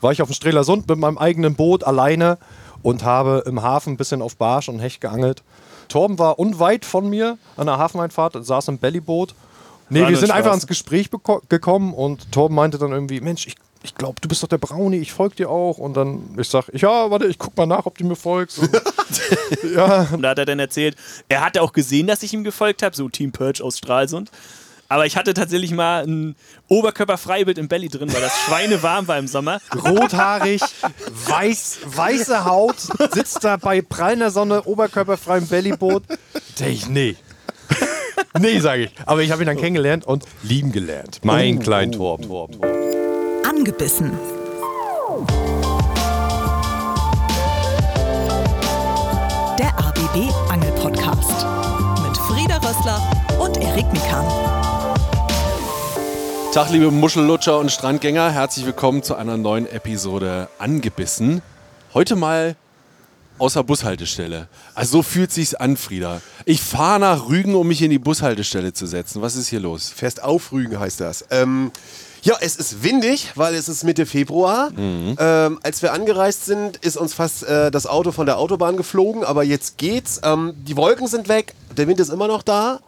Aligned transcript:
war 0.00 0.12
ich 0.12 0.22
auf 0.22 0.28
dem 0.28 0.34
Strelasund 0.34 0.88
mit 0.88 0.98
meinem 0.98 1.18
eigenen 1.18 1.54
Boot 1.54 1.84
alleine 1.84 2.38
und 2.82 3.04
habe 3.04 3.42
im 3.46 3.62
Hafen 3.62 3.94
ein 3.94 3.96
bisschen 3.96 4.22
auf 4.22 4.36
Barsch 4.36 4.68
und 4.68 4.78
Hecht 4.78 5.00
geangelt. 5.00 5.42
Torben 5.88 6.18
war 6.18 6.38
unweit 6.38 6.84
von 6.84 7.08
mir 7.08 7.38
an 7.56 7.66
der 7.66 7.78
Hafeneinfahrt, 7.78 8.44
saß 8.44 8.68
im 8.68 8.78
Bellyboot. 8.78 9.34
Nee, 9.88 10.08
wir 10.08 10.16
sind 10.16 10.32
einfach 10.32 10.52
ins 10.52 10.66
Gespräch 10.66 11.10
gekommen 11.48 11.94
und 11.94 12.32
Torben 12.32 12.56
meinte 12.56 12.78
dann 12.78 12.90
irgendwie, 12.90 13.20
Mensch, 13.20 13.46
ich, 13.46 13.54
ich 13.84 13.94
glaube, 13.94 14.20
du 14.20 14.28
bist 14.28 14.42
doch 14.42 14.48
der 14.48 14.58
Brownie, 14.58 14.98
ich 14.98 15.12
folge 15.12 15.36
dir 15.36 15.50
auch. 15.50 15.78
Und 15.78 15.94
dann, 15.94 16.34
ich 16.38 16.48
sag, 16.48 16.68
ja, 16.74 17.10
warte, 17.10 17.26
ich 17.26 17.38
guck 17.38 17.56
mal 17.56 17.66
nach, 17.66 17.86
ob 17.86 17.96
du 17.96 18.04
mir 18.04 18.16
folgst. 18.16 18.58
Und, 18.58 18.70
ja, 19.74 20.08
Und 20.12 20.22
da 20.22 20.30
hat 20.30 20.38
er 20.38 20.44
dann 20.44 20.58
erzählt, 20.58 20.96
er 21.28 21.44
hatte 21.44 21.62
auch 21.62 21.72
gesehen, 21.72 22.08
dass 22.08 22.24
ich 22.24 22.34
ihm 22.34 22.42
gefolgt 22.42 22.82
habe, 22.82 22.96
so 22.96 23.08
Team 23.08 23.30
Purge 23.30 23.62
aus 23.62 23.78
Stralsund. 23.78 24.30
Aber 24.88 25.06
ich 25.06 25.16
hatte 25.16 25.34
tatsächlich 25.34 25.72
mal 25.72 26.04
ein 26.06 26.36
Oberkörperfreibild 26.68 27.58
im 27.58 27.68
Belly 27.68 27.88
drin, 27.88 28.12
weil 28.12 28.20
das 28.20 28.36
schweinewarm 28.46 29.08
war 29.08 29.18
im 29.18 29.26
Sommer. 29.26 29.60
rothaarig, 29.74 30.62
weiß, 31.26 31.78
weiße 31.86 32.44
Haut, 32.44 32.76
sitzt 33.12 33.42
da 33.42 33.56
bei 33.56 33.82
prallender 33.82 34.30
Sonne, 34.30 34.62
oberkörperfreiem 34.62 35.46
Bellyboot. 35.48 36.04
Denk 36.60 36.72
ich, 36.72 36.88
nee. 36.88 37.16
nee, 38.38 38.60
sage 38.60 38.84
ich. 38.84 38.90
Aber 39.06 39.22
ich 39.22 39.30
habe 39.32 39.42
ihn 39.42 39.46
dann 39.46 39.56
kennengelernt 39.56 40.06
und 40.06 40.24
lieben 40.42 40.72
gelernt. 40.72 41.20
Mein 41.22 41.58
kleinen 41.58 41.92
Torben. 41.92 42.28
Torben, 42.28 42.60
Torben. 42.60 43.44
Angebissen. 43.44 44.12
Der 49.58 49.76
ABB 49.78 50.32
Angel 50.50 50.72
Podcast 50.72 51.46
mit 52.06 52.16
Frieda 52.18 52.56
Rössler 52.58 53.00
und 53.40 53.56
Erik 53.58 53.90
Mikan. 53.92 54.65
Tag, 56.56 56.70
liebe 56.70 56.90
Muschellutscher 56.90 57.58
und 57.58 57.70
Strandgänger. 57.70 58.30
Herzlich 58.30 58.64
willkommen 58.64 59.02
zu 59.02 59.14
einer 59.14 59.36
neuen 59.36 59.66
Episode 59.66 60.48
Angebissen. 60.58 61.42
Heute 61.92 62.16
mal 62.16 62.56
aus 63.36 63.52
der 63.52 63.62
Bushaltestelle. 63.62 64.48
Also 64.74 64.92
so 64.92 65.02
fühlt 65.02 65.30
sich's 65.30 65.52
an, 65.52 65.76
Frieda. 65.76 66.22
Ich 66.46 66.62
fahre 66.62 66.98
nach 66.98 67.28
Rügen, 67.28 67.54
um 67.54 67.68
mich 67.68 67.82
in 67.82 67.90
die 67.90 67.98
Bushaltestelle 67.98 68.72
zu 68.72 68.86
setzen. 68.86 69.20
Was 69.20 69.36
ist 69.36 69.48
hier 69.48 69.60
los? 69.60 69.90
Fest 69.90 70.22
aufrügen 70.22 70.80
heißt 70.80 70.98
das. 70.98 71.26
Ähm, 71.30 71.72
ja, 72.22 72.36
es 72.40 72.56
ist 72.56 72.82
windig, 72.82 73.32
weil 73.34 73.54
es 73.54 73.68
ist 73.68 73.84
Mitte 73.84 74.06
Februar. 74.06 74.70
Ähm, 74.78 75.58
als 75.62 75.82
wir 75.82 75.92
angereist 75.92 76.46
sind, 76.46 76.78
ist 76.78 76.96
uns 76.96 77.12
fast 77.12 77.42
äh, 77.42 77.70
das 77.70 77.86
Auto 77.86 78.12
von 78.12 78.24
der 78.24 78.38
Autobahn 78.38 78.78
geflogen, 78.78 79.24
aber 79.24 79.44
jetzt 79.44 79.76
geht's. 79.76 80.22
Ähm, 80.24 80.54
die 80.66 80.78
Wolken 80.78 81.06
sind 81.06 81.28
weg, 81.28 81.54
der 81.76 81.86
Wind 81.86 82.00
ist 82.00 82.08
immer 82.08 82.28
noch 82.28 82.42
da. 82.42 82.80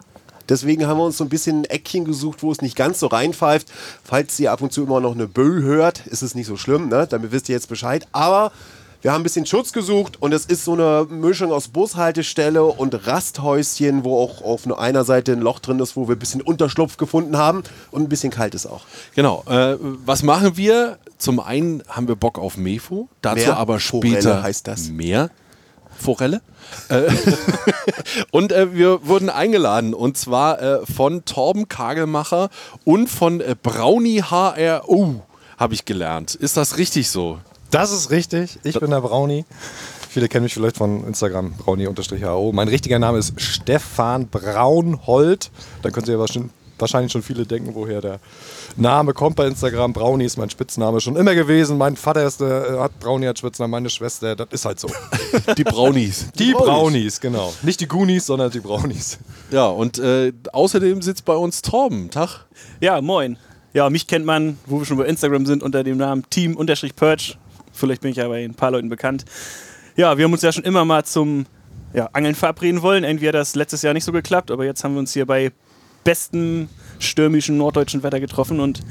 Deswegen 0.49 0.87
haben 0.87 0.97
wir 0.97 1.05
uns 1.05 1.17
so 1.17 1.23
ein 1.23 1.29
bisschen 1.29 1.61
ein 1.61 1.65
Eckchen 1.65 2.05
gesucht, 2.05 2.43
wo 2.43 2.51
es 2.51 2.61
nicht 2.61 2.75
ganz 2.75 2.99
so 2.99 3.07
reinpfeift. 3.07 3.67
Falls 4.03 4.39
ihr 4.39 4.51
ab 4.51 4.61
und 4.61 4.73
zu 4.73 4.83
immer 4.83 4.99
noch 4.99 5.13
eine 5.13 5.27
Bö 5.27 5.61
hört, 5.61 6.05
ist 6.07 6.23
es 6.23 6.35
nicht 6.35 6.47
so 6.47 6.57
schlimm, 6.57 6.89
ne? 6.89 7.07
Damit 7.07 7.31
wisst 7.31 7.49
ihr 7.49 7.55
jetzt 7.55 7.69
Bescheid. 7.69 8.07
Aber 8.11 8.51
wir 9.01 9.13
haben 9.13 9.21
ein 9.21 9.23
bisschen 9.23 9.45
Schutz 9.45 9.71
gesucht 9.71 10.21
und 10.21 10.33
es 10.33 10.45
ist 10.45 10.65
so 10.65 10.73
eine 10.73 11.07
Mischung 11.09 11.53
aus 11.53 11.69
Bushaltestelle 11.69 12.65
und 12.65 13.07
Rasthäuschen, 13.07 14.03
wo 14.03 14.21
auch 14.21 14.41
auf 14.41 14.65
nur 14.65 14.79
einer 14.79 15.05
Seite 15.05 15.31
ein 15.31 15.39
Loch 15.39 15.59
drin 15.59 15.79
ist, 15.79 15.95
wo 15.95 16.09
wir 16.09 16.17
ein 16.17 16.19
bisschen 16.19 16.41
Unterschlupf 16.41 16.97
gefunden 16.97 17.37
haben 17.37 17.63
und 17.91 18.03
ein 18.03 18.09
bisschen 18.09 18.29
kalt 18.29 18.55
ist 18.55 18.65
auch. 18.65 18.81
Genau. 19.15 19.45
Äh, 19.47 19.77
was 19.79 20.23
machen 20.23 20.57
wir? 20.57 20.97
Zum 21.17 21.39
einen 21.39 21.81
haben 21.87 22.09
wir 22.09 22.17
Bock 22.17 22.39
auf 22.39 22.57
Mefo. 22.57 23.07
Dazu 23.21 23.45
Mehr 23.45 23.57
aber 23.57 23.79
Forelle 23.79 24.15
später 24.17 24.43
heißt 24.43 24.67
das. 24.67 24.89
mehr. 24.89 25.29
Forelle. 25.99 26.41
Äh, 26.89 27.09
und 28.31 28.51
äh, 28.51 28.73
wir 28.73 29.05
wurden 29.07 29.29
eingeladen 29.29 29.93
und 29.93 30.17
zwar 30.17 30.61
äh, 30.61 30.85
von 30.85 31.25
Torben 31.25 31.67
Kagelmacher 31.67 32.49
und 32.85 33.07
von 33.09 33.41
äh, 33.41 33.55
Brownie 33.61 34.21
HRO 34.23 35.21
habe 35.57 35.73
ich 35.73 35.85
gelernt. 35.85 36.35
Ist 36.35 36.57
das 36.57 36.77
richtig 36.77 37.09
so? 37.09 37.39
Das 37.71 37.91
ist 37.91 38.09
richtig. 38.09 38.59
Ich 38.63 38.79
bin 38.79 38.89
der 38.91 39.01
Brownie. 39.01 39.45
Viele 40.09 40.27
kennen 40.27 40.43
mich 40.43 40.55
vielleicht 40.55 40.77
von 40.77 41.05
Instagram, 41.05 41.53
brownie-hao. 41.53 42.51
Mein 42.51 42.67
richtiger 42.67 42.97
Name 42.97 43.19
ist 43.19 43.39
Stefan 43.39 44.27
Braunhold. 44.27 45.51
Da 45.83 45.91
könnt 45.91 46.07
ihr 46.07 46.15
ja 46.15 46.19
wahrscheinlich- 46.19 46.51
wahrscheinlich 46.81 47.11
schon 47.11 47.21
viele 47.21 47.45
denken, 47.45 47.75
woher 47.75 48.01
der 48.01 48.19
Name 48.75 49.13
kommt 49.13 49.35
bei 49.35 49.47
Instagram. 49.47 49.93
Brownie 49.93 50.25
ist 50.25 50.37
mein 50.37 50.49
Spitzname 50.49 51.01
schon 51.01 51.15
immer 51.15 51.35
gewesen. 51.35 51.77
Mein 51.77 51.95
Vater 51.95 52.25
ist, 52.25 52.41
äh, 52.41 52.79
hat 52.79 52.99
Brownie 52.99 53.27
als 53.27 53.39
Spitznamen, 53.39 53.71
meine 53.71 53.89
Schwester, 53.89 54.35
das 54.35 54.47
ist 54.51 54.65
halt 54.65 54.79
so. 54.79 54.89
Die 55.57 55.63
Brownies. 55.63 56.31
Die 56.37 56.53
Brownies, 56.53 57.19
genau. 57.19 57.53
Nicht 57.61 57.81
die 57.81 57.87
Goonies, 57.87 58.25
sondern 58.25 58.51
die 58.51 58.59
Brownies. 58.59 59.19
Ja, 59.51 59.67
und 59.67 59.99
äh, 59.99 60.33
außerdem 60.51 61.01
sitzt 61.01 61.25
bei 61.25 61.35
uns 61.35 61.61
Torben. 61.61 62.09
Tag. 62.09 62.45
Ja, 62.79 63.01
moin. 63.01 63.37
Ja, 63.73 63.89
mich 63.89 64.07
kennt 64.07 64.25
man, 64.25 64.57
wo 64.65 64.79
wir 64.79 64.85
schon 64.85 64.97
bei 64.97 65.05
Instagram 65.05 65.45
sind, 65.45 65.61
unter 65.63 65.83
dem 65.83 65.97
Namen 65.97 66.23
Team-Purge. 66.29 67.35
Vielleicht 67.71 68.01
bin 68.01 68.11
ich 68.11 68.17
ja 68.17 68.27
bei 68.27 68.43
ein 68.43 68.55
paar 68.55 68.71
Leuten 68.71 68.89
bekannt. 68.89 69.25
Ja, 69.95 70.17
wir 70.17 70.25
haben 70.25 70.33
uns 70.33 70.41
ja 70.41 70.51
schon 70.51 70.63
immer 70.63 70.85
mal 70.85 71.03
zum 71.05 71.45
ja, 71.93 72.09
Angeln 72.13 72.35
verabreden 72.35 72.81
wollen. 72.81 73.03
Irgendwie 73.03 73.27
hat 73.27 73.35
das 73.35 73.55
letztes 73.55 73.81
Jahr 73.81 73.93
nicht 73.93 74.03
so 74.03 74.11
geklappt, 74.11 74.51
aber 74.51 74.65
jetzt 74.65 74.83
haben 74.83 74.93
wir 74.93 74.99
uns 74.99 75.13
hier 75.13 75.25
bei 75.25 75.51
bestem 76.03 76.69
stürmischen 76.99 77.57
norddeutschen 77.57 78.03
Wetter 78.03 78.19
getroffen 78.19 78.59
und 78.59 78.81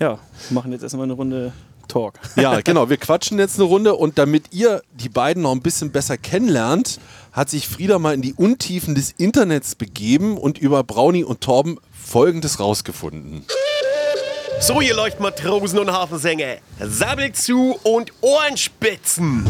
ja, 0.00 0.18
machen 0.50 0.72
jetzt 0.72 0.82
erstmal 0.82 1.04
eine 1.04 1.14
Runde 1.14 1.52
Talk. 1.88 2.14
Ja, 2.36 2.60
genau. 2.60 2.90
Wir 2.90 2.96
quatschen 2.96 3.38
jetzt 3.38 3.56
eine 3.56 3.64
Runde 3.64 3.94
und 3.94 4.18
damit 4.18 4.46
ihr 4.52 4.82
die 4.92 5.08
beiden 5.08 5.42
noch 5.42 5.52
ein 5.52 5.62
bisschen 5.62 5.92
besser 5.92 6.16
kennenlernt, 6.16 6.98
hat 7.32 7.50
sich 7.50 7.68
Frieda 7.68 7.98
mal 7.98 8.14
in 8.14 8.22
die 8.22 8.34
Untiefen 8.34 8.94
des 8.94 9.12
Internets 9.12 9.74
begeben 9.74 10.36
und 10.36 10.58
über 10.58 10.82
Brownie 10.82 11.24
und 11.24 11.40
Torben 11.40 11.78
Folgendes 11.92 12.60
rausgefunden. 12.60 13.44
So, 14.60 14.80
ihr 14.80 14.94
Leuchtmatrosen 14.94 15.78
und 15.78 15.92
Hafensänger, 15.92 16.56
sabbelt 16.80 17.36
zu 17.36 17.78
und 17.82 18.12
Ohrenspitzen! 18.20 19.44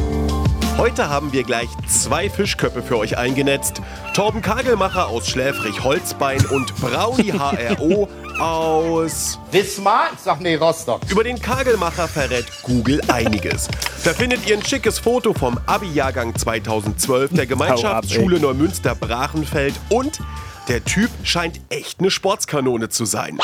Heute 0.85 1.09
haben 1.09 1.33
wir 1.33 1.45
gleich 1.45 1.71
zwei 1.89 2.29
Fischköpfe 2.29 2.83
für 2.83 2.99
euch 2.99 3.17
eingenetzt. 3.17 3.81
Torben 4.13 4.43
Kagelmacher 4.43 5.07
aus 5.07 5.27
Schläfrig-Holzbein 5.29 6.45
und 6.45 6.77
Brownie 6.77 7.33
HRO 7.79 8.07
aus... 8.39 9.39
Wismar? 9.51 10.11
Ich 10.13 10.21
sag 10.21 10.43
nee, 10.43 10.57
Rostock. 10.57 11.01
Über 11.09 11.25
den 11.25 11.41
Kagelmacher 11.41 12.07
verrät 12.07 12.45
Google 12.65 13.01
einiges. 13.09 13.69
Da 14.05 14.13
findet 14.13 14.47
ihr 14.47 14.59
ein 14.59 14.63
schickes 14.63 14.99
Foto 14.99 15.33
vom 15.33 15.59
Abi-Jahrgang 15.65 16.35
2012 16.35 17.33
der 17.33 17.47
Gemeinschaftsschule 17.47 18.39
Neumünster 18.39 18.95
Brachenfeld 18.95 19.73
und 19.89 20.21
der 20.69 20.85
Typ 20.85 21.09
scheint 21.23 21.63
echt 21.71 22.01
eine 22.01 22.11
Sportskanone 22.11 22.91
zu 22.91 23.07
sein. 23.07 23.39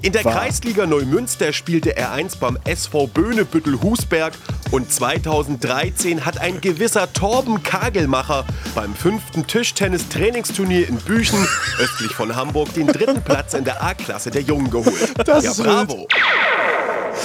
In 0.00 0.12
der 0.12 0.22
Kreisliga 0.22 0.86
Neumünster 0.86 1.52
spielte 1.52 1.96
er 1.96 2.12
einst 2.12 2.38
beim 2.38 2.56
SV 2.64 3.08
Böhnebüttel-Husberg 3.08 4.32
und 4.70 4.92
2013 4.92 6.24
hat 6.24 6.40
ein 6.40 6.60
gewisser 6.60 7.12
Torben 7.12 7.64
Kagelmacher 7.64 8.44
beim 8.76 8.94
fünften 8.94 9.44
Tischtennis-Trainingsturnier 9.48 10.88
in 10.88 10.98
Büchen 10.98 11.44
östlich 11.80 12.12
von 12.12 12.36
Hamburg 12.36 12.72
den 12.74 12.86
dritten 12.86 13.22
Platz 13.22 13.54
in 13.54 13.64
der 13.64 13.82
A-Klasse 13.82 14.30
der 14.30 14.42
Jungen 14.42 14.70
geholt. 14.70 15.14
ja, 15.26 15.52
bravo. 15.52 16.06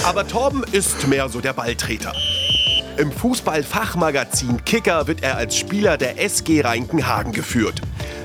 Aber 0.04 0.28
Torben 0.28 0.64
ist 0.72 1.08
mehr 1.08 1.30
so 1.30 1.42
der 1.42 1.54
Balltreter. 1.54 2.14
Im 2.98 3.12
Fußballfachmagazin 3.12 4.66
Kicker 4.66 5.06
wird 5.06 5.22
er 5.22 5.38
als 5.38 5.56
Spieler 5.56 5.98
der 5.98 6.20
SG 6.20 6.62
Reinkenhagen 6.62 7.34
geführt. 7.34 7.82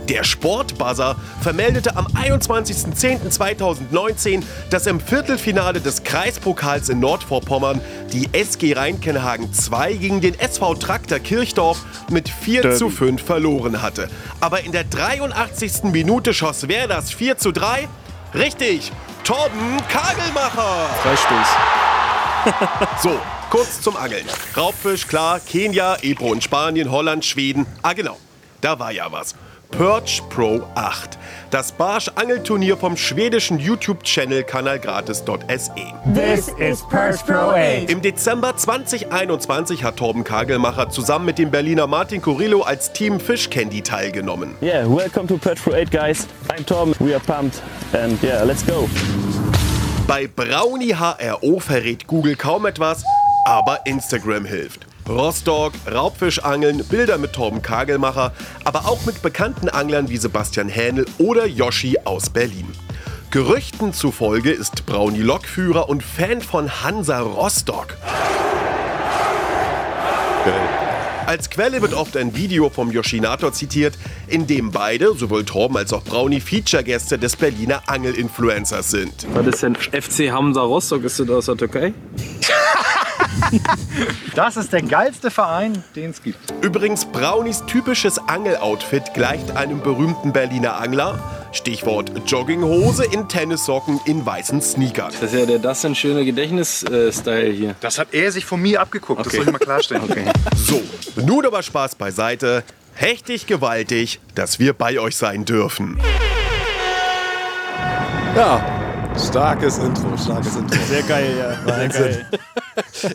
Der 0.08 0.24
Sportbuzzer 0.24 1.16
vermeldete 1.42 1.94
am 1.96 2.06
21.10.2019, 2.06 4.42
dass 4.70 4.86
im 4.86 5.00
Viertelfinale 5.00 5.82
des 5.82 6.02
Kreispokals 6.02 6.88
in 6.88 6.98
Nordvorpommern 7.00 7.82
die 8.12 8.30
SG 8.32 8.72
Reinkenhagen 8.72 9.52
2 9.52 9.92
gegen 9.94 10.20
den 10.22 10.38
SV 10.38 10.76
Traktor 10.76 11.18
Kirchdorf 11.18 11.84
mit 12.10 12.30
4 12.30 12.76
zu 12.76 12.88
5 12.88 13.22
verloren 13.22 13.82
hatte. 13.82 14.08
Aber 14.40 14.64
in 14.64 14.72
der 14.72 14.84
83. 14.84 15.82
Minute 15.84 16.32
schoss 16.32 16.68
wer 16.68 16.88
das 16.88 17.12
4 17.12 17.36
zu 17.36 17.52
3? 17.52 17.86
Richtig, 18.34 18.90
Torben 19.24 19.76
Kagelmacher! 19.88 20.88
Freistoß. 21.02 21.48
So, 23.02 23.10
kurz 23.50 23.82
zum 23.82 23.96
Angeln. 23.96 24.24
Raubfisch, 24.56 25.06
klar, 25.06 25.38
Kenia, 25.40 25.98
Ebro 26.00 26.32
in 26.32 26.40
Spanien, 26.40 26.90
Holland, 26.90 27.26
Schweden. 27.26 27.66
Ah, 27.82 27.92
genau, 27.92 28.16
da 28.62 28.78
war 28.78 28.90
ja 28.90 29.12
was. 29.12 29.34
Perch 29.70 30.22
Pro 30.30 30.62
8. 30.74 31.18
Das 31.50 31.72
Barsch-Angelturnier 31.72 32.76
vom 32.76 32.96
schwedischen 32.96 33.58
YouTube-Channel 33.58 34.42
kanalgratis.se. 34.44 35.70
This 36.14 36.48
is 36.58 36.82
Perch 36.88 37.24
Pro 37.24 37.50
8. 37.52 37.90
Im 37.90 38.00
Dezember 38.02 38.56
2021 38.56 39.84
hat 39.84 39.96
Torben 39.98 40.24
Kagelmacher 40.24 40.88
zusammen 40.90 41.26
mit 41.26 41.38
dem 41.38 41.50
Berliner 41.50 41.86
Martin 41.86 42.22
Curillo 42.22 42.62
als 42.62 42.92
Team 42.92 43.20
Fish 43.20 43.50
Candy 43.50 43.82
teilgenommen. 43.82 44.56
Yeah, 44.62 44.86
welcome 44.88 45.26
to 45.28 45.36
Purge 45.36 45.60
Pro 45.62 45.74
8, 45.74 45.90
guys. 45.90 46.26
I'm 46.50 46.64
Tom. 46.64 46.94
We 46.98 47.14
are 47.14 47.20
pumped. 47.24 47.62
And 47.92 48.20
yeah, 48.22 48.42
let's 48.44 48.64
go. 48.66 48.88
Bei 50.06 50.26
Brownie 50.26 50.94
HRO 50.94 51.60
verrät 51.60 52.06
Google 52.06 52.34
kaum 52.34 52.64
etwas, 52.66 53.04
aber 53.44 53.80
Instagram 53.84 54.46
hilft. 54.46 54.86
Rostock, 55.08 55.72
Raubfischangeln, 55.90 56.84
Bilder 56.84 57.16
mit 57.16 57.32
Torben 57.32 57.62
Kagelmacher, 57.62 58.32
aber 58.64 58.86
auch 58.86 59.06
mit 59.06 59.22
bekannten 59.22 59.68
Anglern 59.68 60.08
wie 60.10 60.18
Sebastian 60.18 60.68
Hähnel 60.68 61.06
oder 61.16 61.46
Yoshi 61.46 61.98
aus 62.04 62.28
Berlin. 62.28 62.68
Gerüchten 63.30 63.92
zufolge 63.92 64.50
ist 64.50 64.86
Brownie 64.86 65.22
Lokführer 65.22 65.88
und 65.88 66.02
Fan 66.02 66.40
von 66.40 66.82
Hansa 66.82 67.20
Rostock. 67.20 67.96
Okay. 70.42 70.52
Als 71.26 71.50
Quelle 71.50 71.82
wird 71.82 71.92
oft 71.92 72.16
ein 72.16 72.34
Video 72.34 72.70
vom 72.70 72.90
Yoshinator 72.90 73.52
zitiert, 73.52 73.98
in 74.28 74.46
dem 74.46 74.70
beide, 74.70 75.14
sowohl 75.14 75.44
Torben 75.44 75.76
als 75.76 75.92
auch 75.92 76.02
Brownie, 76.02 76.40
Feature-Gäste 76.40 77.18
des 77.18 77.36
Berliner 77.36 77.82
Angel-Influencers 77.86 78.90
sind. 78.90 79.26
Was 79.34 79.46
ist 79.46 79.62
denn 79.62 79.74
FC 79.74 80.30
Hamza 80.30 80.62
Rostock? 80.62 81.04
Ist 81.04 81.20
das 81.20 81.28
aus 81.28 81.46
der 81.46 81.56
Türkei? 81.58 81.92
Das 84.34 84.56
ist 84.56 84.72
der 84.72 84.82
geilste 84.82 85.30
Verein, 85.30 85.82
den 85.96 86.10
es 86.10 86.22
gibt. 86.22 86.38
Übrigens, 86.62 87.04
Brownies 87.04 87.64
typisches 87.66 88.18
Angel-Outfit 88.28 89.14
gleicht 89.14 89.56
einem 89.56 89.80
berühmten 89.80 90.32
Berliner 90.32 90.80
Angler. 90.80 91.18
Stichwort 91.52 92.12
Jogginghose 92.26 93.04
in 93.06 93.28
Tennissocken 93.28 94.00
in 94.04 94.24
weißen 94.24 94.60
Sneakern. 94.60 95.12
Das 95.20 95.32
ist 95.32 95.38
ja 95.38 95.46
der 95.46 95.58
das 95.58 95.84
ein 95.84 95.94
schöne 95.94 96.24
Gedächtnis-Style 96.24 97.50
hier. 97.50 97.74
Das 97.80 97.98
hat 97.98 98.08
er 98.12 98.30
sich 98.30 98.44
von 98.44 98.60
mir 98.62 98.80
abgeguckt, 98.80 99.20
das 99.20 99.26
Okay. 99.28 99.36
soll 99.38 99.46
ich 99.46 99.52
mal 99.52 99.58
klarstellen. 99.58 100.02
Okay. 100.04 100.24
So, 100.54 100.80
nun 101.16 101.44
aber 101.46 101.62
Spaß 101.62 101.94
beiseite. 101.96 102.62
Hechtig 102.94 103.46
gewaltig, 103.46 104.20
dass 104.34 104.58
wir 104.58 104.72
bei 104.72 105.00
euch 105.00 105.16
sein 105.16 105.44
dürfen. 105.44 105.98
Ja, 108.36 108.64
Starkes 109.18 109.78
Intro, 109.78 110.16
starkes 110.16 110.56
Intro. 110.56 110.78
Sehr 110.88 111.02
geil, 111.02 111.36
ja. 111.36 111.76
Sehr 111.76 111.88
geil. 111.88 112.26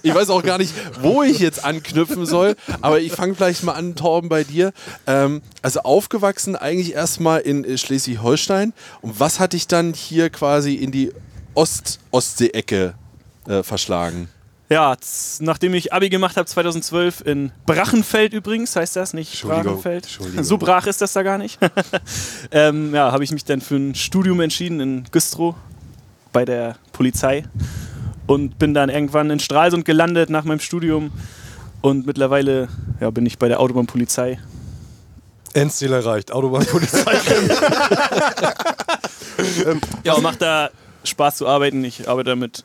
ich 0.03 0.13
weiß 0.13 0.29
auch 0.29 0.44
gar 0.44 0.57
nicht, 0.57 0.73
wo 1.01 1.23
ich 1.23 1.39
jetzt 1.39 1.63
anknüpfen 1.63 2.25
soll, 2.25 2.55
aber 2.81 3.00
ich 3.00 3.13
fange 3.13 3.35
vielleicht 3.35 3.63
mal 3.63 3.73
an, 3.73 3.95
Torben, 3.95 4.27
bei 4.27 4.44
dir. 4.44 4.73
Ähm, 5.07 5.41
also 5.61 5.81
aufgewachsen 5.81 6.55
eigentlich 6.55 6.94
erstmal 6.94 7.39
in 7.39 7.63
äh, 7.63 7.77
Schleswig-Holstein. 7.77 8.73
Und 9.01 9.19
was 9.19 9.39
hat 9.39 9.53
dich 9.53 9.67
dann 9.67 9.94
hier 9.94 10.29
quasi 10.29 10.75
in 10.75 10.91
die 10.91 11.11
Ost-Ostsee-Ecke 11.53 12.95
äh, 13.47 13.63
verschlagen? 13.63 14.27
Ja, 14.69 14.95
nachdem 15.39 15.73
ich 15.73 15.94
Abi 15.94 16.09
gemacht 16.09 16.35
habe 16.35 16.47
2012 16.47 17.21
in 17.25 17.51
Brachenfeld 17.65 18.33
übrigens, 18.33 18.75
heißt 18.75 18.95
das 18.95 19.13
nicht 19.13 19.44
Brachenfeld? 19.44 20.07
So 20.41 20.57
brach 20.57 20.88
ist 20.88 21.01
das 21.01 21.13
da 21.13 21.21
gar 21.23 21.38
nicht. 21.38 21.59
ähm, 22.51 22.94
ja, 22.94 23.11
habe 23.11 23.23
ich 23.23 23.31
mich 23.31 23.45
dann 23.45 23.61
für 23.61 23.75
ein 23.75 23.95
Studium 23.95 24.39
entschieden 24.39 24.79
in 24.79 25.03
Güstrow 25.11 25.55
bei 26.33 26.44
der 26.44 26.75
Polizei 26.91 27.44
und 28.27 28.59
bin 28.59 28.74
dann 28.74 28.89
irgendwann 28.89 29.30
in 29.30 29.39
Stralsund 29.39 29.85
gelandet 29.85 30.30
nach 30.30 30.44
meinem 30.44 30.59
Studium 30.59 31.12
und 31.81 32.06
mittlerweile 32.06 32.68
ja, 33.00 33.09
bin 33.12 33.25
ich 33.25 33.38
bei 33.38 33.47
der 33.47 33.59
Autobahnpolizei. 33.59 34.39
Endziel 35.53 35.94
erreicht, 35.94 36.31
Autobahnpolizei. 36.31 37.13
Ja, 40.03 40.19
macht 40.19 40.41
da 40.41 40.69
Spaß 41.03 41.38
zu 41.38 41.47
arbeiten. 41.47 41.83
Ich 41.83 42.07
arbeite 42.07 42.30
da 42.30 42.36
mit 42.36 42.63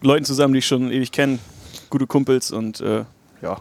Leuten 0.00 0.24
zusammen, 0.24 0.52
die 0.52 0.58
ich 0.58 0.66
schon 0.66 0.90
ewig 0.90 1.12
kenne, 1.12 1.38
gute 1.88 2.06
Kumpels 2.06 2.50
und 2.50 2.80
äh, 2.80 3.04
ja, 3.40 3.60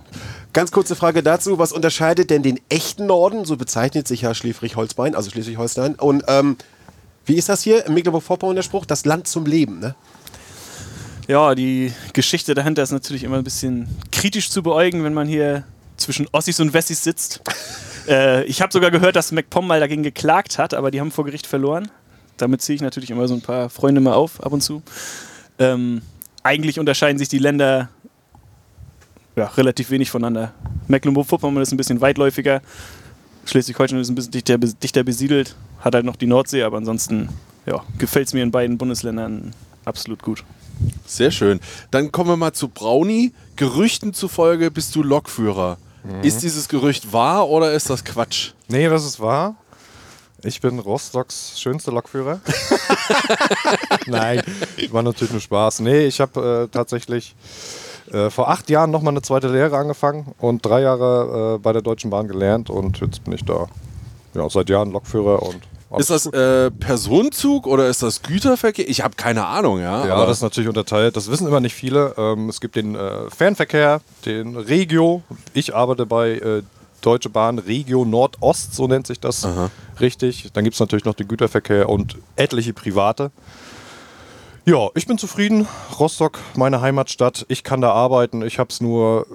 Ganz 0.58 0.72
kurze 0.72 0.96
Frage 0.96 1.22
dazu. 1.22 1.60
Was 1.60 1.72
unterscheidet 1.72 2.32
denn 2.32 2.42
den 2.42 2.60
echten 2.68 3.06
Norden? 3.06 3.46
So 3.46 3.58
bezeichnet 3.58 4.08
sich 4.08 4.22
ja 4.22 4.34
Schleswig-Holstein, 4.34 5.14
also 5.14 5.30
Schleswig-Holstein. 5.30 5.94
Und 5.94 6.24
ähm, 6.28 6.58
wie 7.28 7.36
ist 7.36 7.50
das 7.50 7.62
hier 7.62 7.86
im 7.86 7.94
Mecklenburg-Vorpommern 7.94 8.56
der 8.56 8.64
Spruch? 8.64 8.86
Das 8.86 9.06
Land 9.06 9.28
zum 9.28 9.46
Leben, 9.46 9.80
ne? 9.80 9.96
Ja, 11.28 11.56
die 11.56 11.94
Geschichte 12.14 12.54
dahinter 12.54 12.84
ist 12.84 12.92
natürlich 12.92 13.24
immer 13.24 13.38
ein 13.38 13.44
bisschen 13.44 13.90
kritisch 14.14 14.50
zu 14.50 14.64
beäugen, 14.64 15.04
wenn 15.04 15.14
man 15.14 15.28
hier 15.28 15.66
zwischen 15.98 16.28
Ossis 16.32 16.62
und 16.62 16.74
Wessis 16.74 17.04
sitzt. 17.04 17.42
äh, 18.08 18.46
ich 18.46 18.62
habe 18.62 18.72
sogar 18.72 18.92
gehört, 18.92 19.18
dass 19.18 19.34
MacPom 19.34 19.68
mal 19.68 19.82
dagegen 19.82 20.04
geklagt 20.04 20.58
hat, 20.58 20.74
aber 20.74 20.90
die 20.90 21.02
haben 21.02 21.12
vor 21.12 21.26
Gericht 21.26 21.46
verloren. 21.46 21.92
Damit 22.38 22.62
ziehe 22.62 22.76
ich 22.76 22.82
natürlich 22.82 23.12
immer 23.12 23.28
so 23.28 23.34
ein 23.34 23.42
paar 23.42 23.70
Freunde 23.70 24.00
mal 24.00 24.14
auf, 24.14 24.42
ab 24.42 24.54
und 24.54 24.62
zu. 24.62 24.82
Ähm, 25.60 26.02
eigentlich 26.44 26.80
unterscheiden 26.80 27.18
sich 27.18 27.28
die 27.28 27.40
Länder 27.40 27.90
ja, 29.36 29.46
relativ 29.58 29.90
wenig 29.90 30.10
voneinander. 30.10 30.54
Mecklenburg-Vorpommern 30.88 31.62
ist 31.62 31.74
ein 31.74 31.78
bisschen 31.78 32.00
weitläufiger. 32.00 32.62
Schleswig-Holstein 33.46 34.00
ist 34.00 34.10
ein 34.10 34.16
bisschen 34.16 34.32
dichter, 34.32 34.58
dichter 34.58 35.04
besiedelt, 35.04 35.56
hat 35.80 35.96
halt 35.96 36.06
noch 36.06 36.16
die 36.16 36.28
Nordsee, 36.28 36.64
aber 36.64 36.78
ansonsten 36.78 37.30
ja, 37.66 37.84
gefällt 37.98 38.28
es 38.28 38.34
mir 38.34 38.44
in 38.44 38.52
beiden 38.52 38.78
Bundesländern 38.78 39.54
absolut 39.86 40.24
gut. 40.24 40.44
Sehr 41.06 41.32
schön. 41.32 41.60
Dann 41.92 42.12
kommen 42.12 42.30
wir 42.30 42.38
mal 42.38 42.54
zu 42.54 42.68
Brownie. 42.68 43.34
Gerüchten 43.56 44.14
zufolge 44.14 44.70
bist 44.72 44.96
du 44.96 45.04
Lokführer. 45.04 45.78
Ist 46.22 46.42
dieses 46.44 46.70
Gerücht 46.70 47.12
wahr 47.12 47.50
oder 47.50 47.74
ist 47.74 47.90
das 47.90 48.06
Quatsch? 48.06 48.52
nee, 48.70 48.88
das 48.88 49.06
ist 49.06 49.20
wahr. 49.20 49.56
Ich 50.44 50.62
bin 50.62 50.80
Rostocks 50.80 51.60
schönster 51.60 51.92
Lokführer. 51.92 52.40
Nein, 54.06 54.42
war 54.92 55.04
natürlich 55.04 55.32
nur 55.32 55.42
Spaß. 55.42 55.80
Nee, 55.80 56.06
ich 56.06 56.22
habe 56.22 56.68
äh, 56.70 56.74
tatsächlich 56.74 57.36
äh, 58.12 58.30
vor 58.30 58.50
acht 58.50 58.70
Jahren 58.70 58.92
nochmal 58.92 59.14
eine 59.14 59.24
zweite 59.24 59.50
Lehre 59.50 59.76
angefangen 59.78 60.34
und 60.38 60.64
drei 60.66 60.82
Jahre 60.82 61.56
äh, 61.56 61.58
bei 61.58 61.74
der 61.74 61.82
Deutschen 61.82 62.12
Bahn 62.12 62.28
gelernt 62.28 62.70
und 62.70 63.00
jetzt 63.02 63.24
bin 63.24 63.34
ich 63.34 63.44
da 63.44 63.68
ja, 64.38 64.50
seit 64.50 64.70
Jahren 64.70 64.92
Lokführer 64.92 65.42
und 65.44 65.60
Ist 65.98 66.10
das 66.10 66.26
äh, 66.28 66.70
Personenzug 66.72 67.66
oder 67.66 67.88
ist 67.88 68.04
das 68.04 68.22
Güterverkehr? 68.22 68.88
Ich 68.90 69.04
habe 69.04 69.16
keine 69.16 69.46
Ahnung, 69.46 69.80
ja. 69.80 70.06
Ja, 70.06 70.26
das 70.26 70.38
ist 70.38 70.44
natürlich 70.44 70.68
unterteilt. 70.68 71.16
Das 71.16 71.32
wissen 71.32 71.48
immer 71.48 71.60
nicht 71.60 71.76
viele. 71.76 72.14
Ähm, 72.18 72.50
es 72.50 72.60
gibt 72.60 72.76
den 72.76 72.96
äh, 72.96 73.30
Fernverkehr, 73.30 74.02
den 74.26 74.56
Regio. 74.58 75.24
Ich 75.54 75.76
arbeite 75.76 76.06
bei 76.06 76.32
äh, 76.32 76.62
Deutsche 77.02 77.30
Bahn 77.30 77.60
Regio 77.60 78.04
Nordost, 78.06 78.76
so 78.76 78.88
nennt 78.88 79.08
sich 79.08 79.20
das 79.20 79.48
richtig. 80.02 80.50
Dann 80.54 80.64
gibt 80.64 80.74
es 80.74 80.80
natürlich 80.80 81.06
noch 81.06 81.14
den 81.14 81.28
Güterverkehr 81.28 81.88
und 81.88 82.18
etliche 82.36 82.74
private. 82.74 83.32
Ja, 84.68 84.90
ich 84.96 85.08
bin 85.08 85.18
zufrieden. 85.18 85.66
Rostock, 85.98 86.40
meine 86.58 86.82
Heimatstadt. 86.82 87.46
Ich 87.48 87.64
kann 87.64 87.80
da 87.80 87.94
arbeiten. 87.94 88.42
Ich 88.42 88.60
habe 88.60 88.70
es 88.70 88.82
nur 88.82 89.26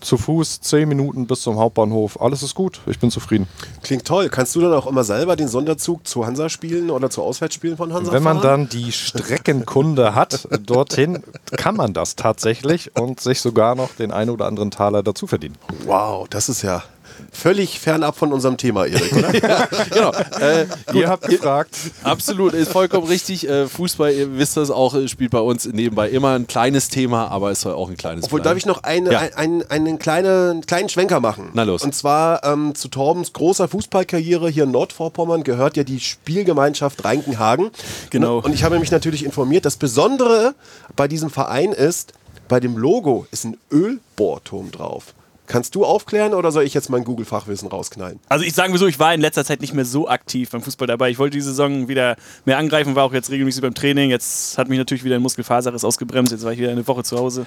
zu 0.00 0.18
Fuß, 0.18 0.62
zehn 0.62 0.88
Minuten 0.88 1.28
bis 1.28 1.42
zum 1.42 1.60
Hauptbahnhof. 1.60 2.20
Alles 2.20 2.42
ist 2.42 2.56
gut. 2.56 2.80
Ich 2.86 2.98
bin 2.98 3.08
zufrieden. 3.12 3.46
Klingt 3.84 4.04
toll. 4.04 4.28
Kannst 4.30 4.56
du 4.56 4.60
dann 4.60 4.72
auch 4.72 4.88
immer 4.88 5.04
selber 5.04 5.36
den 5.36 5.46
Sonderzug 5.46 6.08
zu 6.08 6.26
Hansa 6.26 6.48
spielen 6.48 6.90
oder 6.90 7.08
zu 7.08 7.22
Auswärtsspielen 7.22 7.76
von 7.76 7.92
Hansa 7.92 8.10
Wenn 8.10 8.24
man 8.24 8.40
fahren? 8.40 8.66
dann 8.66 8.68
die 8.68 8.90
Streckenkunde 8.90 10.16
hat, 10.16 10.48
dorthin 10.66 11.22
kann 11.52 11.76
man 11.76 11.92
das 11.92 12.16
tatsächlich 12.16 12.90
und 12.96 13.20
sich 13.20 13.40
sogar 13.40 13.76
noch 13.76 13.90
den 13.94 14.10
einen 14.10 14.30
oder 14.30 14.46
anderen 14.46 14.72
Taler 14.72 15.04
dazu 15.04 15.28
verdienen. 15.28 15.54
Wow, 15.86 16.26
das 16.28 16.48
ist 16.48 16.62
ja 16.62 16.82
völlig 17.32 17.78
fernab 17.80 18.16
von 18.16 18.32
unserem 18.32 18.56
Thema, 18.56 18.86
Erik, 18.86 19.12
oder? 19.12 19.32
genau. 19.90 20.12
Äh, 20.40 20.66
Ihr 20.94 21.08
habt 21.08 21.28
gefragt. 21.28 21.76
Absolut, 22.02 22.54
ist 22.54 22.72
vollkommen 22.72 23.06
richtig. 23.06 23.46
Äh, 23.48 23.66
Fußball, 23.68 24.12
ihr 24.12 24.38
wisst 24.38 24.56
das 24.56 24.70
auch, 24.70 24.94
äh, 24.94 25.06
spielt 25.08 25.30
bei 25.32 25.40
uns 25.40 25.66
nebenbei 25.66 26.08
immer 26.08 26.34
ein 26.34 26.46
kleines 26.46 26.88
Thema, 26.88 27.28
aber 27.28 27.50
es 27.50 27.60
soll 27.60 27.74
auch 27.74 27.90
ein 27.90 27.96
kleines 27.96 28.24
Obwohl, 28.24 28.40
bleiben. 28.40 28.50
darf 28.50 28.58
ich 28.58 28.66
noch 28.66 28.82
eine, 28.82 29.12
Ja. 29.12 29.18
ein, 29.20 29.34
einen, 29.36 29.62
einen 29.70 29.98
kleinen, 29.98 30.64
kleinen 30.66 30.88
Schwenker 30.88 31.20
machen? 31.20 31.50
Na 31.52 31.62
los. 31.64 31.82
Und 31.82 31.94
zwar 31.94 32.42
ähm, 32.44 32.74
zu 32.74 32.88
Torbens 32.88 33.32
großer 33.32 33.68
Fußballkarriere 33.68 34.48
hier 34.48 34.64
in 34.64 34.70
Nordvorpommern 34.70 35.42
gehört 35.44 35.76
ja 35.76 35.84
die 35.84 36.00
Spielgemeinschaft 36.00 37.04
Reinkenhagen. 37.04 37.70
Genau. 38.10 38.38
Und 38.38 38.54
ich 38.54 38.64
habe 38.64 38.78
mich 38.78 38.90
natürlich 38.90 39.24
informiert, 39.24 39.64
das 39.66 39.76
Besondere 39.76 40.54
bei 40.96 41.06
diesem 41.08 41.30
Verein 41.30 41.72
ist, 41.72 42.12
bei 42.48 42.60
dem 42.60 42.76
Logo 42.76 43.26
ist 43.30 43.44
ein 43.44 43.56
Ölbohrturm 43.70 44.70
drauf. 44.70 45.14
Kannst 45.50 45.74
du 45.74 45.84
aufklären 45.84 46.32
oder 46.32 46.52
soll 46.52 46.62
ich 46.62 46.74
jetzt 46.74 46.90
mein 46.90 47.02
Google-Fachwissen 47.02 47.66
rausknallen? 47.66 48.20
Also 48.28 48.44
ich 48.44 48.54
sagen 48.54 48.72
wir 48.72 48.78
so, 48.78 48.86
ich 48.86 49.00
war 49.00 49.12
in 49.12 49.20
letzter 49.20 49.44
Zeit 49.44 49.60
nicht 49.60 49.74
mehr 49.74 49.84
so 49.84 50.08
aktiv 50.08 50.48
beim 50.48 50.62
Fußball 50.62 50.86
dabei. 50.86 51.10
Ich 51.10 51.18
wollte 51.18 51.36
die 51.36 51.40
Saison 51.40 51.88
wieder 51.88 52.14
mehr 52.44 52.56
angreifen, 52.56 52.94
war 52.94 53.02
auch 53.02 53.12
jetzt 53.12 53.32
regelmäßig 53.32 53.60
beim 53.60 53.74
Training. 53.74 54.10
Jetzt 54.10 54.58
hat 54.58 54.68
mich 54.68 54.78
natürlich 54.78 55.02
wieder 55.02 55.16
ein 55.16 55.22
Muskelfaserriss 55.22 55.84
ausgebremst. 55.84 56.30
Jetzt 56.30 56.44
war 56.44 56.52
ich 56.52 56.60
wieder 56.60 56.70
eine 56.70 56.86
Woche 56.86 57.02
zu 57.02 57.18
Hause. 57.18 57.46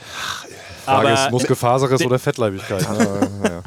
Frage 0.83 1.13
ist 1.13 1.19
Aber 1.19 1.31
Muskelfaserriss 1.31 2.05
oder 2.05 2.19
Fettleibigkeit. 2.19 2.81
Ne? 2.89 3.29
ja. 3.45 3.62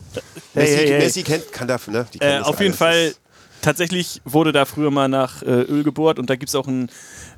Hey, 0.53 0.63
Messi, 0.63 0.77
hey, 0.77 0.89
hey. 0.89 0.99
Messi 0.99 1.23
kennt, 1.23 1.51
kann 1.51 1.67
dafür, 1.67 1.93
ne? 1.95 2.07
Äh, 2.21 2.41
auf 2.41 2.61
jeden. 2.61 2.75
Fall, 2.75 3.15
tatsächlich 3.63 4.21
wurde 4.27 4.53
da 4.53 4.67
früher 4.67 4.91
mal 4.91 5.09
nach 5.09 5.41
äh, 5.45 5.47
Öl 5.47 5.83
gebohrt 5.83 6.19
und 6.19 6.29
da 6.29 6.37
gibt 6.37 6.51
es 6.51 6.55
auch 6.55 6.67
ein 6.67 6.91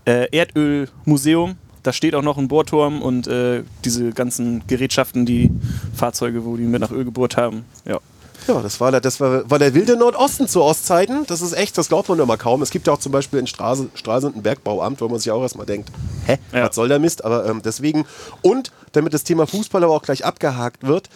äh, 0.04 0.26
Erdölmuseum. 0.36 1.58
Da 1.82 1.92
steht 1.92 2.14
auch 2.14 2.22
noch 2.22 2.38
ein 2.38 2.48
Bohrturm 2.48 3.02
und 3.02 3.26
äh, 3.26 3.62
diese 3.84 4.10
ganzen 4.12 4.62
Gerätschaften, 4.66 5.24
die 5.26 5.50
Fahrzeuge, 5.94 6.44
wo 6.44 6.56
die 6.56 6.64
mit 6.64 6.80
nach 6.80 6.90
Öl 6.90 7.04
gebohrt 7.04 7.36
haben. 7.36 7.64
Ja. 7.84 7.98
Ja, 8.46 8.62
das 8.62 8.80
war, 8.80 8.90
der, 8.92 9.00
das 9.00 9.20
war, 9.20 9.50
war 9.50 9.58
der 9.58 9.74
wilde 9.74 9.96
Nordosten 9.96 10.48
zu 10.48 10.62
Ostzeiten. 10.62 11.26
Das 11.26 11.42
ist 11.42 11.52
echt, 11.52 11.76
das 11.76 11.88
glaubt 11.88 12.08
man 12.08 12.18
immer 12.18 12.36
kaum. 12.38 12.62
Es 12.62 12.70
gibt 12.70 12.86
ja 12.86 12.94
auch 12.94 12.98
zum 12.98 13.12
Beispiel 13.12 13.38
in 13.40 13.46
Strase, 13.46 13.90
Stralsund 13.94 14.36
ein 14.36 14.42
Bergbauamt, 14.42 15.00
wo 15.02 15.08
man 15.08 15.18
sich 15.18 15.30
auch 15.30 15.42
erstmal 15.42 15.66
denkt, 15.66 15.90
hä, 16.24 16.38
Ja. 16.52 16.68
was 16.68 16.74
soll 16.74 16.88
der 16.88 16.98
Mist? 16.98 17.24
Aber 17.24 17.44
ähm, 17.46 17.60
deswegen, 17.62 18.06
und 18.40 18.72
damit 18.92 19.12
das 19.12 19.24
Thema 19.24 19.46
Fußball 19.46 19.84
aber 19.84 19.92
auch 19.92 20.02
gleich 20.02 20.24
abgehakt 20.24 20.86
wird, 20.86 21.10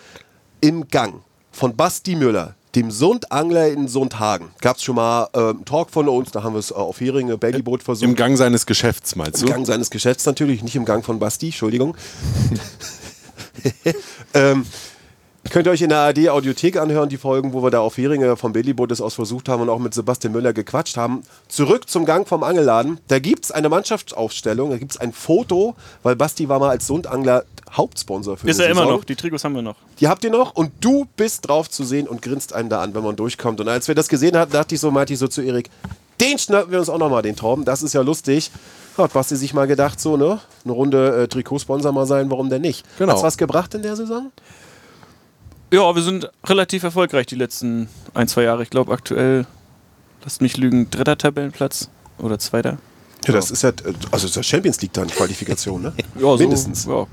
im 0.61 0.89
Gang 0.89 1.23
von 1.53 1.75
Basti 1.75 2.17
Müller, 2.17 2.55
dem 2.75 2.91
Sundangler 2.91 3.69
in 3.69 3.89
Sundhagen, 3.89 4.51
gab 4.61 4.77
es 4.77 4.83
schon 4.83 4.97
mal 4.97 5.29
ähm, 5.35 5.43
einen 5.43 5.65
Talk 5.65 5.91
von 5.91 6.09
uns, 6.09 6.31
da 6.31 6.43
haben 6.43 6.55
wir 6.55 6.61
es 6.61 6.71
äh, 6.71 6.75
auf 6.75 7.01
Heringe, 7.01 7.37
Babyboot 7.37 7.83
versucht. 7.83 8.09
Im 8.09 8.17
Gang 8.17 8.37
seines 8.37 8.67
Geschäfts, 8.67 9.15
meinst 9.17 9.41
Im 9.43 9.47
du? 9.47 9.53
Gang 9.53 9.67
seines 9.67 9.91
Geschäfts 9.91 10.25
natürlich, 10.25 10.63
nicht 10.63 10.77
im 10.77 10.85
Gang 10.85 11.05
von 11.05 11.19
Basti, 11.19 11.47
Entschuldigung. 11.47 11.97
ähm, 14.35 14.65
Könnt 15.53 15.67
ihr 15.67 15.71
euch 15.71 15.83
in 15.83 15.91
der 15.91 15.99
ARD 15.99 16.31
Audiothek 16.31 16.79
anhören, 16.79 17.11
die 17.11 17.19
Folgen, 17.19 17.53
wo 17.53 17.63
wir 17.63 17.71
da 17.71 17.81
auf 17.81 17.99
Heringe 17.99 18.39
vom 18.39 18.55
Billyboot 18.55 18.99
aus 19.03 19.13
versucht 19.13 19.51
haben 19.51 19.61
und 19.61 19.69
auch 19.69 19.81
mit 19.81 19.93
Sebastian 19.93 20.33
Müller 20.33 20.55
gequatscht 20.55 20.97
haben. 20.97 21.25
Zurück 21.47 21.91
zum 21.91 22.07
Gang 22.07 22.27
vom 22.27 22.43
Angelladen. 22.43 23.01
Da 23.09 23.19
gibt 23.19 23.45
es 23.45 23.53
eine 23.53 23.69
Mannschaftsaufstellung, 23.69 24.71
da 24.71 24.79
gibt 24.79 24.93
es 24.93 24.97
ein 24.97 25.13
Foto, 25.13 25.75
weil 26.03 26.17
Basti 26.17 26.49
war 26.49 26.59
mal 26.59 26.71
als 26.71 26.87
Sundangler 26.87 27.45
Hauptsponsor 27.71 28.39
für 28.39 28.49
Ist 28.49 28.61
er 28.61 28.71
immer 28.71 28.87
noch. 28.87 29.05
Die 29.05 29.15
Trikots 29.15 29.45
haben 29.45 29.55
wir 29.55 29.61
noch. 29.61 29.77
Die 30.01 30.09
habt 30.09 30.25
ihr 30.25 30.31
noch 30.31 30.55
und 30.55 30.73
du 30.81 31.07
bist 31.19 31.47
drauf 31.47 31.69
zu 31.69 31.85
sehen 31.85 32.09
und 32.09 32.23
grinst 32.23 32.55
einen 32.55 32.71
da 32.71 32.81
an, 32.81 32.95
wenn 32.95 33.03
man 33.03 33.17
durchkommt. 33.17 33.61
Und 33.61 33.69
als 33.69 33.89
wir 33.89 33.95
das 33.95 34.09
gesehen 34.09 34.39
hatten, 34.39 34.53
dachte 34.53 34.75
ich 34.75 34.81
so, 34.81 34.91
meinte 34.91 35.13
ich 35.13 35.19
so 35.19 35.29
zu 35.29 35.43
Erik, 35.43 35.69
den 36.19 36.39
schnappen 36.39 36.73
wir 36.73 36.79
uns 36.79 36.89
auch 36.89 36.97
nochmal, 36.97 37.21
den 37.21 37.37
Torben. 37.37 37.67
Das 37.67 37.83
ist 37.83 37.93
ja 37.93 38.01
lustig. 38.01 38.51
Hat 38.97 39.13
Basti 39.13 39.37
sich 39.37 39.53
mal 39.53 39.67
gedacht, 39.67 40.01
so, 40.01 40.17
ne? 40.17 40.41
Eine 40.65 40.73
Runde 40.73 41.25
äh, 41.25 41.29
Trikotsponsor 41.29 41.93
mal 41.93 42.07
sein, 42.07 42.31
warum 42.31 42.49
denn 42.49 42.63
nicht? 42.63 42.87
Genau. 42.99 43.13
Hat's 43.13 43.23
was 43.23 43.37
gebracht 43.37 43.75
in 43.75 43.83
der 43.83 43.97
Saison? 43.97 44.33
Ja, 45.73 45.95
wir 45.95 46.03
sind 46.03 46.31
relativ 46.45 46.83
erfolgreich 46.83 47.25
die 47.25 47.35
letzten 47.35 47.89
ein, 48.13 48.29
zwei 48.29 48.43
Jahre. 48.43 48.63
Ich 48.63 48.69
glaube 48.69 48.93
aktuell, 48.93 49.47
lasst 50.23 50.43
mich 50.43 50.59
lügen, 50.59 50.91
dritter 50.91 51.17
Tabellenplatz 51.17 51.89
oder 52.19 52.39
zweiter. 52.39 52.77
Ja, 53.27 53.35
das 53.35 53.51
ist 53.51 53.63
ja, 53.63 53.71
also 53.71 53.93
das 54.11 54.25
ist 54.25 54.37
ja 54.37 54.43
Champions 54.43 54.81
League 54.81 54.93
dann, 54.93 55.09
Qualifikation, 55.09 55.83
ne? 55.83 55.93
Ja, 56.15 56.21
so, 56.23 56.37
Mindestens. 56.39 56.85
Ja. 56.85 57.07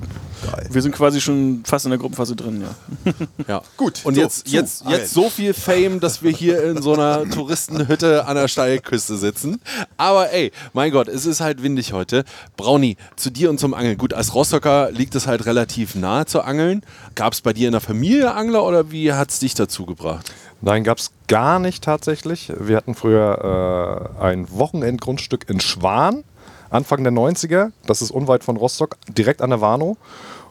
Wir 0.70 0.82
sind 0.82 0.94
quasi 0.94 1.20
schon 1.22 1.64
fast 1.66 1.86
in 1.86 1.92
der 1.92 2.00
Gruppenphase 2.00 2.36
drin, 2.36 2.62
ja. 2.62 3.14
Ja. 3.48 3.62
Gut. 3.78 4.02
Und 4.04 4.16
so, 4.16 4.22
jetzt, 4.22 4.48
zu 4.48 4.56
jetzt, 4.56 4.84
jetzt 4.88 5.14
so 5.14 5.30
viel 5.30 5.54
Fame, 5.54 6.00
dass 6.00 6.24
wir 6.24 6.32
hier 6.32 6.64
in 6.64 6.82
so 6.82 6.94
einer 6.94 7.30
Touristenhütte 7.30 8.26
an 8.26 8.36
der 8.36 8.48
Steilküste 8.48 9.18
sitzen. 9.18 9.60
Aber 9.98 10.32
ey, 10.32 10.52
mein 10.74 10.92
Gott, 10.92 11.08
es 11.08 11.26
ist 11.26 11.42
halt 11.42 11.62
windig 11.62 11.94
heute. 11.94 12.24
Brauni, 12.58 12.98
zu 13.16 13.30
dir 13.30 13.50
und 13.50 13.60
zum 13.60 13.74
Angeln. 13.74 13.98
Gut, 13.98 14.14
als 14.14 14.34
Rostocker 14.34 14.92
liegt 14.92 15.16
es 15.16 15.28
halt 15.28 15.46
relativ 15.46 15.96
nahe 15.96 16.26
zu 16.26 16.42
angeln. 16.42 16.82
Gab 17.16 17.34
es 17.34 17.42
bei 17.42 17.54
dir 17.54 17.68
in 17.68 17.74
der 17.74 17.82
Familie 17.82 18.34
Angler 18.34 18.66
oder 18.66 18.92
wie 18.92 19.14
hat 19.14 19.32
es 19.32 19.40
dich 19.40 19.54
dazu 19.54 19.86
gebracht? 19.86 20.32
Nein, 20.62 20.84
gab 20.84 20.98
es 20.98 21.12
gar 21.28 21.60
nicht 21.60 21.84
tatsächlich. 21.84 22.52
Wir 22.58 22.78
hatten 22.78 22.96
früher 22.96 24.12
äh, 24.20 24.24
ein 24.24 24.48
Wochenendgrundstück 24.52 25.50
in 25.50 25.60
Schwan, 25.60 26.24
Anfang 26.70 27.04
der 27.04 27.14
90er. 27.14 27.72
Das 27.86 28.02
ist 28.02 28.12
unweit 28.12 28.44
von 28.44 28.58
Rostock, 28.58 28.98
direkt 29.08 29.42
an 29.42 29.52
der 29.52 29.62
Warnow. 29.62 29.98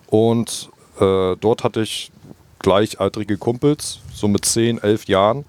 Und 0.07 0.71
äh, 1.01 1.37
dort 1.37 1.65
hatte 1.65 1.83
ich 1.83 2.11
gleichaltrige 2.61 3.37
Kumpels, 3.37 4.01
so 4.13 4.29
mit 4.29 4.45
10, 4.45 4.83
11 4.83 5.07
Jahren. 5.09 5.45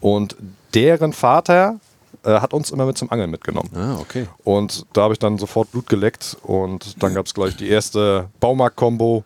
Und 0.00 0.36
deren 0.74 1.12
Vater 1.12 1.80
äh, 2.24 2.40
hat 2.40 2.52
uns 2.52 2.70
immer 2.70 2.86
mit 2.86 2.98
zum 2.98 3.10
Angeln 3.10 3.30
mitgenommen. 3.30 3.70
Ah, 3.74 3.98
okay. 3.98 4.26
Und 4.44 4.86
da 4.92 5.02
habe 5.02 5.14
ich 5.14 5.18
dann 5.18 5.38
sofort 5.38 5.72
Blut 5.72 5.88
geleckt 5.88 6.36
und 6.42 7.02
dann 7.02 7.14
gab 7.14 7.26
es 7.26 7.34
gleich 7.34 7.56
die 7.56 7.68
erste 7.68 8.28
Baumarkt-Kombo, 8.40 9.24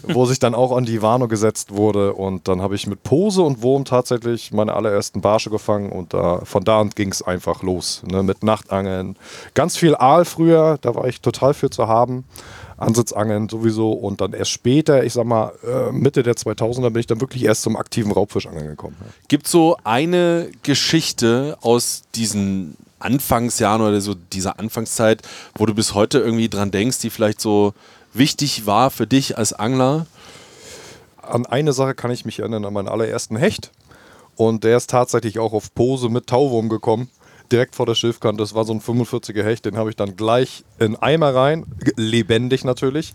wo 0.08 0.26
sich 0.26 0.38
dann 0.38 0.54
auch 0.54 0.76
an 0.76 0.84
die 0.84 1.02
Warnow 1.02 1.28
gesetzt 1.28 1.74
wurde. 1.74 2.14
Und 2.14 2.48
dann 2.48 2.62
habe 2.62 2.74
ich 2.74 2.86
mit 2.86 3.02
Pose 3.02 3.42
und 3.42 3.62
Wurm 3.62 3.84
tatsächlich 3.84 4.52
meine 4.52 4.74
allerersten 4.74 5.20
Barsche 5.20 5.50
gefangen 5.50 5.90
und 5.90 6.14
da, 6.14 6.40
von 6.44 6.64
da 6.64 6.80
an 6.80 6.90
ging 6.90 7.10
es 7.10 7.22
einfach 7.22 7.62
los. 7.62 8.02
Ne, 8.10 8.22
mit 8.22 8.42
Nachtangeln. 8.42 9.16
Ganz 9.54 9.76
viel 9.76 9.94
Aal 9.94 10.24
früher, 10.24 10.78
da 10.80 10.94
war 10.94 11.06
ich 11.06 11.20
total 11.20 11.54
für 11.54 11.70
zu 11.70 11.88
haben. 11.88 12.24
Ansitzangeln 12.82 13.48
sowieso 13.48 13.92
und 13.92 14.20
dann 14.20 14.32
erst 14.32 14.50
später, 14.50 15.04
ich 15.04 15.12
sag 15.12 15.24
mal 15.24 15.52
äh, 15.64 15.92
Mitte 15.92 16.22
der 16.22 16.34
2000er, 16.34 16.90
bin 16.90 17.00
ich 17.00 17.06
dann 17.06 17.20
wirklich 17.20 17.44
erst 17.44 17.62
zum 17.62 17.76
aktiven 17.76 18.10
Raubfischangeln 18.10 18.66
gekommen. 18.66 18.96
Gibt 19.28 19.46
so 19.46 19.76
eine 19.84 20.50
Geschichte 20.62 21.56
aus 21.60 22.02
diesen 22.14 22.76
Anfangsjahren 22.98 23.82
oder 23.82 24.00
so 24.00 24.14
dieser 24.14 24.58
Anfangszeit, 24.58 25.22
wo 25.54 25.66
du 25.66 25.74
bis 25.74 25.94
heute 25.94 26.18
irgendwie 26.18 26.48
dran 26.48 26.70
denkst, 26.70 26.98
die 27.00 27.10
vielleicht 27.10 27.40
so 27.40 27.72
wichtig 28.14 28.66
war 28.66 28.90
für 28.90 29.06
dich 29.06 29.38
als 29.38 29.52
Angler? 29.52 30.06
an 31.22 31.46
eine 31.46 31.72
Sache 31.72 31.94
kann 31.94 32.10
ich 32.10 32.24
mich 32.24 32.40
erinnern, 32.40 32.64
an 32.64 32.72
meinen 32.72 32.88
allerersten 32.88 33.36
Hecht. 33.36 33.70
Und 34.36 34.64
der 34.64 34.76
ist 34.76 34.90
tatsächlich 34.90 35.38
auch 35.38 35.52
auf 35.52 35.74
Pose 35.74 36.08
mit 36.08 36.26
Tauwurm 36.26 36.68
gekommen. 36.68 37.10
Direkt 37.50 37.74
vor 37.74 37.84
der 37.84 37.94
Schiffkante. 37.94 38.42
Das 38.42 38.54
war 38.54 38.64
so 38.64 38.72
ein 38.72 38.80
45er 38.80 39.42
Hecht. 39.42 39.66
Den 39.66 39.76
habe 39.76 39.90
ich 39.90 39.96
dann 39.96 40.16
gleich 40.16 40.64
in 40.78 40.96
Eimer 40.96 41.34
rein, 41.34 41.66
lebendig 41.96 42.64
natürlich. 42.64 43.14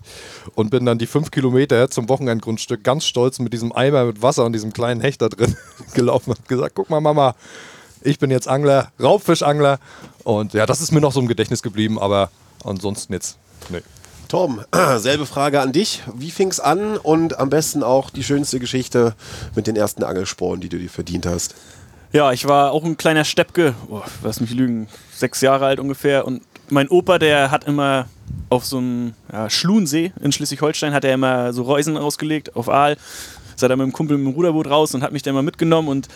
Und 0.53 0.69
bin 0.69 0.85
dann 0.85 0.99
die 0.99 1.07
fünf 1.07 1.31
Kilometer 1.31 1.89
zum 1.89 2.07
Wochenendgrundstück 2.07 2.83
ganz 2.83 3.05
stolz 3.05 3.39
mit 3.39 3.51
diesem 3.51 3.71
Eimer 3.71 4.05
mit 4.05 4.21
Wasser 4.21 4.45
und 4.45 4.53
diesem 4.53 4.73
kleinen 4.73 5.01
Hecht 5.01 5.23
da 5.23 5.29
drin 5.29 5.55
gelaufen 5.95 6.31
und 6.31 6.47
gesagt: 6.47 6.75
Guck 6.75 6.91
mal, 6.91 7.01
Mama, 7.01 7.35
ich 8.01 8.19
bin 8.19 8.29
jetzt 8.29 8.47
Angler, 8.47 8.91
Raubfischangler. 9.01 9.79
Und 10.23 10.53
ja, 10.53 10.67
das 10.67 10.81
ist 10.81 10.91
mir 10.91 11.01
noch 11.01 11.13
so 11.13 11.19
im 11.19 11.27
Gedächtnis 11.27 11.63
geblieben, 11.63 11.97
aber 11.97 12.29
ansonsten 12.63 13.13
jetzt. 13.13 13.39
Nee. 13.69 13.81
Torben, 14.27 14.61
selbe 14.97 15.25
Frage 15.25 15.61
an 15.61 15.71
dich. 15.71 16.03
Wie 16.13 16.31
fing's 16.31 16.59
an 16.59 16.97
und 16.97 17.39
am 17.39 17.49
besten 17.49 17.83
auch 17.83 18.09
die 18.09 18.23
schönste 18.23 18.59
Geschichte 18.59 19.15
mit 19.55 19.67
den 19.67 19.75
ersten 19.75 20.03
Angelsporen, 20.03 20.61
die 20.61 20.69
du 20.69 20.77
dir 20.77 20.89
verdient 20.89 21.25
hast? 21.25 21.55
Ja, 22.13 22.31
ich 22.31 22.47
war 22.47 22.71
auch 22.71 22.83
ein 22.83 22.97
kleiner 22.97 23.25
Steppke, 23.25 23.75
oh, 23.89 24.01
lass 24.23 24.39
mich 24.39 24.51
lügen, 24.51 24.87
sechs 25.13 25.41
Jahre 25.41 25.65
alt 25.65 25.79
ungefähr. 25.79 26.25
Und 26.25 26.41
mein 26.69 26.87
Opa, 26.87 27.19
der 27.19 27.51
hat 27.51 27.65
immer 27.65 28.07
auf 28.49 28.65
so 28.65 28.77
einem 28.77 29.13
ja, 29.31 29.49
Schluensee 29.49 30.13
in 30.21 30.31
Schleswig-Holstein, 30.31 30.93
hat 30.93 31.03
er 31.03 31.13
immer 31.13 31.53
so 31.53 31.63
Reusen 31.63 31.97
ausgelegt 31.97 32.55
auf 32.55 32.69
Aal. 32.69 32.97
Sei 33.55 33.67
da 33.67 33.75
mit 33.75 33.85
dem 33.85 33.93
Kumpel 33.93 34.17
mit 34.17 34.27
dem 34.27 34.33
Ruderboot 34.35 34.67
raus 34.67 34.93
und 34.93 35.03
hat 35.03 35.11
mich 35.11 35.23
dann 35.23 35.33
mal 35.33 35.43
mitgenommen. 35.43 35.89
Und 35.89 36.07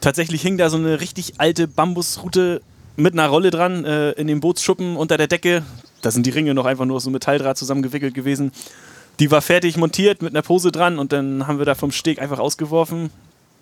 tatsächlich 0.00 0.42
hing 0.42 0.58
da 0.58 0.70
so 0.70 0.76
eine 0.76 1.00
richtig 1.00 1.34
alte 1.38 1.66
Bambusrute 1.66 2.60
mit 2.96 3.14
einer 3.14 3.28
Rolle 3.28 3.50
dran 3.50 3.84
äh, 3.84 4.12
in 4.12 4.26
dem 4.26 4.40
Bootsschuppen 4.40 4.96
unter 4.96 5.16
der 5.16 5.26
Decke. 5.26 5.62
Da 6.04 6.10
sind 6.10 6.26
die 6.26 6.30
Ringe 6.30 6.54
noch 6.54 6.66
einfach 6.66 6.84
nur 6.84 6.96
aus 6.96 7.04
so 7.04 7.10
Metalldraht 7.10 7.56
zusammengewickelt 7.56 8.14
gewesen. 8.14 8.52
Die 9.20 9.30
war 9.30 9.40
fertig 9.40 9.76
montiert 9.76 10.22
mit 10.22 10.34
einer 10.34 10.42
Pose 10.42 10.70
dran 10.72 10.98
und 10.98 11.12
dann 11.12 11.46
haben 11.46 11.58
wir 11.58 11.64
da 11.64 11.74
vom 11.74 11.92
Steg 11.92 12.20
einfach 12.20 12.38
ausgeworfen 12.38 13.10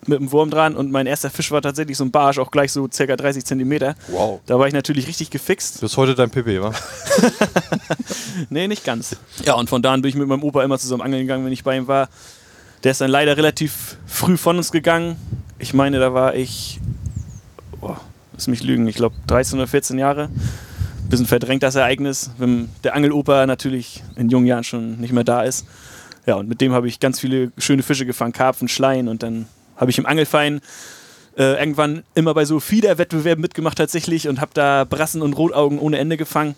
mit 0.07 0.19
einem 0.19 0.33
Wurm 0.33 0.51
dran 0.51 0.75
und 0.75 0.91
mein 0.91 1.07
erster 1.07 1.31
Fisch 1.31 1.53
war 1.53 1.63
tatsächlich 1.63 1.97
so 1.97 2.05
ein 2.05 2.11
Barsch, 2.11 2.39
auch 2.39 2.51
gleich 2.51 2.73
so 2.73 2.89
circa 2.93 3.15
30 3.15 3.45
Zentimeter. 3.45 3.95
Wow. 4.09 4.41
Da 4.47 4.59
war 4.59 4.67
ich 4.67 4.75
natürlich 4.75 5.07
richtig 5.07 5.31
gefixt. 5.31 5.81
Bis 5.81 5.97
heute 5.97 6.17
dein 6.17 6.31
PP, 6.31 6.61
wa? 6.61 6.73
Nee, 8.51 8.67
nicht 8.67 8.85
ganz. 8.85 9.15
Ja, 9.45 9.55
und 9.55 9.69
von 9.69 9.83
da 9.83 9.93
an 9.93 10.03
bin 10.03 10.09
ich 10.09 10.17
mit 10.17 10.27
meinem 10.27 10.43
Opa 10.43 10.65
immer 10.65 10.79
zusammen 10.79 11.03
angeln 11.03 11.23
gegangen, 11.23 11.45
wenn 11.45 11.53
ich 11.53 11.63
bei 11.63 11.77
ihm 11.77 11.87
war. 11.87 12.09
Der 12.83 12.91
ist 12.91 13.01
dann 13.01 13.11
leider 13.11 13.37
relativ 13.37 13.97
früh 14.07 14.37
von 14.37 14.57
uns 14.57 14.73
gegangen. 14.73 15.17
Ich 15.61 15.73
meine, 15.73 16.01
da 16.01 16.13
war 16.13 16.35
ich, 16.35 16.81
oh, 17.81 17.95
lass 18.33 18.49
mich 18.49 18.65
lügen, 18.65 18.89
ich 18.89 18.97
glaube 18.97 19.15
13 19.29 19.59
oder 19.59 19.69
14 19.69 19.99
Jahre. 19.99 20.31
Bisschen 21.13 21.27
verdrängt 21.27 21.63
das 21.63 21.75
Ereignis, 21.75 22.31
wenn 22.39 22.71
der 22.85 22.95
Angeloper 22.95 23.47
natürlich 23.47 24.03
in 24.17 24.31
jungen 24.31 24.47
Jahren 24.47 24.65
schon 24.65 24.99
nicht 24.99 25.13
mehr 25.13 25.25
da 25.25 25.43
ist. 25.43 25.67
Ja, 26.25 26.37
und 26.37 26.49
mit 26.49 26.63
dem 26.63 26.73
habe 26.73 26.89
ich 26.89 27.01
ganz 27.01 27.21
viele 27.21 27.53
schöne 27.59 27.83
Fische 27.83 28.07
gefangen, 28.07 28.33
Karpfen, 28.33 28.67
Schleien 28.67 29.09
und 29.09 29.23
dann 29.23 29.45
habe 29.77 29.91
ich 29.91 29.99
im 29.99 30.07
Angelverein 30.07 30.63
äh, 31.37 31.61
irgendwann 31.61 32.03
immer 32.15 32.33
bei 32.33 32.47
so 32.47 32.61
Fiederwettbewerben 32.61 33.43
mitgemacht 33.43 33.77
tatsächlich 33.77 34.27
und 34.27 34.41
habe 34.41 34.53
da 34.55 34.85
Brassen 34.85 35.21
und 35.21 35.35
Rotaugen 35.35 35.79
ohne 35.81 35.99
Ende 35.99 36.17
gefangen. 36.17 36.55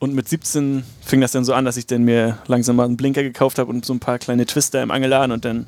Und 0.00 0.14
mit 0.14 0.28
17 0.28 0.84
fing 1.00 1.22
das 1.22 1.32
dann 1.32 1.46
so 1.46 1.54
an, 1.54 1.64
dass 1.64 1.78
ich 1.78 1.86
dann 1.86 2.02
mir 2.02 2.36
langsam 2.46 2.76
mal 2.76 2.84
einen 2.84 2.98
Blinker 2.98 3.22
gekauft 3.22 3.58
habe 3.58 3.70
und 3.70 3.86
so 3.86 3.94
ein 3.94 4.00
paar 4.00 4.18
kleine 4.18 4.44
Twister 4.44 4.82
im 4.82 4.90
Angelladen 4.90 5.32
und 5.32 5.46
dann, 5.46 5.64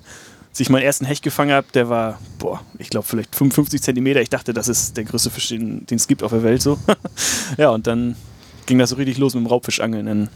als 0.57 0.61
ich 0.63 0.71
meinen 0.71 0.85
ersten 0.85 1.05
Hecht 1.05 1.23
gefangen 1.23 1.53
habe, 1.53 1.67
der 1.75 1.91
war, 1.91 2.19
boah, 2.39 2.63
ich 2.79 2.89
glaube 2.89 3.07
vielleicht 3.07 3.37
55 3.37 3.83
Zentimeter. 3.83 4.23
Ich 4.23 4.31
dachte, 4.31 4.55
das 4.55 4.69
ist 4.69 4.97
der 4.97 5.05
größte 5.05 5.29
Fisch, 5.29 5.49
den 5.49 5.85
den 5.85 5.97
es 5.97 6.09
gibt 6.09 6.23
auf 6.23 6.31
der 6.31 6.43
Welt 6.45 6.63
so. 6.63 6.79
ja, 7.59 7.69
und 7.69 7.87
dann 7.87 8.17
ging 8.65 8.79
das 8.79 8.89
so 8.89 8.97
richtig 8.97 9.19
los 9.19 9.35
mit 9.35 9.45
dem 9.45 9.49
Raubfischangeln. 9.49 10.07
Dann, 10.07 10.29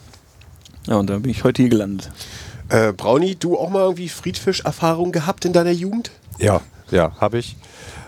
ja, 0.87 0.97
und 0.97 1.09
dann 1.09 1.23
bin 1.23 1.31
ich 1.31 1.43
heute 1.43 1.63
hier 1.63 1.71
gelandet. 1.71 2.11
Äh, 2.69 2.93
Brownie, 2.93 3.35
du 3.35 3.57
auch 3.57 3.71
mal 3.71 3.81
irgendwie 3.81 4.11
Friedfisch-Erfahrung 4.11 5.11
gehabt 5.11 5.47
in 5.47 5.55
deiner 5.55 5.71
Jugend? 5.71 6.11
Ja, 6.37 6.61
ja, 6.91 7.13
habe 7.19 7.39
ich. 7.39 7.57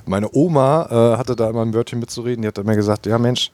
Meine 0.05 0.29
Oma 0.35 1.15
äh, 1.15 1.17
hatte 1.17 1.35
da 1.35 1.49
immer 1.49 1.63
ein 1.63 1.73
Wörtchen 1.73 1.99
mitzureden. 1.99 2.43
Die 2.43 2.49
hat 2.49 2.59
immer 2.59 2.77
gesagt: 2.77 3.07
Ja, 3.07 3.17
Mensch, 3.17 3.51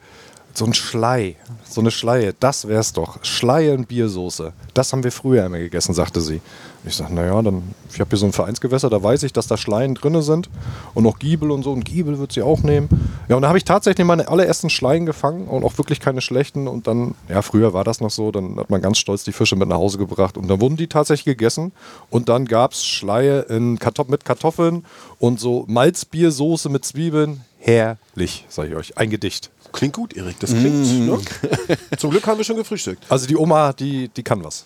so 0.52 0.64
ein 0.64 0.74
Schlei, 0.74 1.36
so 1.64 1.80
eine 1.80 1.92
Schleie, 1.92 2.34
das 2.40 2.66
wär's 2.66 2.92
doch. 2.92 3.24
Schleie 3.24 3.72
in 3.72 3.86
Biersoße. 3.86 4.52
Das 4.74 4.92
haben 4.92 5.04
wir 5.04 5.12
früher 5.12 5.46
immer 5.46 5.58
gegessen, 5.58 5.94
sagte 5.94 6.20
sie. 6.20 6.40
Ich 6.84 6.94
sage: 6.94 7.12
Naja, 7.12 7.40
dann, 7.42 7.62
ich 7.92 8.00
habe 8.00 8.10
hier 8.10 8.18
so 8.18 8.26
ein 8.26 8.32
Vereinsgewässer, 8.32 8.88
da 8.88 9.02
weiß 9.02 9.22
ich, 9.24 9.32
dass 9.32 9.46
da 9.46 9.56
Schleien 9.56 9.94
drin 9.94 10.20
sind. 10.22 10.48
Und 10.94 11.04
noch 11.04 11.18
Giebel 11.18 11.50
und 11.50 11.62
so. 11.62 11.72
Und 11.72 11.84
Giebel 11.84 12.18
wird 12.18 12.32
sie 12.32 12.42
auch 12.42 12.62
nehmen. 12.62 12.88
Ja, 13.28 13.36
und 13.36 13.42
da 13.42 13.48
habe 13.48 13.58
ich 13.58 13.64
tatsächlich 13.64 14.06
meine 14.06 14.28
allerersten 14.28 14.70
Schleien 14.70 15.06
gefangen 15.06 15.48
und 15.48 15.64
auch 15.64 15.76
wirklich 15.78 16.00
keine 16.00 16.20
schlechten. 16.20 16.68
Und 16.68 16.86
dann, 16.86 17.14
ja, 17.28 17.42
früher 17.42 17.72
war 17.72 17.84
das 17.84 18.00
noch 18.00 18.10
so, 18.10 18.30
dann 18.30 18.58
hat 18.58 18.70
man 18.70 18.80
ganz 18.80 18.98
stolz 18.98 19.24
die 19.24 19.32
Fische 19.32 19.56
mit 19.56 19.68
nach 19.68 19.76
Hause 19.76 19.98
gebracht. 19.98 20.36
Und 20.36 20.48
dann 20.48 20.60
wurden 20.60 20.76
die 20.76 20.86
tatsächlich 20.86 21.36
gegessen. 21.36 21.72
Und 22.10 22.28
dann 22.28 22.46
gab 22.46 22.72
es 22.72 22.86
Schleie 22.86 23.40
in 23.40 23.78
Kartoff 23.78 24.08
mit 24.08 24.24
Kartoffeln 24.24 24.84
und 25.18 25.40
so 25.40 25.64
Malzbiersoße 25.68 26.68
mit 26.68 26.84
Zwiebeln. 26.84 27.44
Herrlich, 27.58 28.46
sage 28.48 28.68
ich 28.68 28.76
euch. 28.76 28.98
Ein 28.98 29.10
Gedicht. 29.10 29.50
Klingt 29.72 29.94
gut, 29.94 30.16
Erik. 30.16 30.38
Das 30.40 30.50
klingt. 30.50 31.06
Ne? 31.06 31.18
Zum 31.98 32.10
Glück 32.10 32.26
haben 32.26 32.38
wir 32.38 32.44
schon 32.44 32.56
gefrühstückt. 32.56 33.04
Also 33.08 33.26
die 33.26 33.36
Oma, 33.36 33.72
die, 33.72 34.08
die 34.08 34.22
kann 34.22 34.42
was. 34.42 34.64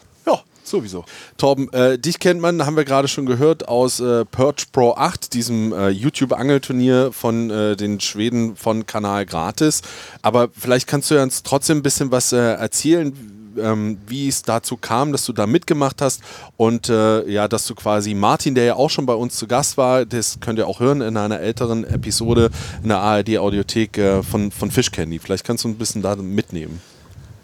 Sowieso. 0.65 1.05
Torben, 1.37 1.73
äh, 1.73 1.99
dich 1.99 2.19
kennt 2.19 2.41
man, 2.41 2.65
haben 2.65 2.77
wir 2.77 2.85
gerade 2.85 3.09
schon 3.09 3.27
gehört, 3.27 3.69
aus 3.69 4.01
äh, 4.01 4.25
Perch 4.25 4.71
Pro 4.73 4.95
8, 4.95 5.35
diesem 5.35 5.73
äh, 5.73 5.89
YouTube-Angelturnier 5.89 7.13
von 7.13 7.51
äh, 7.51 7.77
den 7.77 8.01
Schweden 8.01 8.57
von 8.57 8.87
Kanal 8.87 9.27
Gratis. 9.27 9.83
Aber 10.23 10.49
vielleicht 10.57 10.87
kannst 10.87 11.11
du 11.11 11.21
uns 11.21 11.43
trotzdem 11.43 11.79
ein 11.79 11.83
bisschen 11.83 12.11
was 12.11 12.33
äh, 12.33 12.37
erzählen. 12.37 13.13
ähm, 13.59 13.99
wie 14.07 14.29
es 14.29 14.43
dazu 14.43 14.79
kam, 14.79 15.13
dass 15.13 15.27
du 15.27 15.35
da 15.35 15.47
mitgemacht 15.47 16.01
hast 16.01 16.23
und 16.57 16.89
äh, 16.89 17.29
ja, 17.29 17.49
dass 17.49 17.67
du 17.67 17.75
quasi 17.75 18.15
Martin, 18.15 18.55
der 18.55 18.65
ja 18.65 18.75
auch 18.77 18.89
schon 18.89 19.05
bei 19.05 19.13
uns 19.13 19.37
zu 19.37 19.47
Gast 19.47 19.77
war, 19.77 20.07
das 20.07 20.39
könnt 20.41 20.59
ihr 20.59 20.67
auch 20.67 20.81
hören 20.81 21.03
in 21.03 21.19
einer 21.19 21.41
älteren 21.41 21.85
Episode 21.85 22.51
in 22.83 22.89
der 22.89 22.99
ARD-Audiothek 22.99 23.99
äh, 23.99 24.23
von, 24.23 24.51
von 24.51 24.71
Fish 24.71 24.91
Candy. 24.91 25.19
Vielleicht 25.19 25.45
kannst 25.45 25.65
du 25.65 25.69
ein 25.69 25.77
bisschen 25.77 26.01
da 26.01 26.17
mitnehmen. 26.17 26.81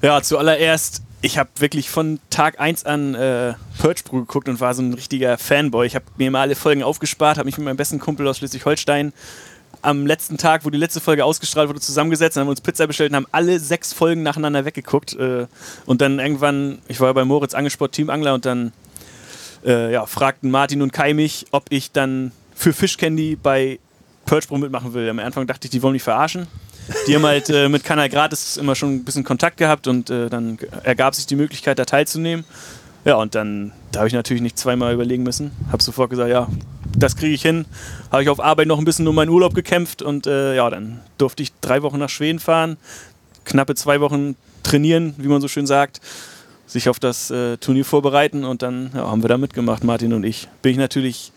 Ja, 0.00 0.22
zuallererst, 0.22 1.02
ich 1.20 1.38
habe 1.38 1.50
wirklich 1.58 1.90
von 1.90 2.20
Tag 2.30 2.60
1 2.60 2.84
an 2.86 3.14
äh, 3.14 3.54
Purge 3.78 4.02
Brew 4.04 4.20
geguckt 4.20 4.48
und 4.48 4.60
war 4.60 4.74
so 4.74 4.82
ein 4.82 4.94
richtiger 4.94 5.36
Fanboy. 5.36 5.86
Ich 5.86 5.94
habe 5.94 6.04
mir 6.16 6.30
mal 6.30 6.42
alle 6.42 6.54
Folgen 6.54 6.82
aufgespart, 6.82 7.38
habe 7.38 7.46
mich 7.46 7.58
mit 7.58 7.64
meinem 7.64 7.76
besten 7.76 7.98
Kumpel 7.98 8.26
aus 8.28 8.38
Schleswig-Holstein 8.38 9.12
am 9.82 10.06
letzten 10.06 10.38
Tag, 10.38 10.64
wo 10.64 10.70
die 10.70 10.78
letzte 10.78 11.00
Folge 11.00 11.24
ausgestrahlt 11.24 11.68
wurde, 11.68 11.80
zusammengesetzt 11.80 12.36
und 12.36 12.42
haben 12.42 12.48
uns 12.48 12.60
Pizza 12.60 12.86
bestellt 12.86 13.10
und 13.10 13.16
haben 13.16 13.26
alle 13.32 13.60
sechs 13.60 13.92
Folgen 13.92 14.22
nacheinander 14.22 14.64
weggeguckt. 14.64 15.14
Äh, 15.14 15.46
und 15.86 16.00
dann 16.00 16.18
irgendwann, 16.18 16.78
ich 16.88 17.00
war 17.00 17.08
ja 17.08 17.12
bei 17.12 17.24
Moritz 17.24 17.54
Angesport 17.54 17.92
Teamangler 17.92 18.34
und 18.34 18.44
dann 18.44 18.72
äh, 19.64 19.92
ja, 19.92 20.06
fragten 20.06 20.50
Martin 20.50 20.82
und 20.82 20.92
Kai 20.92 21.14
mich, 21.14 21.46
ob 21.50 21.66
ich 21.70 21.92
dann 21.92 22.32
für 22.54 22.72
Fish 22.72 22.96
Candy 22.96 23.36
bei 23.36 23.78
Purge 24.26 24.46
Brew 24.46 24.58
mitmachen 24.58 24.94
will. 24.94 25.08
Am 25.08 25.18
Anfang 25.18 25.46
dachte 25.46 25.66
ich, 25.66 25.70
die 25.70 25.82
wollen 25.82 25.94
mich 25.94 26.02
verarschen. 26.02 26.46
Die 27.06 27.14
haben 27.14 27.26
halt 27.26 27.50
äh, 27.50 27.68
mit 27.68 27.84
Kanal 27.84 28.08
Gratis 28.08 28.56
immer 28.56 28.74
schon 28.74 28.96
ein 28.96 29.04
bisschen 29.04 29.24
Kontakt 29.24 29.56
gehabt 29.56 29.86
und 29.86 30.10
äh, 30.10 30.28
dann 30.28 30.58
ergab 30.84 31.14
sich 31.14 31.26
die 31.26 31.36
Möglichkeit, 31.36 31.78
da 31.78 31.84
teilzunehmen. 31.84 32.44
Ja, 33.04 33.16
und 33.16 33.34
dann, 33.34 33.72
da 33.92 34.00
habe 34.00 34.08
ich 34.08 34.14
natürlich 34.14 34.42
nicht 34.42 34.58
zweimal 34.58 34.92
überlegen 34.92 35.22
müssen. 35.22 35.52
Habe 35.70 35.82
sofort 35.82 36.10
gesagt, 36.10 36.30
ja, 36.30 36.48
das 36.96 37.16
kriege 37.16 37.34
ich 37.34 37.42
hin. 37.42 37.64
Habe 38.10 38.22
ich 38.22 38.28
auf 38.28 38.40
Arbeit 38.40 38.66
noch 38.66 38.78
ein 38.78 38.84
bisschen 38.84 39.06
um 39.06 39.14
meinen 39.14 39.28
Urlaub 39.28 39.54
gekämpft 39.54 40.02
und 40.02 40.26
äh, 40.26 40.56
ja, 40.56 40.68
dann 40.68 41.00
durfte 41.16 41.42
ich 41.42 41.52
drei 41.60 41.82
Wochen 41.82 41.98
nach 41.98 42.10
Schweden 42.10 42.38
fahren, 42.38 42.76
knappe 43.44 43.74
zwei 43.74 44.00
Wochen 44.00 44.36
trainieren, 44.62 45.14
wie 45.18 45.28
man 45.28 45.40
so 45.40 45.48
schön 45.48 45.66
sagt, 45.66 46.00
sich 46.66 46.88
auf 46.88 46.98
das 46.98 47.30
äh, 47.30 47.56
Turnier 47.56 47.84
vorbereiten 47.84 48.44
und 48.44 48.62
dann 48.62 48.90
ja, 48.94 49.08
haben 49.08 49.22
wir 49.22 49.28
da 49.28 49.38
mitgemacht, 49.38 49.84
Martin 49.84 50.12
und 50.12 50.24
ich. 50.24 50.48
Bin 50.62 50.72
ich 50.72 50.78
natürlich 50.78 51.32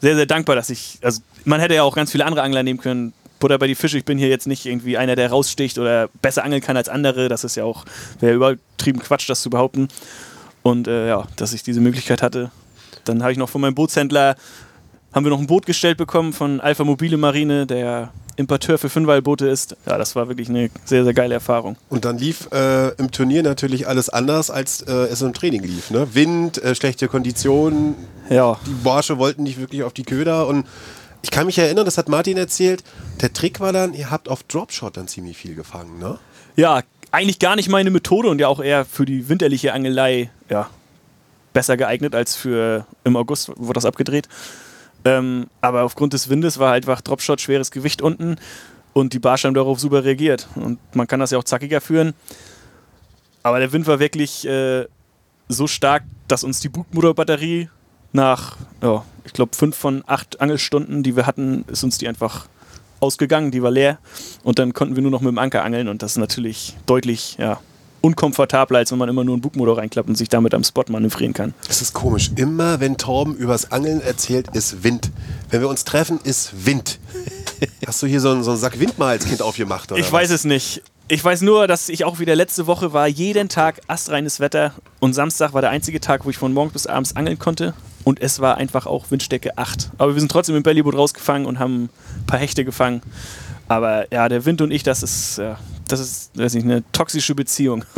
sehr, 0.00 0.16
sehr 0.16 0.26
dankbar, 0.26 0.56
dass 0.56 0.70
ich, 0.70 0.98
also 1.02 1.20
man 1.44 1.60
hätte 1.60 1.74
ja 1.74 1.82
auch 1.82 1.94
ganz 1.94 2.12
viele 2.12 2.24
andere 2.24 2.42
Angler 2.42 2.62
nehmen 2.62 2.80
können. 2.80 3.12
Butter 3.38 3.58
bei 3.58 3.66
die 3.66 3.74
Fische, 3.74 3.98
ich 3.98 4.04
bin 4.04 4.18
hier 4.18 4.28
jetzt 4.28 4.46
nicht 4.46 4.66
irgendwie 4.66 4.98
einer, 4.98 5.16
der 5.16 5.30
raussticht 5.30 5.78
oder 5.78 6.08
besser 6.22 6.44
angeln 6.44 6.62
kann 6.62 6.76
als 6.76 6.88
andere. 6.88 7.28
Das 7.28 7.44
ist 7.44 7.56
ja 7.56 7.64
auch, 7.64 7.84
wäre 8.20 8.34
übertrieben 8.34 9.00
Quatsch, 9.00 9.28
das 9.28 9.42
zu 9.42 9.50
behaupten. 9.50 9.88
Und 10.62 10.88
äh, 10.88 11.08
ja, 11.08 11.26
dass 11.36 11.52
ich 11.52 11.62
diese 11.62 11.80
Möglichkeit 11.80 12.22
hatte. 12.22 12.50
Dann 13.04 13.22
habe 13.22 13.32
ich 13.32 13.38
noch 13.38 13.48
von 13.48 13.60
meinem 13.60 13.74
Bootshändler 13.74 14.36
haben 15.12 15.24
wir 15.24 15.30
noch 15.30 15.38
ein 15.38 15.46
Boot 15.46 15.66
gestellt 15.66 15.96
bekommen 15.96 16.32
von 16.32 16.60
Alpha 16.60 16.84
Mobile 16.84 17.16
Marine, 17.16 17.66
der 17.66 18.10
Importeur 18.36 18.78
für 18.78 18.88
Fünfweilboote 18.88 19.48
ist. 19.48 19.76
Ja, 19.86 19.98
das 19.98 20.14
war 20.14 20.28
wirklich 20.28 20.48
eine 20.48 20.70
sehr, 20.84 21.02
sehr 21.02 21.14
geile 21.14 21.34
Erfahrung. 21.34 21.76
Und 21.88 22.04
dann 22.04 22.18
lief 22.18 22.48
äh, 22.52 22.90
im 22.96 23.10
Turnier 23.10 23.42
natürlich 23.42 23.88
alles 23.88 24.10
anders, 24.10 24.50
als 24.50 24.82
äh, 24.82 24.92
es 24.92 25.22
im 25.22 25.32
Training 25.32 25.62
lief. 25.64 25.90
Ne? 25.90 26.06
Wind, 26.12 26.62
äh, 26.62 26.74
schlechte 26.74 27.08
Konditionen, 27.08 27.96
Ja, 28.30 28.58
die 28.66 28.74
Barsche 28.84 29.18
wollten 29.18 29.42
nicht 29.42 29.58
wirklich 29.58 29.82
auf 29.82 29.92
die 29.92 30.04
Köder 30.04 30.46
und 30.46 30.66
ich 31.22 31.30
kann 31.30 31.46
mich 31.46 31.58
erinnern, 31.58 31.84
das 31.84 31.98
hat 31.98 32.08
Martin 32.08 32.36
erzählt, 32.36 32.84
der 33.20 33.32
Trick 33.32 33.60
war 33.60 33.72
dann, 33.72 33.94
ihr 33.94 34.10
habt 34.10 34.28
auf 34.28 34.42
Dropshot 34.44 34.96
dann 34.96 35.08
ziemlich 35.08 35.36
viel 35.36 35.54
gefangen, 35.54 35.98
ne? 35.98 36.18
ja 36.56 36.82
eigentlich 37.10 37.38
gar 37.38 37.56
nicht 37.56 37.68
meine 37.68 37.90
Methode 37.90 38.28
und 38.28 38.38
ja 38.38 38.48
auch 38.48 38.60
eher 38.60 38.84
für 38.84 39.06
die 39.06 39.28
winterliche 39.28 39.72
Angelei 39.72 40.30
ja, 40.50 40.68
besser 41.52 41.76
geeignet 41.76 42.14
als 42.14 42.36
für 42.36 42.86
im 43.04 43.16
August 43.16 43.50
wurde 43.56 43.74
das 43.74 43.84
abgedreht. 43.84 44.28
Ähm, 45.04 45.46
aber 45.60 45.84
aufgrund 45.84 46.12
des 46.12 46.28
Windes 46.28 46.58
war 46.58 46.70
halt 46.70 46.84
einfach 46.84 47.00
Dropshot 47.00 47.40
schweres 47.40 47.70
Gewicht 47.70 48.02
unten 48.02 48.36
und 48.92 49.12
die 49.12 49.18
Barsche 49.18 49.46
haben 49.46 49.54
darauf 49.54 49.78
super 49.78 50.04
reagiert. 50.04 50.48
Und 50.56 50.78
man 50.94 51.06
kann 51.06 51.20
das 51.20 51.30
ja 51.30 51.38
auch 51.38 51.44
zackiger 51.44 51.80
führen. 51.80 52.14
Aber 53.42 53.60
der 53.60 53.72
Wind 53.72 53.86
war 53.86 54.00
wirklich 54.00 54.46
äh, 54.46 54.86
so 55.48 55.66
stark, 55.66 56.02
dass 56.26 56.44
uns 56.44 56.60
die 56.60 56.68
Bugmotorbatterie 56.68 57.70
nach, 58.12 58.56
ja, 58.82 59.04
ich 59.24 59.32
glaube, 59.32 59.54
fünf 59.56 59.76
von 59.76 60.02
acht 60.06 60.40
Angelstunden, 60.40 61.02
die 61.02 61.16
wir 61.16 61.26
hatten, 61.26 61.64
ist 61.68 61.84
uns 61.84 61.98
die 61.98 62.08
einfach 62.08 62.46
ausgegangen, 63.00 63.50
die 63.50 63.62
war 63.62 63.70
leer. 63.70 63.98
Und 64.42 64.58
dann 64.58 64.72
konnten 64.72 64.96
wir 64.96 65.02
nur 65.02 65.10
noch 65.10 65.20
mit 65.20 65.30
dem 65.30 65.38
Anker 65.38 65.64
angeln 65.64 65.88
und 65.88 66.02
das 66.02 66.12
ist 66.12 66.18
natürlich 66.18 66.76
deutlich 66.86 67.36
ja, 67.38 67.60
unkomfortabler, 68.00 68.78
als 68.78 68.90
wenn 68.90 68.98
man 68.98 69.08
immer 69.08 69.24
nur 69.24 69.34
einen 69.34 69.42
Bugmotor 69.42 69.78
reinklappt 69.78 70.08
und 70.08 70.16
sich 70.16 70.28
damit 70.28 70.54
am 70.54 70.64
Spot 70.64 70.84
manövrieren 70.88 71.34
kann. 71.34 71.54
Das 71.66 71.82
ist 71.82 71.92
komisch. 71.92 72.30
Immer 72.36 72.80
wenn 72.80 72.96
Torben 72.96 73.36
übers 73.36 73.70
Angeln 73.70 74.00
erzählt, 74.00 74.48
ist 74.54 74.82
Wind. 74.82 75.10
Wenn 75.50 75.60
wir 75.60 75.68
uns 75.68 75.84
treffen, 75.84 76.20
ist 76.24 76.66
Wind. 76.66 76.98
Hast 77.86 78.02
du 78.02 78.06
hier 78.06 78.20
so 78.20 78.30
einen, 78.30 78.44
so 78.44 78.52
einen 78.52 78.60
Sack 78.60 78.78
Wind 78.80 78.98
mal 78.98 79.10
als 79.10 79.26
Kind 79.26 79.42
aufgemacht? 79.42 79.92
Oder 79.92 80.00
Ich 80.00 80.10
weiß 80.10 80.30
es 80.30 80.44
nicht. 80.44 80.82
Ich 81.10 81.24
weiß 81.24 81.40
nur, 81.40 81.66
dass 81.66 81.88
ich 81.88 82.04
auch 82.04 82.18
wieder 82.18 82.36
letzte 82.36 82.66
Woche 82.66 82.92
war, 82.92 83.08
jeden 83.08 83.48
Tag 83.48 83.80
astreines 83.86 84.40
Wetter 84.40 84.74
und 85.00 85.14
Samstag 85.14 85.54
war 85.54 85.62
der 85.62 85.70
einzige 85.70 86.00
Tag, 86.00 86.26
wo 86.26 86.30
ich 86.30 86.36
von 86.36 86.52
morgens 86.52 86.74
bis 86.74 86.86
abends 86.86 87.16
angeln 87.16 87.38
konnte 87.38 87.72
und 88.08 88.22
es 88.22 88.40
war 88.40 88.56
einfach 88.56 88.86
auch 88.86 89.10
Windstärke 89.10 89.58
8. 89.58 89.90
Aber 89.98 90.14
wir 90.14 90.20
sind 90.20 90.32
trotzdem 90.32 90.56
im 90.56 90.62
Bellyboot 90.62 90.94
rausgefangen 90.94 91.46
und 91.46 91.58
haben 91.58 91.84
ein 91.84 92.26
paar 92.26 92.38
Hechte 92.38 92.64
gefangen. 92.64 93.02
Aber 93.68 94.10
ja, 94.10 94.30
der 94.30 94.46
Wind 94.46 94.62
und 94.62 94.70
ich, 94.70 94.82
das 94.82 95.02
ist, 95.02 95.36
ja, 95.36 95.58
das 95.88 96.00
ist, 96.00 96.30
weiß 96.34 96.54
nicht, 96.54 96.64
eine 96.64 96.82
toxische 96.92 97.34
Beziehung. 97.34 97.84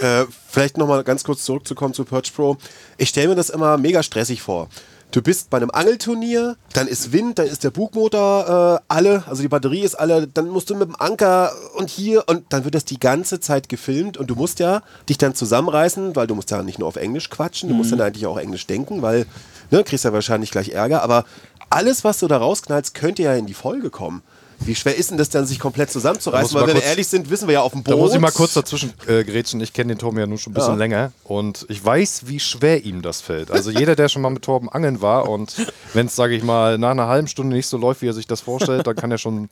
Äh, 0.00 0.24
vielleicht 0.48 0.78
nochmal 0.78 1.04
ganz 1.04 1.22
kurz 1.22 1.44
zurückzukommen 1.44 1.94
zu 1.94 2.04
Perch 2.04 2.34
Pro. 2.34 2.56
Ich 2.96 3.10
stelle 3.10 3.28
mir 3.28 3.34
das 3.36 3.50
immer 3.50 3.78
mega 3.78 4.02
stressig 4.02 4.42
vor. 4.42 4.68
Du 5.12 5.20
bist 5.20 5.50
bei 5.50 5.58
einem 5.58 5.70
Angelturnier, 5.70 6.56
dann 6.72 6.88
ist 6.88 7.12
Wind, 7.12 7.38
dann 7.38 7.46
ist 7.46 7.64
der 7.64 7.70
Bugmotor 7.70 8.80
äh, 8.80 8.84
alle, 8.88 9.22
also 9.26 9.42
die 9.42 9.48
Batterie 9.48 9.82
ist 9.82 9.94
alle, 9.94 10.26
dann 10.26 10.48
musst 10.48 10.70
du 10.70 10.74
mit 10.74 10.88
dem 10.88 10.96
Anker 10.98 11.52
und 11.74 11.90
hier 11.90 12.24
und 12.28 12.50
dann 12.50 12.64
wird 12.64 12.74
das 12.74 12.86
die 12.86 12.98
ganze 12.98 13.38
Zeit 13.38 13.68
gefilmt 13.68 14.16
und 14.16 14.28
du 14.28 14.36
musst 14.36 14.58
ja 14.58 14.82
dich 15.10 15.18
dann 15.18 15.34
zusammenreißen, 15.34 16.16
weil 16.16 16.26
du 16.26 16.34
musst 16.34 16.50
ja 16.50 16.62
nicht 16.62 16.78
nur 16.78 16.88
auf 16.88 16.96
Englisch 16.96 17.28
quatschen, 17.28 17.68
du 17.68 17.74
musst 17.74 17.92
dann 17.92 18.00
eigentlich 18.00 18.24
auch 18.24 18.38
Englisch 18.38 18.66
denken, 18.66 19.02
weil 19.02 19.26
ne, 19.70 19.84
kriegst 19.84 20.06
ja 20.06 20.14
wahrscheinlich 20.14 20.50
gleich 20.50 20.70
Ärger, 20.70 21.02
aber 21.02 21.26
alles, 21.68 22.04
was 22.04 22.18
du 22.18 22.26
da 22.26 22.38
rausknallst, 22.38 22.94
könnte 22.94 23.22
ja 23.22 23.34
in 23.34 23.44
die 23.44 23.54
Folge 23.54 23.90
kommen. 23.90 24.22
Wie 24.64 24.74
schwer 24.74 24.96
ist 24.96 25.10
denn 25.10 25.18
das 25.18 25.28
dann, 25.28 25.44
sich 25.46 25.58
komplett 25.58 25.90
zusammenzureißen? 25.90 26.54
Weil 26.58 26.68
wenn 26.68 26.76
wir 26.76 26.82
ehrlich 26.84 27.08
sind, 27.08 27.30
wissen 27.30 27.48
wir 27.48 27.54
ja 27.54 27.60
auf 27.62 27.72
dem 27.72 27.82
Boot. 27.82 27.94
Da 27.94 27.96
muss 27.98 28.14
ich 28.14 28.20
mal 28.20 28.30
kurz 28.30 28.54
dazwischen 28.54 28.92
äh, 29.06 29.24
grätschen. 29.24 29.60
Ich 29.60 29.72
kenne 29.72 29.94
den 29.94 29.98
Torben 29.98 30.18
ja 30.18 30.26
nun 30.26 30.38
schon 30.38 30.52
ein 30.52 30.54
bisschen 30.54 30.72
Ja. 30.74 30.78
länger 30.78 31.12
und 31.24 31.66
ich 31.68 31.84
weiß, 31.84 32.22
wie 32.26 32.38
schwer 32.40 32.84
ihm 32.84 33.02
das 33.02 33.20
fällt. 33.20 33.50
Also 33.50 33.70
jeder, 33.70 33.96
der 33.96 34.08
schon 34.08 34.22
mal 34.22 34.30
mit 34.30 34.42
Torben 34.44 34.68
angeln 34.68 35.00
war 35.02 35.28
und 35.28 35.54
wenn 35.94 36.06
es, 36.06 36.14
sage 36.16 36.34
ich 36.36 36.42
mal, 36.42 36.78
nach 36.78 36.90
einer 36.92 37.08
halben 37.08 37.26
Stunde 37.28 37.56
nicht 37.56 37.66
so 37.66 37.76
läuft, 37.76 38.02
wie 38.02 38.08
er 38.08 38.12
sich 38.14 38.26
das 38.26 38.40
vorstellt, 38.40 38.86
dann 38.86 38.94
kann 38.96 39.10
er 39.10 39.18
schon 39.18 39.48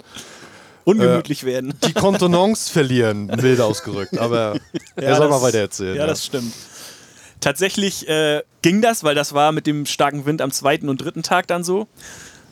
Ungemütlich 0.84 1.44
werden. 1.44 1.74
die 1.86 1.92
Kontenance 1.92 2.70
verlieren, 2.72 3.30
wild 3.42 3.60
ausgerückt. 3.60 4.18
Aber 4.18 4.58
er 4.96 5.16
soll 5.16 5.28
mal 5.28 5.42
weiter 5.42 5.58
erzählen. 5.58 5.96
Ja, 5.96 6.06
das 6.06 6.24
stimmt. 6.24 6.52
Tatsächlich 7.40 8.06
äh, 8.08 8.42
ging 8.62 8.82
das, 8.82 9.02
weil 9.02 9.14
das 9.14 9.32
war 9.32 9.52
mit 9.52 9.66
dem 9.66 9.86
starken 9.86 10.26
Wind 10.26 10.42
am 10.42 10.50
zweiten 10.52 10.88
und 10.88 11.00
dritten 11.02 11.22
Tag 11.22 11.46
dann 11.46 11.64
so. 11.64 11.86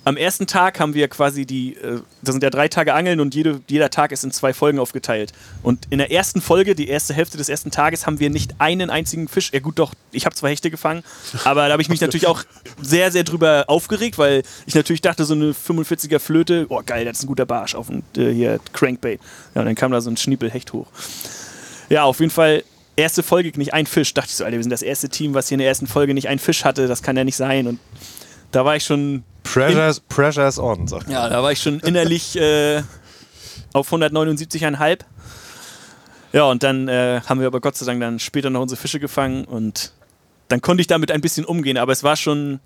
Am 0.08 0.16
ersten 0.16 0.46
Tag 0.46 0.80
haben 0.80 0.94
wir 0.94 1.06
quasi 1.08 1.44
die, 1.44 1.74
äh, 1.74 2.00
das 2.22 2.32
sind 2.32 2.42
ja 2.42 2.48
drei 2.48 2.68
Tage 2.68 2.94
Angeln 2.94 3.20
und 3.20 3.34
jede, 3.34 3.60
jeder 3.68 3.90
Tag 3.90 4.10
ist 4.10 4.24
in 4.24 4.30
zwei 4.30 4.54
Folgen 4.54 4.78
aufgeteilt. 4.78 5.34
Und 5.62 5.86
in 5.90 5.98
der 5.98 6.10
ersten 6.10 6.40
Folge, 6.40 6.74
die 6.74 6.88
erste 6.88 7.12
Hälfte 7.12 7.36
des 7.36 7.50
ersten 7.50 7.70
Tages, 7.70 8.06
haben 8.06 8.18
wir 8.18 8.30
nicht 8.30 8.54
einen 8.58 8.88
einzigen 8.88 9.28
Fisch. 9.28 9.50
Ja 9.52 9.60
gut, 9.60 9.78
doch, 9.78 9.92
ich 10.10 10.24
habe 10.24 10.34
zwei 10.34 10.48
Hechte 10.48 10.70
gefangen, 10.70 11.02
aber 11.44 11.66
da 11.66 11.72
habe 11.72 11.82
ich 11.82 11.90
mich 11.90 12.00
natürlich 12.00 12.26
auch 12.26 12.42
sehr, 12.80 13.12
sehr 13.12 13.22
drüber 13.22 13.66
aufgeregt, 13.66 14.16
weil 14.16 14.44
ich 14.64 14.74
natürlich 14.74 15.02
dachte, 15.02 15.26
so 15.26 15.34
eine 15.34 15.52
45er 15.52 16.20
Flöte, 16.20 16.64
oh 16.70 16.80
geil, 16.86 17.04
das 17.04 17.18
ist 17.18 17.24
ein 17.24 17.26
guter 17.26 17.44
Barsch 17.44 17.74
auf 17.74 17.88
dem 17.88 18.02
äh, 18.16 18.32
hier 18.32 18.60
Crankbait. 18.72 19.20
Ja, 19.54 19.60
und 19.60 19.66
dann 19.66 19.74
kam 19.74 19.92
da 19.92 20.00
so 20.00 20.08
ein 20.08 20.16
Schniepelhecht 20.16 20.72
hoch. 20.72 20.86
Ja, 21.90 22.04
auf 22.04 22.20
jeden 22.20 22.32
Fall. 22.32 22.64
Erste 22.96 23.22
Folge 23.22 23.52
nicht 23.58 23.74
ein 23.74 23.84
Fisch. 23.84 24.14
Dachte 24.14 24.30
ich 24.30 24.36
so, 24.36 24.44
Alter, 24.44 24.56
wir 24.56 24.62
sind 24.64 24.72
das 24.72 24.82
erste 24.82 25.10
Team, 25.10 25.34
was 25.34 25.48
hier 25.48 25.56
in 25.56 25.60
der 25.60 25.68
ersten 25.68 25.86
Folge 25.86 26.14
nicht 26.14 26.28
einen 26.28 26.40
Fisch 26.40 26.64
hatte. 26.64 26.88
Das 26.88 27.02
kann 27.02 27.14
ja 27.14 27.24
nicht 27.24 27.36
sein. 27.36 27.66
Und 27.66 27.78
da 28.52 28.64
war 28.64 28.74
ich 28.74 28.84
schon, 28.84 29.22
Pressure, 29.52 29.94
pressure 30.08 30.46
is 30.48 30.58
on, 30.58 30.86
sagt 30.88 31.08
ja, 31.08 31.28
da 31.28 31.42
war 31.42 31.52
ich 31.52 31.60
schon 31.60 31.80
innerlich 31.80 32.36
äh, 32.36 32.82
auf 33.72 33.92
179,5. 33.92 35.00
Ja, 36.32 36.44
und 36.44 36.62
dann 36.62 36.88
äh, 36.88 37.20
haben 37.26 37.40
wir 37.40 37.46
aber 37.46 37.60
Gott 37.60 37.76
sei 37.76 37.86
Dank 37.86 38.00
dann 38.00 38.18
später 38.18 38.50
noch 38.50 38.60
unsere 38.60 38.80
Fische 38.80 39.00
gefangen 39.00 39.44
und 39.44 39.92
dann 40.48 40.60
konnte 40.60 40.80
ich 40.82 40.86
damit 40.86 41.10
ein 41.10 41.20
bisschen 41.20 41.44
umgehen. 41.44 41.78
Aber 41.78 41.92
es 41.92 42.02
war 42.04 42.16
schon, 42.16 42.60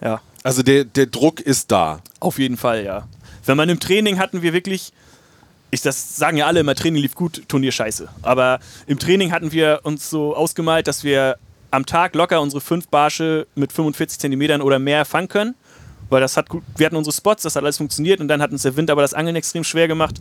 ja, 0.00 0.20
Also 0.44 0.62
der, 0.62 0.84
der 0.84 1.06
Druck 1.06 1.40
ist 1.40 1.70
da. 1.72 2.00
auf 2.20 2.38
jeden 2.38 2.56
Fall, 2.56 2.84
ja. 2.84 3.08
Wenn 3.44 3.56
man 3.56 3.68
im 3.68 3.80
Training 3.80 4.18
hatten 4.18 4.42
wir 4.42 4.52
wirklich, 4.52 4.92
ich, 5.70 5.82
das 5.82 6.16
sagen 6.16 6.36
ja 6.36 6.46
alle 6.46 6.60
immer, 6.60 6.74
Training 6.74 7.02
lief 7.02 7.14
gut, 7.14 7.42
Turnier 7.48 7.72
scheiße. 7.72 8.08
Aber 8.22 8.60
im 8.86 8.98
Training 8.98 9.32
hatten 9.32 9.50
wir 9.52 9.80
uns 9.82 10.08
so 10.10 10.36
ausgemalt, 10.36 10.86
dass 10.86 11.02
wir 11.02 11.36
am 11.70 11.84
Tag 11.84 12.14
locker 12.14 12.40
unsere 12.40 12.60
fünf 12.60 12.88
Barsche 12.88 13.46
mit 13.54 13.72
45 13.72 14.18
Zentimetern 14.20 14.62
oder 14.62 14.78
mehr 14.78 15.04
fangen 15.04 15.28
können. 15.28 15.54
Weil 16.10 16.20
das 16.20 16.36
hat 16.36 16.48
gut, 16.48 16.62
wir 16.76 16.86
hatten 16.86 16.96
unsere 16.96 17.14
Spots, 17.14 17.42
das 17.42 17.56
hat 17.56 17.62
alles 17.62 17.76
funktioniert 17.76 18.20
und 18.20 18.28
dann 18.28 18.40
hat 18.40 18.50
uns 18.50 18.62
der 18.62 18.76
Wind 18.76 18.90
aber 18.90 19.02
das 19.02 19.14
Angeln 19.14 19.36
extrem 19.36 19.64
schwer 19.64 19.88
gemacht. 19.88 20.16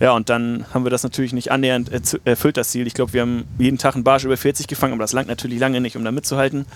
Ja, 0.00 0.12
und 0.12 0.28
dann 0.28 0.66
haben 0.74 0.84
wir 0.84 0.90
das 0.90 1.04
natürlich 1.04 1.32
nicht 1.32 1.52
annähernd 1.52 1.90
erfüllt, 2.24 2.56
das 2.56 2.70
Ziel. 2.70 2.86
Ich 2.86 2.94
glaube, 2.94 3.12
wir 3.12 3.20
haben 3.20 3.44
jeden 3.58 3.78
Tag 3.78 3.94
einen 3.94 4.04
Barsch 4.04 4.24
über 4.24 4.36
40 4.36 4.66
gefangen, 4.66 4.92
aber 4.92 5.04
das 5.04 5.12
langt 5.12 5.28
natürlich 5.28 5.60
lange 5.60 5.80
nicht, 5.80 5.96
um 5.96 6.04
da 6.04 6.10
mitzuhalten. 6.10 6.66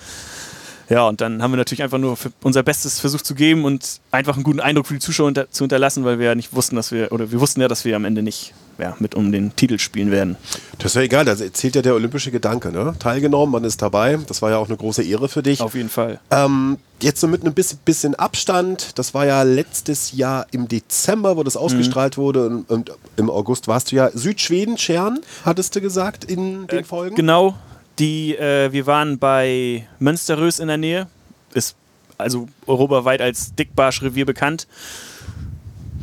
Ja, 0.89 1.07
und 1.07 1.21
dann 1.21 1.43
haben 1.43 1.51
wir 1.51 1.57
natürlich 1.57 1.83
einfach 1.83 1.99
nur 1.99 2.17
unser 2.41 2.63
Bestes 2.63 2.99
versucht 2.99 3.25
zu 3.25 3.35
geben 3.35 3.65
und 3.65 3.99
einfach 4.09 4.35
einen 4.35 4.43
guten 4.43 4.59
Eindruck 4.59 4.87
für 4.87 4.95
die 4.95 4.99
Zuschauer 4.99 5.27
unter, 5.27 5.51
zu 5.51 5.63
hinterlassen, 5.63 6.03
weil 6.03 6.17
wir 6.17 6.27
ja 6.27 6.35
nicht 6.35 6.53
wussten, 6.53 6.75
dass 6.75 6.91
wir, 6.91 7.11
oder 7.11 7.31
wir 7.31 7.39
wussten 7.39 7.61
ja, 7.61 7.67
dass 7.67 7.85
wir 7.85 7.95
am 7.95 8.05
Ende 8.05 8.23
nicht 8.23 8.53
ja, 8.79 8.95
mit 8.99 9.15
um 9.15 9.31
den 9.31 9.55
Titel 9.55 9.77
spielen 9.77 10.11
werden. 10.11 10.37
Das 10.77 10.91
ist 10.91 10.95
ja 10.95 11.01
egal, 11.01 11.25
da 11.25 11.35
zählt 11.35 11.75
ja 11.75 11.81
der 11.81 11.95
olympische 11.95 12.31
Gedanke. 12.31 12.71
Ne? 12.71 12.95
Teilgenommen, 12.99 13.51
man 13.51 13.63
ist 13.63 13.81
dabei. 13.81 14.17
Das 14.27 14.41
war 14.41 14.51
ja 14.51 14.57
auch 14.57 14.67
eine 14.67 14.77
große 14.77 15.03
Ehre 15.03 15.29
für 15.29 15.43
dich. 15.43 15.61
Auf 15.61 15.75
jeden 15.75 15.89
Fall. 15.89 16.19
Ähm, 16.31 16.77
jetzt 17.01 17.21
so 17.21 17.27
mit 17.27 17.41
einem 17.41 17.53
bisschen, 17.53 18.15
Abstand. 18.15 18.97
Das 18.97 19.13
war 19.13 19.25
ja 19.25 19.43
letztes 19.43 20.13
Jahr 20.13 20.47
im 20.51 20.67
Dezember, 20.67 21.37
wo 21.37 21.43
das 21.43 21.57
ausgestrahlt 21.57 22.17
wurde. 22.17 22.47
Und, 22.47 22.69
und 22.69 22.91
im 23.17 23.29
August 23.29 23.67
warst 23.67 23.91
du 23.91 23.97
ja 23.97 24.09
Südschweden, 24.13 24.77
Schern, 24.77 25.19
hattest 25.45 25.75
du 25.75 25.81
gesagt 25.81 26.23
in 26.23 26.67
den 26.67 26.85
Folgen. 26.85 27.15
Genau. 27.15 27.55
Die, 27.99 28.35
äh, 28.35 28.71
wir 28.71 28.87
waren 28.87 29.19
bei 29.19 29.87
Münsterös 29.99 30.59
in 30.59 30.67
der 30.69 30.77
Nähe. 30.77 31.07
Ist 31.53 31.75
also 32.17 32.47
europaweit 32.67 33.21
als 33.21 33.55
Dickbarsch-Revier 33.55 34.25
bekannt. 34.25 34.67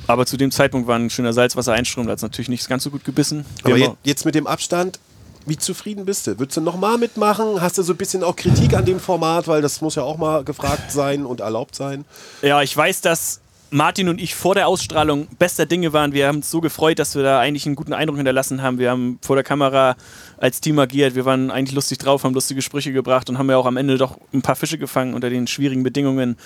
Aber 0.07 0.27
zu 0.27 0.37
dem 0.37 0.51
Zeitpunkt 0.51 0.87
war 0.87 0.97
ein 0.99 1.11
schöner 1.11 1.33
Salzwassereinstrom, 1.33 2.07
da 2.07 2.12
hat 2.12 2.19
es 2.19 2.23
natürlich 2.23 2.49
nicht 2.49 2.69
ganz 2.69 2.85
so 2.85 2.90
gut 2.90 3.05
gebissen. 3.05 3.45
Wir 3.64 3.75
Aber 3.75 3.77
je, 3.77 3.90
jetzt 4.05 4.25
mit 4.25 4.35
dem 4.35 4.47
Abstand, 4.47 5.01
wie 5.47 5.57
zufrieden 5.57 6.05
bist 6.05 6.27
du? 6.27 6.38
Würdest 6.38 6.57
du 6.57 6.61
nochmal 6.61 6.99
mitmachen? 6.99 7.61
Hast 7.61 7.79
du 7.79 7.83
so 7.83 7.92
ein 7.92 7.97
bisschen 7.97 8.23
auch 8.25 8.37
Kritik 8.37 8.75
an 8.75 8.85
dem 8.85 9.01
Format, 9.01 9.47
weil 9.47 9.62
das 9.62 9.81
muss 9.81 9.95
ja 9.95 10.03
auch 10.03 10.16
mal 10.16 10.45
gefragt 10.45 10.90
sein 10.90 11.25
und 11.25 11.40
erlaubt 11.40 11.77
sein? 11.77 12.05
Ja, 12.42 12.62
ich 12.62 12.77
weiß, 12.77 13.01
dass 13.01 13.40
Martin 13.71 14.09
und 14.09 14.21
ich 14.21 14.35
vor 14.35 14.55
der 14.55 14.69
Ausstrahlung 14.69 15.27
bester 15.38 15.66
Dinge 15.66 15.92
waren. 15.92 16.12
Wir 16.12 16.29
haben 16.29 16.37
uns 16.37 16.51
so 16.51 16.61
gefreut, 16.61 16.99
dass 16.99 17.14
wir 17.14 17.23
da 17.23 17.40
eigentlich 17.40 17.66
einen 17.66 17.75
guten 17.75 17.92
Eindruck 17.92 18.16
hinterlassen 18.16 18.62
haben. 18.62 18.79
Wir 18.79 18.90
haben 18.90 19.19
vor 19.23 19.37
der 19.37 19.45
Kamera 19.45 19.97
als 20.38 20.61
Team 20.61 20.79
agiert. 20.79 21.14
Wir 21.14 21.25
waren 21.25 21.51
eigentlich 21.51 21.75
lustig 21.75 21.99
drauf, 21.99 22.25
haben 22.25 22.35
lustige 22.35 22.62
Sprüche 22.62 22.92
gebracht 22.92 23.29
und 23.29 23.38
haben 23.38 23.51
ja 23.51 23.57
auch 23.57 23.66
am 23.66 23.77
Ende 23.77 23.99
doch 23.99 24.19
ein 24.33 24.42
paar 24.42 24.57
Fische 24.57 24.79
gefangen 24.79 25.14
unter 25.14 25.31
den 25.31 25.47
schwierigen 25.47 25.83
Bedingungen. 25.83 26.37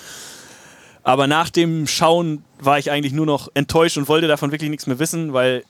Aber 1.03 1.27
nach 1.27 1.49
dem 1.49 1.87
Schauen 1.87 2.43
war 2.59 2.77
ich 2.77 2.91
eigentlich 2.91 3.13
nur 3.13 3.25
noch 3.25 3.49
enttäuscht 3.53 3.97
und 3.97 4.07
wollte 4.07 4.27
davon 4.27 4.51
wirklich 4.51 4.69
nichts 4.69 4.87
mehr 4.87 4.99
wissen, 4.99 5.33
weil 5.33 5.63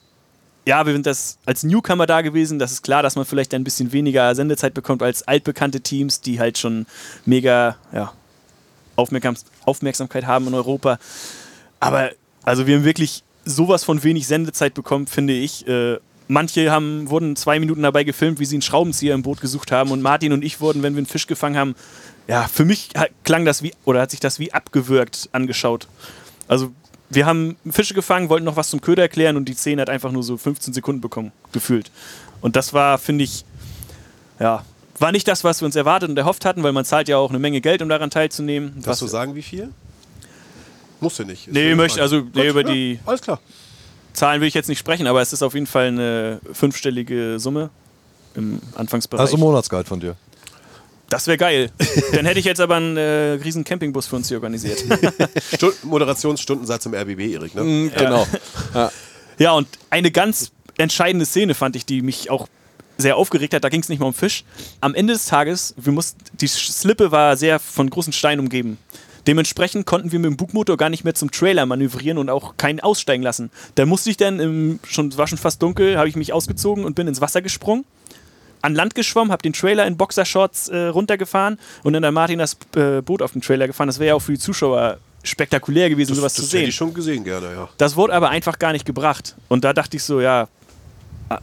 ja, 0.65 0.85
wir 0.85 0.93
sind 0.93 1.05
das 1.05 1.39
als 1.45 1.63
Newcomer 1.63 2.05
da 2.05 2.21
gewesen. 2.21 2.59
Das 2.59 2.71
ist 2.71 2.83
klar, 2.83 3.01
dass 3.01 3.15
man 3.15 3.25
vielleicht 3.25 3.53
ein 3.53 3.63
bisschen 3.63 3.91
weniger 3.93 4.35
Sendezeit 4.35 4.73
bekommt 4.73 5.01
als 5.01 5.27
altbekannte 5.27 5.81
Teams, 5.81 6.21
die 6.21 6.39
halt 6.39 6.57
schon 6.57 6.85
mega 7.25 7.77
ja, 7.93 8.13
Aufmerksam 8.95 9.35
Aufmerksamkeit 9.65 10.25
haben 10.27 10.47
in 10.47 10.53
Europa. 10.53 10.99
Aber 11.79 12.11
also 12.43 12.67
wir 12.67 12.75
haben 12.75 12.83
wirklich 12.83 13.23
sowas 13.45 13.83
von 13.83 14.03
wenig 14.03 14.27
Sendezeit 14.27 14.73
bekommen, 14.73 15.07
finde 15.07 15.33
ich. 15.33 15.67
Äh, 15.67 15.97
manche 16.27 16.71
haben, 16.71 17.09
wurden 17.09 17.35
zwei 17.35 17.59
Minuten 17.59 17.81
dabei 17.81 18.03
gefilmt, 18.03 18.39
wie 18.39 18.45
sie 18.45 18.55
einen 18.55 18.61
Schraubenzieher 18.61 19.15
im 19.15 19.23
Boot 19.23 19.41
gesucht 19.41 19.71
haben. 19.71 19.91
Und 19.91 20.01
Martin 20.01 20.31
und 20.33 20.43
ich 20.43 20.61
wurden, 20.61 20.83
wenn 20.83 20.93
wir 20.93 20.99
einen 20.99 21.07
Fisch 21.07 21.27
gefangen 21.27 21.57
haben, 21.57 21.75
ja, 22.31 22.47
für 22.47 22.63
mich 22.63 22.87
klang 23.25 23.43
das 23.43 23.61
wie, 23.61 23.73
oder 23.83 23.99
hat 23.99 24.11
sich 24.11 24.21
das 24.21 24.39
wie 24.39 24.53
abgewürgt 24.53 25.27
angeschaut. 25.33 25.89
Also 26.47 26.71
wir 27.09 27.25
haben 27.25 27.57
Fische 27.69 27.93
gefangen, 27.93 28.29
wollten 28.29 28.45
noch 28.45 28.55
was 28.55 28.69
zum 28.69 28.79
Köder 28.79 29.01
erklären 29.01 29.35
und 29.35 29.49
die 29.49 29.53
Szene 29.53 29.81
hat 29.81 29.89
einfach 29.89 30.13
nur 30.13 30.23
so 30.23 30.37
15 30.37 30.73
Sekunden 30.73 31.01
bekommen, 31.01 31.33
gefühlt. 31.51 31.91
Und 32.39 32.55
das 32.55 32.71
war, 32.71 32.97
finde 32.99 33.25
ich, 33.25 33.43
ja, 34.39 34.63
war 34.97 35.11
nicht 35.11 35.27
das, 35.27 35.43
was 35.43 35.59
wir 35.61 35.65
uns 35.65 35.75
erwartet 35.75 36.09
und 36.09 36.17
erhofft 36.17 36.45
hatten, 36.45 36.63
weil 36.63 36.71
man 36.71 36.85
zahlt 36.85 37.09
ja 37.09 37.17
auch 37.17 37.31
eine 37.31 37.39
Menge 37.39 37.59
Geld, 37.59 37.81
um 37.81 37.89
daran 37.89 38.09
teilzunehmen. 38.09 38.75
Was 38.77 38.83
Darfst 38.85 39.01
du 39.01 39.07
sagen, 39.07 39.35
wie 39.35 39.41
viel? 39.41 39.67
Musst 41.01 41.19
du 41.19 41.25
nicht. 41.25 41.47
Ist 41.47 41.53
Nee, 41.53 41.75
möchte, 41.75 42.01
also 42.01 42.21
nee, 42.33 42.47
über 42.47 42.61
ja, 42.61 42.71
die 42.71 42.99
Alles 43.05 43.21
klar. 43.21 43.41
Zahlen 44.13 44.39
will 44.39 44.47
ich 44.47 44.53
jetzt 44.53 44.69
nicht 44.69 44.79
sprechen, 44.79 45.05
aber 45.05 45.21
es 45.21 45.33
ist 45.33 45.43
auf 45.43 45.53
jeden 45.53 45.67
Fall 45.67 45.87
eine 45.87 46.39
fünfstellige 46.53 47.39
Summe 47.39 47.71
im 48.35 48.61
Anfangsbereich. 48.75 49.19
Also 49.19 49.35
Monatsgehalt 49.35 49.89
von 49.89 49.99
dir. 49.99 50.15
Das 51.11 51.27
wäre 51.27 51.37
geil. 51.37 51.71
Dann 52.13 52.25
hätte 52.25 52.39
ich 52.39 52.45
jetzt 52.45 52.61
aber 52.61 52.75
einen 52.75 52.97
äh, 52.97 53.33
riesen 53.43 53.63
Campingbus 53.63 54.07
für 54.07 54.15
uns 54.15 54.27
hier 54.27 54.37
organisiert. 54.37 54.83
Stu 55.53 55.71
Moderationsstundensatz 55.83 56.85
im 56.85 56.93
RBB, 56.93 57.19
Erik. 57.33 57.55
Ne? 57.55 57.63
Mhm, 57.63 57.91
Genau. 57.97 58.27
Ja, 59.37 59.51
und 59.53 59.67
eine 59.89 60.11
ganz 60.11 60.51
entscheidende 60.77 61.25
Szene 61.25 61.53
fand 61.53 61.75
ich, 61.75 61.85
die 61.85 62.01
mich 62.01 62.29
auch 62.29 62.47
sehr 62.97 63.17
aufgeregt 63.17 63.53
hat. 63.53 63.63
Da 63.63 63.69
ging 63.69 63.81
es 63.81 63.89
nicht 63.89 63.99
mal 63.99 64.05
um 64.07 64.13
Fisch. 64.13 64.43
Am 64.79 64.93
Ende 64.93 65.13
des 65.13 65.25
Tages, 65.25 65.73
wir 65.77 65.91
mussten, 65.91 66.19
die 66.33 66.47
Slippe 66.47 67.11
war 67.11 67.35
sehr 67.35 67.59
von 67.59 67.89
großen 67.89 68.13
Steinen 68.13 68.39
umgeben. 68.39 68.77
Dementsprechend 69.27 69.85
konnten 69.85 70.11
wir 70.11 70.19
mit 70.19 70.29
dem 70.31 70.37
Bugmotor 70.37 70.77
gar 70.77 70.89
nicht 70.89 71.03
mehr 71.03 71.13
zum 71.13 71.29
Trailer 71.31 71.65
manövrieren 71.65 72.17
und 72.17 72.29
auch 72.29 72.57
keinen 72.57 72.79
aussteigen 72.79 73.23
lassen. 73.23 73.51
Da 73.75 73.85
musste 73.85 74.09
ich 74.09 74.17
dann, 74.17 74.39
im, 74.39 74.79
schon, 74.87 75.09
es 75.09 75.17
war 75.17 75.27
schon 75.27 75.37
fast 75.37 75.61
dunkel, 75.61 75.97
habe 75.97 76.09
ich 76.09 76.15
mich 76.15 76.33
ausgezogen 76.33 76.85
und 76.85 76.95
bin 76.95 77.07
ins 77.07 77.21
Wasser 77.21 77.41
gesprungen. 77.41 77.85
An 78.61 78.75
Land 78.75 78.95
geschwommen, 78.95 79.31
habe 79.31 79.41
den 79.41 79.53
Trailer 79.53 79.87
in 79.87 79.97
Boxershorts 79.97 80.69
äh, 80.69 80.87
runtergefahren 80.87 81.59
und 81.83 81.93
dann 81.93 82.05
hat 82.05 82.13
Martin 82.13 82.39
das 82.39 82.57
äh, 82.75 83.01
Boot 83.01 83.21
auf 83.21 83.31
dem 83.31 83.41
Trailer 83.41 83.67
gefahren. 83.67 83.87
Das 83.87 83.99
wäre 83.99 84.09
ja 84.09 84.15
auch 84.15 84.21
für 84.21 84.33
die 84.33 84.39
Zuschauer 84.39 84.97
spektakulär 85.23 85.89
gewesen, 85.89 86.15
sowas 86.15 86.33
zu 86.33 86.41
das 86.41 86.51
sehen. 86.51 86.59
hätte 86.59 86.69
ich 86.69 86.75
schon 86.75 86.93
gesehen 86.93 87.23
gerne, 87.23 87.53
ja. 87.53 87.69
Das 87.77 87.95
wurde 87.95 88.13
aber 88.13 88.29
einfach 88.29 88.59
gar 88.59 88.71
nicht 88.71 88.85
gebracht. 88.85 89.35
Und 89.49 89.63
da 89.63 89.73
dachte 89.73 89.97
ich 89.97 90.03
so, 90.03 90.21
ja, 90.21 90.47
ah, 91.29 91.39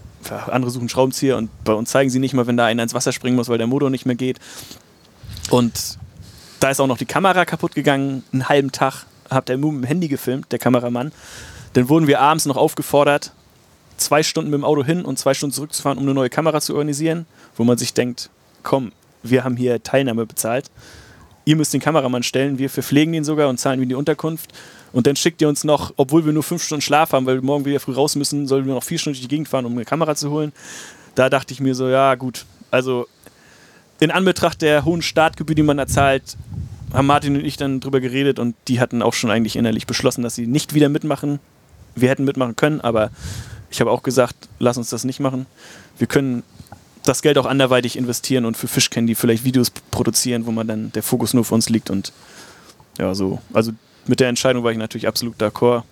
andere 0.47 0.71
suchen 0.71 0.89
Schraubenzieher 0.89 1.37
und 1.37 1.51
bei 1.65 1.73
uns 1.73 1.91
zeigen 1.91 2.11
sie 2.11 2.19
nicht 2.19 2.35
mal, 2.35 2.47
wenn 2.47 2.57
da 2.57 2.67
einer 2.67 2.83
ins 2.83 2.95
Wasser 2.95 3.13
springen 3.13 3.37
muss, 3.37 3.49
weil 3.49 3.59
der 3.59 3.67
Motor 3.67 3.91
nicht 3.91 4.07
mehr 4.07 4.17
geht. 4.17 4.39
Und 5.51 5.99
da 6.61 6.71
ist 6.71 6.81
auch 6.81 6.87
noch 6.87 6.99
die 6.99 7.07
Kamera 7.07 7.45
kaputt 7.45 7.75
gegangen, 7.75 8.25
einen 8.33 8.49
halben 8.49 8.73
Tag. 8.73 9.07
Hat 9.31 9.49
der 9.49 9.59
mit 9.59 9.67
dem 9.67 9.85
Handy 9.85 10.09
gefilmt, 10.09 10.51
der 10.53 10.59
Kameramann. 10.59 11.13
Dann 11.75 11.89
wurden 11.89 12.07
wir 12.07 12.21
abends 12.21 12.47
noch 12.47 12.57
aufgefordert, 12.57 13.33
zwei 13.99 14.23
Stunden 14.23 14.51
mit 14.51 14.59
dem 14.59 14.65
Auto 14.65 14.85
hin 14.85 15.05
und 15.05 15.19
zwei 15.19 15.35
Stunden 15.35 15.55
zurückzufahren, 15.55 15.99
um 15.99 16.05
eine 16.05 16.15
neue 16.15 16.31
Kamera 16.31 16.61
zu 16.61 16.75
organisieren, 16.75 17.27
wo 17.57 17.65
man 17.65 17.79
sich 17.79 17.95
denkt, 17.95 18.31
komm, 18.63 18.93
wir 19.23 19.45
haben 19.45 19.57
hier 19.57 19.83
Teilnahme 19.83 20.27
bezahlt. 20.27 20.71
Ihr 21.45 21.57
müsst 21.57 21.73
den 21.73 21.81
Kameramann 21.81 22.23
stellen, 22.23 22.59
wir 22.59 22.69
verpflegen 22.69 23.15
ihn 23.15 23.25
sogar 23.25 23.49
und 23.49 23.59
zahlen 23.59 23.83
ihm 23.83 23.89
die 23.89 23.95
Unterkunft. 23.95 24.53
Und 24.93 25.07
dann 25.07 25.17
schickt 25.17 25.41
ihr 25.41 25.49
uns 25.49 25.65
noch, 25.65 25.93
obwohl 25.97 26.25
wir 26.25 26.33
nur 26.33 26.43
fünf 26.43 26.63
Stunden 26.63 26.83
Schlaf 26.83 27.13
haben, 27.13 27.27
weil 27.27 27.37
wir 27.37 27.43
morgen 27.43 27.65
wieder 27.65 27.81
früh 27.81 27.93
raus 27.93 28.17
müssen, 28.17 28.47
sollen 28.47 28.67
wir 28.67 28.75
noch 28.75 28.83
vier 28.83 28.99
Stunden 28.99 29.15
durch 29.15 29.23
die 29.23 29.29
Gegend 29.29 29.49
fahren, 29.49 29.65
um 29.65 29.73
eine 29.73 29.85
Kamera 29.85 30.15
zu 30.15 30.31
holen. 30.31 30.53
Da 31.15 31.31
dachte 31.31 31.53
ich 31.53 31.61
mir 31.61 31.75
so, 31.75 31.89
ja 31.89 32.15
gut, 32.15 32.45
also 32.71 33.07
in 34.01 34.11
Anbetracht 34.11 34.63
der 34.63 34.85
hohen 34.85 35.03
Startgebühr, 35.03 35.57
die 35.57 35.63
man 35.63 35.77
da 35.77 35.87
zahlt, 35.87 36.37
haben 36.93 37.07
Martin 37.07 37.37
und 37.37 37.45
ich 37.45 37.57
dann 37.57 37.81
drüber 37.81 38.01
geredet 38.01 38.39
und 38.39 38.55
die 38.69 38.81
hatten 38.81 39.03
auch 39.03 39.15
schon 39.15 39.31
eigentlich 39.31 39.57
innerlich 39.57 39.87
beschlossen, 39.87 40.23
dass 40.23 40.35
sie 40.35 40.47
nicht 40.47 40.75
wieder 40.75 40.89
mitmachen. 40.89 41.41
Wir 41.95 42.09
hätten 42.09 42.25
mitmachen 42.25 42.57
können, 42.57 42.81
aber 42.81 43.11
ich 43.71 43.81
habe 43.81 43.91
auch 43.91 44.03
gesagt, 44.03 44.37
lass 44.59 44.77
uns 44.77 44.91
das 44.91 45.05
nicht 45.05 45.21
machen. 45.21 45.47
Wir 45.99 46.07
können 46.07 46.43
das 47.05 47.23
Geld 47.23 47.39
auch 47.39 47.47
anderweitig 47.47 47.97
investieren 47.97 48.45
und 48.45 48.57
für 48.57 48.69
Fischcandy 48.69 49.15
vielleicht 49.15 49.45
Videos 49.45 49.71
produzieren, 49.71 50.47
wo 50.47 50.51
man 50.51 50.67
dann 50.67 50.93
der 50.93 51.03
Fokus 51.03 51.35
nur 51.35 51.45
für 51.45 51.55
uns 51.55 51.69
liegt 51.69 51.91
und 51.91 52.13
ja, 52.99 53.15
so. 53.15 53.41
Also 53.53 53.73
mit 54.07 54.21
der 54.21 54.29
Entscheidung 54.29 54.65
war 54.65 54.73
ich 54.73 54.79
natürlich 54.79 55.07
absolut 55.07 55.41
d'accord. 55.41 55.83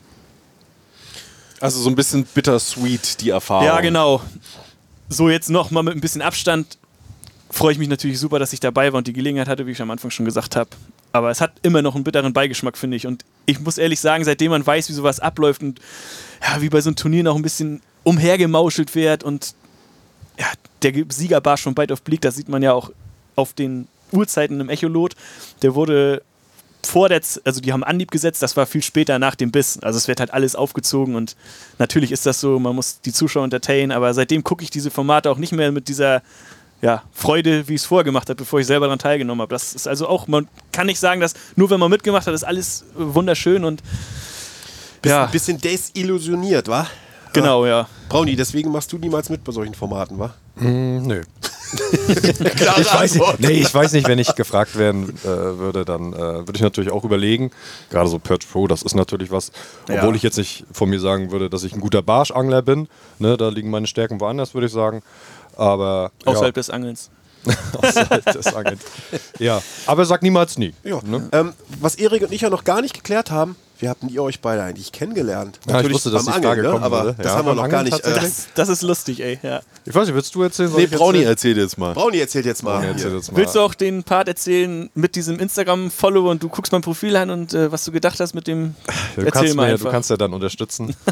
Also 1.60 1.80
so 1.80 1.88
ein 1.88 1.94
bisschen 1.94 2.24
bittersweet, 2.24 3.20
die 3.20 3.30
Erfahrung. 3.30 3.66
Ja, 3.66 3.80
genau. 3.80 4.20
So 5.08 5.30
jetzt 5.30 5.48
noch 5.48 5.70
mal 5.70 5.82
mit 5.82 5.94
ein 5.94 6.00
bisschen 6.00 6.22
Abstand 6.22 6.78
freue 7.50 7.72
ich 7.72 7.78
mich 7.78 7.88
natürlich 7.88 8.18
super, 8.18 8.38
dass 8.38 8.52
ich 8.52 8.60
dabei 8.60 8.92
war 8.92 8.98
und 8.98 9.06
die 9.06 9.12
Gelegenheit 9.12 9.48
hatte, 9.48 9.66
wie 9.66 9.70
ich 9.70 9.80
am 9.80 9.90
Anfang 9.90 10.10
schon 10.10 10.24
gesagt 10.24 10.56
habe. 10.56 10.70
Aber 11.16 11.30
es 11.30 11.40
hat 11.40 11.52
immer 11.62 11.82
noch 11.82 11.94
einen 11.94 12.04
bitteren 12.04 12.32
Beigeschmack, 12.32 12.76
finde 12.76 12.96
ich. 12.96 13.06
Und 13.06 13.24
ich 13.46 13.60
muss 13.60 13.78
ehrlich 13.78 14.00
sagen, 14.00 14.24
seitdem 14.24 14.50
man 14.50 14.66
weiß, 14.66 14.88
wie 14.88 14.92
sowas 14.92 15.20
abläuft 15.20 15.62
und 15.62 15.80
ja, 16.42 16.60
wie 16.60 16.68
bei 16.68 16.80
so 16.80 16.90
einem 16.90 16.96
Turnier 16.96 17.22
noch 17.22 17.36
ein 17.36 17.42
bisschen 17.42 17.80
umhergemauschelt 18.04 18.94
wird 18.94 19.24
und 19.24 19.54
ja, 20.38 20.46
der 20.82 20.92
Siegerbarsch 21.08 21.62
von 21.62 21.74
Bite 21.74 21.92
of 21.92 22.02
Bleak, 22.02 22.20
das 22.20 22.36
sieht 22.36 22.48
man 22.48 22.62
ja 22.62 22.72
auch 22.72 22.90
auf 23.34 23.52
den 23.52 23.88
Uhrzeiten 24.12 24.60
im 24.60 24.68
Echolot, 24.68 25.14
der 25.62 25.74
wurde 25.74 26.22
vor 26.86 27.08
der, 27.08 27.20
Z 27.22 27.42
also 27.44 27.60
die 27.60 27.72
haben 27.72 27.82
Anhieb 27.82 28.10
gesetzt, 28.10 28.42
das 28.42 28.56
war 28.56 28.66
viel 28.66 28.82
später 28.82 29.18
nach 29.18 29.34
dem 29.34 29.50
Biss. 29.50 29.78
Also 29.82 29.96
es 29.96 30.06
wird 30.06 30.20
halt 30.20 30.32
alles 30.32 30.54
aufgezogen 30.54 31.16
und 31.16 31.36
natürlich 31.78 32.12
ist 32.12 32.26
das 32.26 32.40
so, 32.40 32.58
man 32.58 32.76
muss 32.76 33.00
die 33.00 33.12
Zuschauer 33.12 33.44
entertainen, 33.44 33.92
aber 33.92 34.14
seitdem 34.14 34.44
gucke 34.44 34.62
ich 34.62 34.70
diese 34.70 34.90
Formate 34.90 35.30
auch 35.30 35.38
nicht 35.38 35.52
mehr 35.52 35.72
mit 35.72 35.88
dieser 35.88 36.22
ja, 36.82 37.02
Freude, 37.12 37.66
wie 37.68 37.74
ich 37.74 37.80
es 37.82 37.86
vorher 37.86 38.04
gemacht 38.04 38.28
habe, 38.28 38.36
bevor 38.36 38.60
ich 38.60 38.66
selber 38.66 38.86
daran 38.86 38.98
teilgenommen 38.98 39.40
habe. 39.42 39.54
Das 39.54 39.74
ist 39.74 39.88
also 39.88 40.08
auch, 40.08 40.26
man 40.28 40.46
kann 40.72 40.86
nicht 40.86 41.00
sagen, 41.00 41.20
dass 41.20 41.34
nur 41.56 41.70
wenn 41.70 41.80
man 41.80 41.90
mitgemacht 41.90 42.26
hat, 42.26 42.34
ist 42.34 42.44
alles 42.44 42.82
äh, 42.82 42.86
wunderschön 42.96 43.64
und 43.64 43.82
Ja. 45.04 45.24
ein 45.26 45.30
bisschen 45.30 45.60
desillusioniert, 45.60 46.68
wa? 46.68 46.86
genau, 47.32 47.66
ja. 47.66 47.88
Brownie, 48.08 48.36
deswegen 48.36 48.70
machst 48.72 48.92
du 48.92 48.98
niemals 48.98 49.28
mit 49.30 49.42
bei 49.44 49.52
solchen 49.52 49.74
Formaten, 49.74 50.18
wa? 50.18 50.34
Hm, 50.56 51.02
nö. 51.06 51.22
Klare 52.56 52.80
Ich 52.80 52.92
weiß, 52.94 53.14
nicht, 53.14 53.40
nee, 53.40 53.50
ich 53.50 53.74
weiß 53.74 53.92
nicht, 53.92 54.06
wenn 54.06 54.18
ich 54.18 54.34
gefragt 54.36 54.76
werden 54.78 55.10
äh, 55.24 55.26
würde, 55.26 55.84
dann 55.84 56.12
äh, 56.12 56.16
würde 56.18 56.52
ich 56.54 56.60
natürlich 56.62 56.90
auch 56.92 57.04
überlegen. 57.04 57.50
Gerade 57.90 58.08
so 58.08 58.18
Perch 58.18 58.48
Pro, 58.50 58.66
das 58.66 58.82
ist 58.82 58.94
natürlich 58.94 59.30
was. 59.30 59.50
Obwohl 59.84 60.10
Ja. 60.10 60.14
ich 60.14 60.22
jetzt 60.22 60.38
nicht 60.38 60.64
von 60.72 60.88
mir 60.88 61.00
sagen 61.00 61.32
würde, 61.32 61.50
dass 61.50 61.64
ich 61.64 61.72
ein 61.74 61.80
guter 61.80 62.02
Barschangler 62.02 62.62
bin. 62.62 62.88
Ne, 63.18 63.36
da 63.36 63.48
liegen 63.48 63.70
meine 63.70 63.86
Stärken 63.86 64.20
woanders, 64.20 64.54
würde 64.54 64.68
ich 64.68 64.72
sagen. 64.72 65.02
Aber 65.56 66.12
Außerhalb 66.24 66.54
des 66.54 66.70
Angelns. 66.70 67.10
ja, 67.44 67.54
außerhalb 67.82 68.24
des 68.32 68.46
Angelns. 68.54 68.82
Ja, 69.38 69.60
aber 69.86 70.04
sag 70.06 70.22
niemals 70.22 70.58
nie. 70.58 70.72
Ja. 70.84 71.00
Ne? 71.04 71.28
Ähm, 71.32 71.52
was 71.80 71.96
Erik 71.96 72.22
und 72.22 72.32
ich 72.32 72.42
ja 72.42 72.50
noch 72.50 72.64
gar 72.64 72.80
nicht 72.80 72.94
geklärt 72.94 73.30
haben, 73.30 73.56
wie 73.78 73.88
habt 73.88 74.02
ihr 74.04 74.22
euch 74.22 74.40
beide 74.40 74.62
eigentlich 74.62 74.92
kennengelernt? 74.92 75.58
Ja, 75.68 75.80
ich 75.80 75.92
wusste, 75.92 76.10
dass 76.10 76.24
beim 76.24 76.36
die 76.36 76.46
Frage 76.46 76.62
ne? 76.62 76.80
aber 76.80 77.04
würde. 77.04 77.14
das 77.18 77.26
Ja, 77.26 77.38
haben 77.38 77.46
wir 77.46 77.54
noch 77.54 77.68
gar 77.68 77.82
nicht. 77.82 77.98
Äh. 78.04 78.14
Das, 78.14 78.48
das 78.54 78.68
ist 78.68 78.82
lustig, 78.82 79.20
ey. 79.20 79.38
Ja. 79.42 79.60
Ich 79.84 79.94
weiß 79.94 80.06
nicht, 80.06 80.14
willst 80.14 80.34
du 80.34 80.42
erzählen? 80.42 80.72
Nee, 80.76 80.86
Brownie 80.86 81.18
erzählen? 81.18 81.28
erzählt 81.28 81.56
jetzt 81.58 81.78
mal. 81.78 81.94
Brownie 81.94 82.18
erzählt 82.20 82.46
jetzt 82.46 82.62
mal. 82.62 82.82
Ja, 82.82 82.90
erzähl 82.90 83.08
Hier. 83.08 83.16
jetzt 83.18 83.32
mal. 83.32 83.38
Willst 83.38 83.54
du 83.54 83.60
auch 83.60 83.74
den 83.74 84.02
Part 84.02 84.28
erzählen 84.28 84.90
mit 84.94 85.14
diesem 85.14 85.38
Instagram-Follow 85.38 86.30
und 86.30 86.42
du 86.42 86.48
guckst 86.48 86.72
mein 86.72 86.82
Profil 86.82 87.16
an 87.16 87.30
und 87.30 87.54
äh, 87.54 87.70
was 87.70 87.84
du 87.84 87.92
gedacht 87.92 88.18
hast 88.20 88.34
mit 88.34 88.46
dem. 88.46 88.74
Du 89.14 89.22
Erzähl 89.22 89.30
kannst, 89.30 89.54
mal 89.54 89.72
mir, 89.72 89.78
du 89.78 89.90
kannst 89.90 90.10
ja 90.10 90.16
dann 90.16 90.32
unterstützen. 90.32 90.94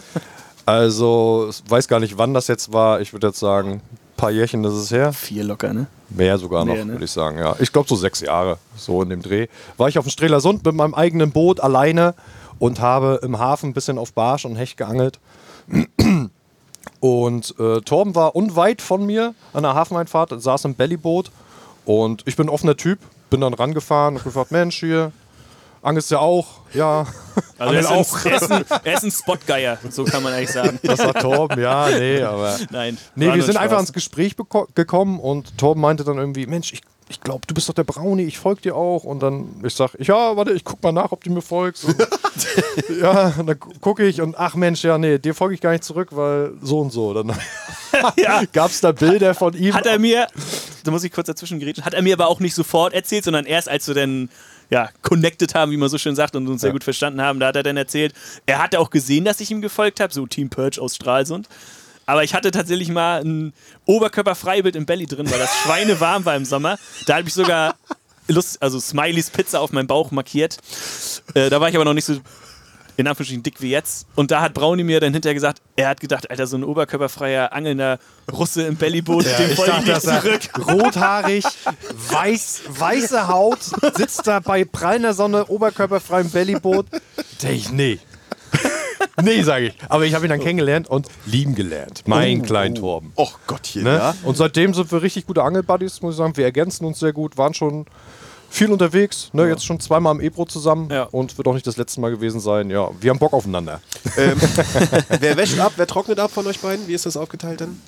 Also, 0.66 1.50
ich 1.50 1.70
weiß 1.70 1.88
gar 1.88 2.00
nicht, 2.00 2.16
wann 2.16 2.32
das 2.32 2.48
jetzt 2.48 2.72
war. 2.72 3.00
Ich 3.00 3.12
würde 3.12 3.26
jetzt 3.26 3.38
sagen, 3.38 3.82
ein 3.82 4.16
paar 4.16 4.30
Jährchen 4.30 4.64
ist 4.64 4.72
es 4.72 4.90
her. 4.90 5.12
Vier 5.12 5.44
locker, 5.44 5.74
ne? 5.74 5.86
Mehr 6.08 6.38
sogar 6.38 6.64
noch, 6.64 6.74
Mehr, 6.74 6.84
ne? 6.84 6.92
würde 6.92 7.04
ich 7.04 7.10
sagen, 7.10 7.38
ja. 7.38 7.54
Ich 7.58 7.72
glaube 7.72 7.88
so 7.88 7.96
sechs 7.96 8.20
Jahre, 8.20 8.58
so 8.76 9.02
in 9.02 9.10
dem 9.10 9.20
Dreh. 9.20 9.48
War 9.76 9.88
ich 9.88 9.98
auf 9.98 10.06
dem 10.06 10.10
Strelasund 10.10 10.64
mit 10.64 10.74
meinem 10.74 10.94
eigenen 10.94 11.32
Boot 11.32 11.60
alleine 11.60 12.14
und 12.64 12.80
habe 12.80 13.20
im 13.22 13.38
Hafen 13.38 13.70
ein 13.70 13.72
bisschen 13.74 13.98
auf 13.98 14.14
Barsch 14.14 14.46
und 14.46 14.56
Hecht 14.56 14.78
geangelt. 14.78 15.20
Und 17.00 17.54
äh, 17.58 17.82
Torben 17.82 18.14
war 18.14 18.34
unweit 18.34 18.80
von 18.80 19.04
mir 19.04 19.34
an 19.52 19.62
der 19.62 19.74
Hafeneinfahrt, 19.74 20.40
saß 20.40 20.64
im 20.64 20.74
Bellyboot 20.74 21.30
und 21.84 22.22
ich 22.26 22.36
bin 22.36 22.46
ein 22.46 22.48
offener 22.48 22.78
Typ, 22.78 22.98
bin 23.28 23.42
dann 23.42 23.52
rangefahren 23.52 24.16
und 24.16 24.24
gefragt, 24.24 24.52
Mensch, 24.52 24.80
hier, 24.80 25.12
angelst 25.82 26.10
ja 26.10 26.20
auch? 26.20 26.46
Ja, 26.72 27.06
Also 27.58 27.74
er 27.74 27.80
ist, 27.80 27.90
ein, 27.90 28.32
er, 28.32 28.36
ist 28.36 28.52
ein, 28.52 28.64
er 28.84 28.94
ist 28.94 29.04
ein 29.04 29.10
Spotgeier, 29.10 29.78
so 29.90 30.04
kann 30.04 30.22
man 30.22 30.32
eigentlich 30.32 30.50
sagen. 30.50 30.78
das 30.82 30.98
war 31.00 31.14
Torben, 31.14 31.60
ja, 31.60 31.88
nee, 31.90 32.22
aber... 32.22 32.58
Nein. 32.70 32.96
Nee, 33.14 33.32
wir 33.34 33.42
sind 33.42 33.56
einfach 33.56 33.76
Spaß. 33.76 33.88
ins 33.88 33.92
Gespräch 33.92 34.36
gekommen 34.74 35.20
und 35.20 35.58
Torben 35.58 35.82
meinte 35.82 36.04
dann 36.04 36.16
irgendwie, 36.16 36.46
Mensch, 36.46 36.72
ich, 36.72 36.80
ich 37.08 37.20
glaube, 37.20 37.46
du 37.46 37.54
bist 37.54 37.68
doch 37.68 37.74
der 37.74 37.84
Brownie, 37.84 38.24
ich 38.24 38.38
folge 38.38 38.62
dir 38.62 38.76
auch. 38.76 39.04
Und 39.04 39.20
dann, 39.22 39.60
ich 39.64 39.74
sag, 39.74 39.94
ja, 40.00 40.36
warte, 40.36 40.52
ich 40.52 40.64
guck 40.64 40.82
mal 40.82 40.92
nach, 40.92 41.12
ob 41.12 41.22
du 41.22 41.30
mir 41.30 41.42
folgst. 41.42 41.84
Und, 41.84 41.96
ja, 43.00 43.34
und 43.38 43.46
dann 43.46 43.58
gucke 43.58 44.06
ich 44.06 44.20
und 44.20 44.36
ach 44.38 44.54
Mensch, 44.54 44.82
ja, 44.84 44.96
nee, 44.98 45.18
dir 45.18 45.34
folge 45.34 45.54
ich 45.54 45.60
gar 45.60 45.72
nicht 45.72 45.84
zurück, 45.84 46.08
weil 46.12 46.52
so 46.62 46.80
und 46.80 46.90
so. 46.92 47.12
Dann 47.14 47.32
Ja. 48.16 48.42
gab 48.52 48.70
es 48.70 48.80
da 48.80 48.92
Bilder 48.92 49.34
von 49.34 49.54
ihm. 49.54 49.74
Hat 49.74 49.86
er 49.86 49.98
mir, 49.98 50.26
da 50.82 50.90
muss 50.90 51.04
ich 51.04 51.12
kurz 51.12 51.26
dazwischen 51.26 51.60
geredet, 51.60 51.84
hat 51.84 51.94
er 51.94 52.02
mir 52.02 52.14
aber 52.14 52.28
auch 52.28 52.40
nicht 52.40 52.54
sofort 52.54 52.92
erzählt, 52.94 53.24
sondern 53.24 53.44
erst 53.46 53.68
als 53.68 53.86
wir 53.86 53.94
dann 53.94 54.30
ja, 54.70 54.88
connected 55.02 55.54
haben, 55.54 55.70
wie 55.72 55.76
man 55.76 55.90
so 55.90 55.98
schön 55.98 56.16
sagt, 56.16 56.34
und 56.36 56.48
uns 56.48 56.62
sehr 56.62 56.68
Ja. 56.70 56.72
gut 56.72 56.84
verstanden 56.84 57.20
haben, 57.20 57.38
da 57.38 57.48
hat 57.48 57.56
er 57.56 57.62
dann 57.62 57.76
erzählt, 57.76 58.14
er 58.46 58.62
hatte 58.62 58.80
auch 58.80 58.88
gesehen, 58.90 59.24
dass 59.26 59.38
ich 59.40 59.50
ihm 59.50 59.60
gefolgt 59.60 60.00
habe, 60.00 60.12
so 60.12 60.26
Team 60.26 60.48
Purge 60.48 60.80
aus 60.80 60.96
Stralsund. 60.96 61.48
Aber 62.06 62.24
ich 62.24 62.34
hatte 62.34 62.50
tatsächlich 62.50 62.88
mal 62.88 63.22
ein 63.24 63.52
Oberkörperfreibild 63.86 64.76
im 64.76 64.86
Belly 64.86 65.06
drin, 65.06 65.30
weil 65.30 65.38
das 65.38 65.54
Schweine 65.62 66.00
warm 66.00 66.24
war 66.24 66.36
im 66.36 66.44
Sommer. 66.44 66.78
Da 67.06 67.16
habe 67.16 67.28
ich 67.28 67.34
sogar 67.34 67.74
Lust, 68.28 68.62
also 68.62 68.80
Smileys 68.80 69.30
Pizza 69.30 69.60
auf 69.60 69.72
meinem 69.72 69.86
Bauch 69.86 70.10
markiert. 70.10 70.58
Äh, 71.34 71.50
da 71.50 71.60
war 71.60 71.68
ich 71.68 71.74
aber 71.76 71.84
noch 71.84 71.94
nicht 71.94 72.06
so 72.06 72.20
in 72.96 73.08
Anführungsstrichen 73.08 73.42
dick 73.42 73.60
wie 73.60 73.70
jetzt. 73.70 74.06
Und 74.14 74.30
da 74.30 74.40
hat 74.40 74.54
Brownie 74.54 74.84
mir 74.84 75.00
dann 75.00 75.12
hinterher 75.12 75.34
gesagt, 75.34 75.60
er 75.76 75.88
hat 75.88 76.00
gedacht, 76.00 76.30
Alter, 76.30 76.46
so 76.46 76.56
ein 76.56 76.64
oberkörperfreier, 76.64 77.52
angelnder 77.52 77.98
Russe 78.30 78.62
im 78.62 78.76
Bellyboot, 78.76 79.24
dem 79.24 79.50
ich 79.50 79.56
folge 79.56 79.72
ich 79.80 79.86
nicht 79.86 80.02
zurück. 80.02 80.68
rothaarig, 80.68 81.44
weiß, 82.10 82.62
weiße 82.68 83.28
Haut, 83.28 83.58
sitzt 83.96 84.26
da 84.26 84.40
bei 84.40 84.64
prallender 84.64 85.14
Sonne, 85.14 85.46
oberkörperfreiem 85.46 86.30
Bellyboot. 86.30 86.86
Denke 87.42 87.56
ich, 87.56 87.70
nee. 87.70 87.98
nee, 89.22 89.42
sage 89.42 89.66
ich. 89.68 89.74
Aber 89.88 90.04
ich 90.04 90.14
habe 90.14 90.26
ihn 90.26 90.30
dann 90.30 90.40
kennengelernt 90.40 90.88
und 90.88 91.08
lieben 91.26 91.54
gelernt. 91.54 92.02
Mein 92.06 92.42
kleinen 92.42 92.74
Torben. 92.74 93.12
Och 93.16 93.38
Gottchen, 93.46 93.84
Ne? 93.84 93.94
ja. 93.96 94.14
Und 94.24 94.36
seitdem 94.36 94.74
sind 94.74 94.90
wir 94.92 95.02
richtig 95.02 95.26
gute 95.26 95.42
Angelbuddies, 95.42 96.00
muss 96.02 96.14
ich 96.14 96.18
sagen. 96.18 96.36
Wir 96.36 96.44
ergänzen 96.44 96.84
uns 96.84 96.98
sehr 97.00 97.12
gut, 97.12 97.36
waren 97.38 97.54
schon 97.54 97.86
viel 98.50 98.70
unterwegs, 98.70 99.30
ne? 99.32 99.48
jetzt 99.48 99.64
schon 99.66 99.80
zweimal 99.80 100.12
am 100.12 100.20
Ebro 100.20 100.44
zusammen 100.44 100.88
Ja. 100.90 101.04
und 101.04 101.36
wird 101.36 101.48
auch 101.48 101.54
nicht 101.54 101.66
das 101.66 101.76
letzte 101.76 102.00
Mal 102.00 102.10
gewesen 102.12 102.38
sein. 102.38 102.70
Ja, 102.70 102.88
wir 103.00 103.10
haben 103.10 103.18
Bock 103.18 103.32
aufeinander. 103.32 103.80
Ähm, 104.16 104.40
wer 105.20 105.36
wäscht 105.36 105.58
ab, 105.58 105.72
wer 105.76 105.86
trocknet 105.88 106.20
ab 106.20 106.30
von 106.30 106.46
euch 106.46 106.60
beiden? 106.60 106.86
Wie 106.86 106.94
ist 106.94 107.04
das 107.04 107.16
aufgeteilt 107.16 107.60
denn? 107.60 107.80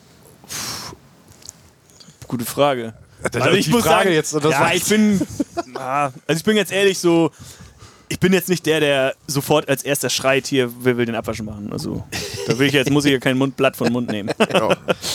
Gute 2.26 2.44
Frage. 2.44 2.94
Das 3.22 3.42
Also 3.42 3.50
ist 3.50 3.58
ich 3.60 3.64
die 3.66 3.70
muss 3.72 3.82
Frage 3.84 4.04
sagen, 4.04 4.12
jetzt, 4.14 4.34
das 4.34 4.42
ja, 4.44 4.72
ich 4.72 4.84
bin, 4.84 5.20
also 5.74 6.12
ich 6.38 6.44
bin 6.44 6.56
jetzt 6.56 6.72
ehrlich 6.72 6.98
so, 6.98 7.30
ich 8.08 8.20
bin 8.20 8.32
jetzt 8.32 8.48
nicht 8.48 8.64
der, 8.66 8.80
der 8.80 9.14
sofort 9.26 9.68
als 9.68 9.82
erster 9.82 10.10
schreit, 10.10 10.46
hier, 10.46 10.70
wer 10.80 10.96
will 10.96 11.06
den 11.06 11.14
Abwaschen 11.14 11.46
machen. 11.46 11.72
Also, 11.72 12.04
da 12.46 12.58
will 12.58 12.68
ich 12.68 12.72
jetzt, 12.72 12.90
muss 12.90 13.04
ich 13.04 13.12
ja 13.12 13.18
kein 13.18 13.36
Mundblatt 13.36 13.76
von 13.76 13.92
Mund 13.92 14.10
nehmen. 14.10 14.30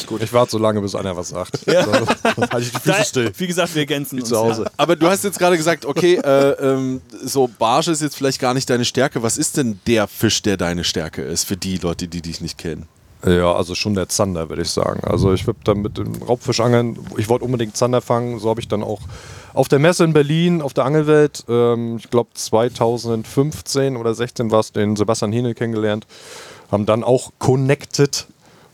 Gut, 0.08 0.21
ich 0.21 0.34
warte 0.34 0.51
so 0.51 0.58
lange, 0.58 0.82
bis 0.82 0.95
einer 0.95 1.15
was 1.15 1.30
sagt. 1.30 1.65
Ja. 1.67 1.86
Dann, 1.86 2.06
dann 2.36 2.49
halte 2.51 2.67
ich 2.67 2.71
die 2.71 2.80
Füße 2.80 2.97
Da, 2.97 3.04
still. 3.04 3.32
wie 3.38 3.47
gesagt, 3.47 3.73
wir 3.75 3.82
ergänzen 3.82 4.19
uns. 4.19 4.30
Zu 4.30 4.38
Hause. 4.38 4.69
Aber 4.77 4.95
du 4.95 5.08
hast 5.08 5.23
jetzt 5.23 5.39
gerade 5.39 5.58
gesagt, 5.58 5.86
okay, 5.86 6.15
äh, 6.15 6.51
ähm, 6.51 7.01
so 7.23 7.47
Barsche 7.47 7.91
ist 7.91 8.01
jetzt 8.01 8.15
vielleicht 8.15 8.39
gar 8.39 8.54
nicht 8.54 8.69
deine 8.69 8.86
Stärke. 8.86 9.23
Was 9.23 9.38
ist 9.38 9.58
denn 9.58 9.80
der 9.88 10.08
Fisch, 10.08 10.41
der 10.41 10.58
deine 10.58 10.84
Stärke 10.84 11.21
ist, 11.21 11.45
für 11.45 11.58
die 11.58 11.77
Leute, 11.77 12.08
die 12.08 12.21
dich 12.21 12.41
nicht 12.41 12.58
kennen? 12.58 12.88
Ja, 13.25 13.54
also 13.54 13.75
schon 13.75 13.93
der 13.93 14.10
Zander, 14.10 14.49
würde 14.49 14.63
ich 14.63 14.69
sagen. 14.69 15.01
Also 15.04 15.32
ich 15.34 15.45
würde 15.45 15.60
dann 15.63 15.77
mit 15.80 15.97
dem 15.97 16.21
Raubfisch 16.23 16.60
angeln. 16.60 16.97
Ich 17.17 17.30
wollte 17.30 17.45
unbedingt 17.45 17.77
Zander 17.77 18.01
fangen. 18.01 18.39
So 18.39 18.49
habe 18.49 18.60
ich 18.60 18.67
dann 18.67 18.82
auch 18.84 18.99
auf 19.53 19.67
der 19.67 19.79
Messe 19.79 20.03
in 20.03 20.13
Berlin, 20.13 20.61
auf 20.61 20.73
der 20.73 20.85
Angelwelt, 20.85 21.43
ähm, 21.49 21.97
ich 21.97 22.09
glaube 22.09 22.29
2015 22.33 23.97
oder 23.97 24.13
16 24.13 24.51
war 24.51 24.59
es, 24.59 24.71
den 24.71 24.95
Sebastian 24.95 25.31
Henel 25.31 25.53
kennengelernt. 25.53 26.07
Haben 26.71 26.85
dann 26.85 27.03
auch 27.03 27.31
connected 27.37 28.27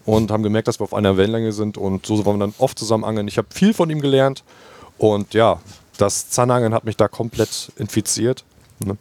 und 0.05 0.31
haben 0.31 0.43
gemerkt, 0.43 0.67
dass 0.67 0.79
wir 0.79 0.83
auf 0.83 0.93
einer 0.93 1.17
Wellenlänge 1.17 1.51
sind. 1.51 1.77
Und 1.77 2.05
so 2.05 2.23
wollen 2.25 2.37
wir 2.39 2.45
dann 2.45 2.55
oft 2.59 2.77
zusammen 2.77 3.03
angeln. 3.03 3.27
Ich 3.27 3.37
habe 3.37 3.47
viel 3.51 3.73
von 3.73 3.89
ihm 3.89 4.01
gelernt. 4.01 4.43
Und 4.97 5.33
ja, 5.33 5.59
das 5.97 6.29
Zanderangeln 6.29 6.73
hat 6.73 6.85
mich 6.85 6.95
da 6.95 7.07
komplett 7.07 7.71
infiziert. 7.77 8.43
Ne? 8.79 8.97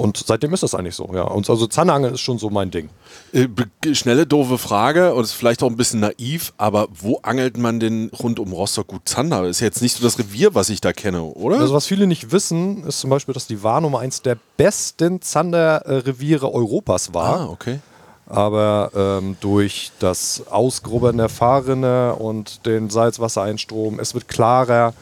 Und 0.00 0.16
seitdem 0.16 0.54
ist 0.54 0.62
das 0.62 0.74
eigentlich 0.74 0.94
so. 0.94 1.10
Ja. 1.12 1.24
Und 1.24 1.50
also 1.50 1.66
Zanderangeln 1.66 2.14
ist 2.14 2.22
schon 2.22 2.38
so 2.38 2.48
mein 2.48 2.70
Ding. 2.70 2.88
Äh, 3.32 3.48
schnelle, 3.92 4.26
doofe 4.26 4.56
Frage 4.56 5.12
und 5.12 5.24
ist 5.24 5.34
vielleicht 5.34 5.62
auch 5.62 5.68
ein 5.68 5.76
bisschen 5.76 6.00
naiv, 6.00 6.54
aber 6.56 6.88
wo 6.90 7.18
angelt 7.22 7.58
man 7.58 7.80
denn 7.80 8.10
rund 8.18 8.40
um 8.40 8.50
Rostock 8.54 8.86
gut 8.86 9.02
Zander? 9.06 9.46
Ist 9.46 9.60
jetzt 9.60 9.82
nicht 9.82 9.94
so 9.94 10.02
das 10.02 10.18
Revier, 10.18 10.54
was 10.54 10.70
ich 10.70 10.80
da 10.80 10.94
kenne, 10.94 11.22
oder? 11.22 11.60
Also 11.60 11.74
was 11.74 11.86
viele 11.86 12.06
nicht 12.06 12.32
wissen, 12.32 12.84
ist 12.84 13.00
zum 13.00 13.10
Beispiel, 13.10 13.34
dass 13.34 13.46
die 13.46 13.62
Warnummer 13.62 13.98
eins 13.98 14.22
der 14.22 14.38
besten 14.56 15.20
Zanderreviere 15.20 16.50
Europas 16.50 17.12
war. 17.12 17.40
ah, 17.40 17.48
okay. 17.50 17.80
Aber 18.24 18.92
ähm, 18.94 19.36
durch 19.40 19.90
das 19.98 20.44
Ausgrubbern 20.48 21.18
der 21.18 21.28
Fahrrinne 21.28 22.14
und 22.14 22.64
den 22.64 22.88
Salzwassereinstrom, 22.88 23.98
es 23.98 24.14
wird 24.14 24.28
klarer, 24.28 24.94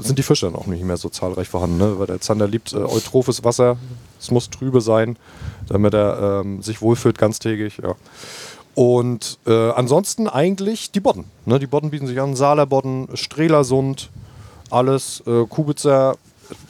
sind 0.00 0.18
die 0.18 0.22
Fische 0.22 0.46
dann 0.46 0.54
auch 0.54 0.66
nicht 0.66 0.84
mehr 0.84 0.96
so 0.96 1.08
zahlreich 1.08 1.48
vorhanden. 1.48 1.78
Ne? 1.78 1.98
Weil 1.98 2.06
der 2.06 2.20
Zander 2.20 2.46
liebt 2.46 2.72
äh, 2.72 2.76
eutrophes 2.76 3.44
Wasser, 3.44 3.76
es 4.20 4.30
muss 4.30 4.50
trübe 4.50 4.80
sein, 4.80 5.16
damit 5.68 5.94
er 5.94 6.42
ähm, 6.44 6.62
sich 6.62 6.80
wohlfühlt 6.80 7.18
ganztägig. 7.18 7.78
Ja. 7.82 7.94
Und 8.74 9.38
äh, 9.46 9.70
ansonsten 9.70 10.28
eigentlich 10.28 10.92
die 10.92 11.00
Bodden. 11.00 11.24
Ne? 11.46 11.58
Die 11.58 11.66
Bodden 11.66 11.90
bieten 11.90 12.06
sich 12.06 12.20
an, 12.20 12.36
Saalerbodden, 12.36 13.08
Strelasund, 13.14 14.10
alles, 14.70 15.22
äh, 15.26 15.46
Kubitzer. 15.46 16.16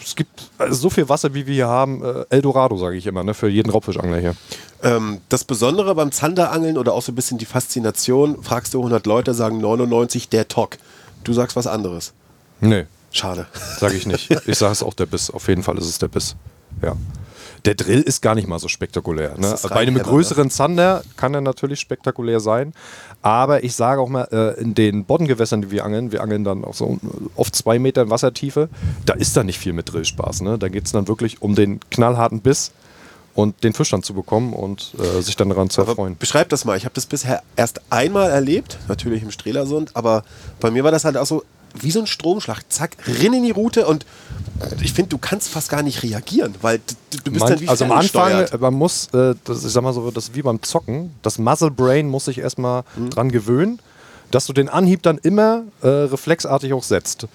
Es 0.02 0.16
gibt 0.16 0.50
also 0.56 0.74
so 0.74 0.90
viel 0.90 1.08
Wasser, 1.08 1.34
wie 1.34 1.46
wir 1.46 1.54
hier 1.54 1.68
haben. 1.68 2.04
Äh, 2.04 2.24
Eldorado, 2.30 2.76
sage 2.76 2.96
ich 2.96 3.06
immer, 3.06 3.24
ne? 3.24 3.34
für 3.34 3.48
jeden 3.48 3.70
Raubfischangler 3.70 4.18
hier. 4.18 4.36
Ähm, 4.82 5.20
das 5.28 5.44
Besondere 5.44 5.94
beim 5.94 6.12
Zanderangeln 6.12 6.78
oder 6.78 6.94
auch 6.94 7.02
so 7.02 7.12
ein 7.12 7.16
bisschen 7.16 7.38
die 7.38 7.44
Faszination, 7.44 8.42
fragst 8.42 8.74
du 8.74 8.78
100 8.78 9.04
Leute, 9.06 9.34
sagen 9.34 9.58
99 9.58 10.28
der 10.28 10.48
Tock. 10.48 10.78
Du 11.24 11.32
sagst 11.32 11.56
was 11.56 11.66
anderes. 11.66 12.12
Nee, 12.60 12.86
Schade. 13.10 13.46
sage 13.78 13.94
ich 13.96 14.06
nicht. 14.06 14.30
Ich 14.46 14.58
sage 14.58 14.72
es 14.72 14.82
auch 14.82 14.94
der 14.94 15.06
Biss. 15.06 15.30
Auf 15.30 15.48
jeden 15.48 15.62
Fall 15.62 15.78
ist 15.78 15.86
es 15.86 15.98
der 15.98 16.08
Biss. 16.08 16.36
Ja. 16.82 16.96
Der 17.64 17.74
Drill 17.74 18.00
ist 18.02 18.22
gar 18.22 18.34
nicht 18.36 18.46
mal 18.46 18.58
so 18.60 18.68
spektakulär. 18.68 19.36
Ne? 19.38 19.56
Bei 19.62 19.70
einem 19.70 19.96
Reinhämmer, 19.96 20.00
größeren 20.04 20.50
Zander 20.50 21.02
kann 21.16 21.34
er 21.34 21.40
natürlich 21.40 21.80
spektakulär 21.80 22.38
sein. 22.38 22.72
Aber 23.22 23.64
ich 23.64 23.74
sage 23.74 24.00
auch 24.00 24.08
mal, 24.08 24.28
äh, 24.30 24.60
in 24.60 24.74
den 24.74 25.04
Boddengewässern, 25.04 25.62
die 25.62 25.70
wir 25.72 25.84
angeln, 25.84 26.12
wir 26.12 26.22
angeln 26.22 26.44
dann 26.44 26.64
auch 26.64 26.74
so 26.74 26.98
oft 27.34 27.56
zwei 27.56 27.78
Meter 27.80 28.02
in 28.02 28.10
Wassertiefe, 28.10 28.68
da 29.04 29.14
ist 29.14 29.36
da 29.36 29.42
nicht 29.42 29.58
viel 29.58 29.72
mit 29.72 29.92
Drillspaß. 29.92 30.42
Ne? 30.42 30.58
Da 30.58 30.68
geht 30.68 30.86
es 30.86 30.92
dann 30.92 31.08
wirklich 31.08 31.42
um 31.42 31.56
den 31.56 31.80
knallharten 31.90 32.40
Biss 32.40 32.70
und 33.34 33.64
den 33.64 33.72
Fisch 33.72 33.90
dann 33.90 34.02
zu 34.04 34.14
bekommen 34.14 34.52
und 34.52 34.94
äh, 34.98 35.20
sich 35.20 35.34
dann 35.34 35.48
daran 35.48 35.68
zu 35.68 35.80
Aber 35.80 35.90
erfreuen. 35.90 36.16
beschreib 36.18 36.48
das 36.50 36.64
mal. 36.64 36.76
Ich 36.76 36.84
habe 36.84 36.94
das 36.94 37.06
bisher 37.06 37.42
erst 37.56 37.80
einmal 37.90 38.30
erlebt, 38.30 38.78
natürlich 38.86 39.22
im 39.24 39.30
Strelasund, 39.32 39.90
aber 39.94 40.22
bei 40.60 40.70
mir 40.70 40.84
war 40.84 40.92
das 40.92 41.04
halt 41.04 41.16
auch 41.16 41.26
so 41.26 41.42
wie 41.82 41.90
so 41.90 42.00
ein 42.00 42.06
Stromschlag. 42.06 42.62
Zack, 42.68 42.96
rinn 43.06 43.32
in 43.32 43.42
die 43.44 43.50
Route 43.50 43.86
und 43.86 44.06
ich 44.82 44.92
finde, 44.92 45.10
du 45.10 45.18
kannst 45.18 45.48
fast 45.48 45.68
gar 45.68 45.82
nicht 45.82 46.02
reagieren, 46.02 46.54
weil 46.62 46.78
du, 47.10 47.18
du 47.24 47.30
bist 47.30 47.40
Man, 47.44 47.52
dann 47.52 47.60
wie 47.60 47.68
also 47.68 47.84
am 47.84 47.92
Anfang, 47.92 48.32
äh, 48.32 48.56
man 48.58 48.74
muss, 48.74 49.08
äh, 49.12 49.34
das, 49.44 49.64
ich 49.64 49.72
sag 49.72 49.82
mal 49.82 49.92
so, 49.92 50.10
das 50.10 50.24
ist 50.28 50.34
wie 50.34 50.42
beim 50.42 50.62
Zocken. 50.62 51.14
Das 51.22 51.38
Muscle 51.38 51.70
Brain 51.70 52.08
muss 52.08 52.24
sich 52.26 52.38
erstmal 52.38 52.84
dran 53.10 53.30
gewöhnen, 53.30 53.80
dass 54.30 54.46
du 54.46 54.52
den 54.52 54.68
Anhieb 54.68 55.02
dann 55.02 55.18
immer 55.18 55.64
äh, 55.82 55.88
reflexartig 55.88 56.72
auch 56.72 56.82
setzt. 56.82 57.26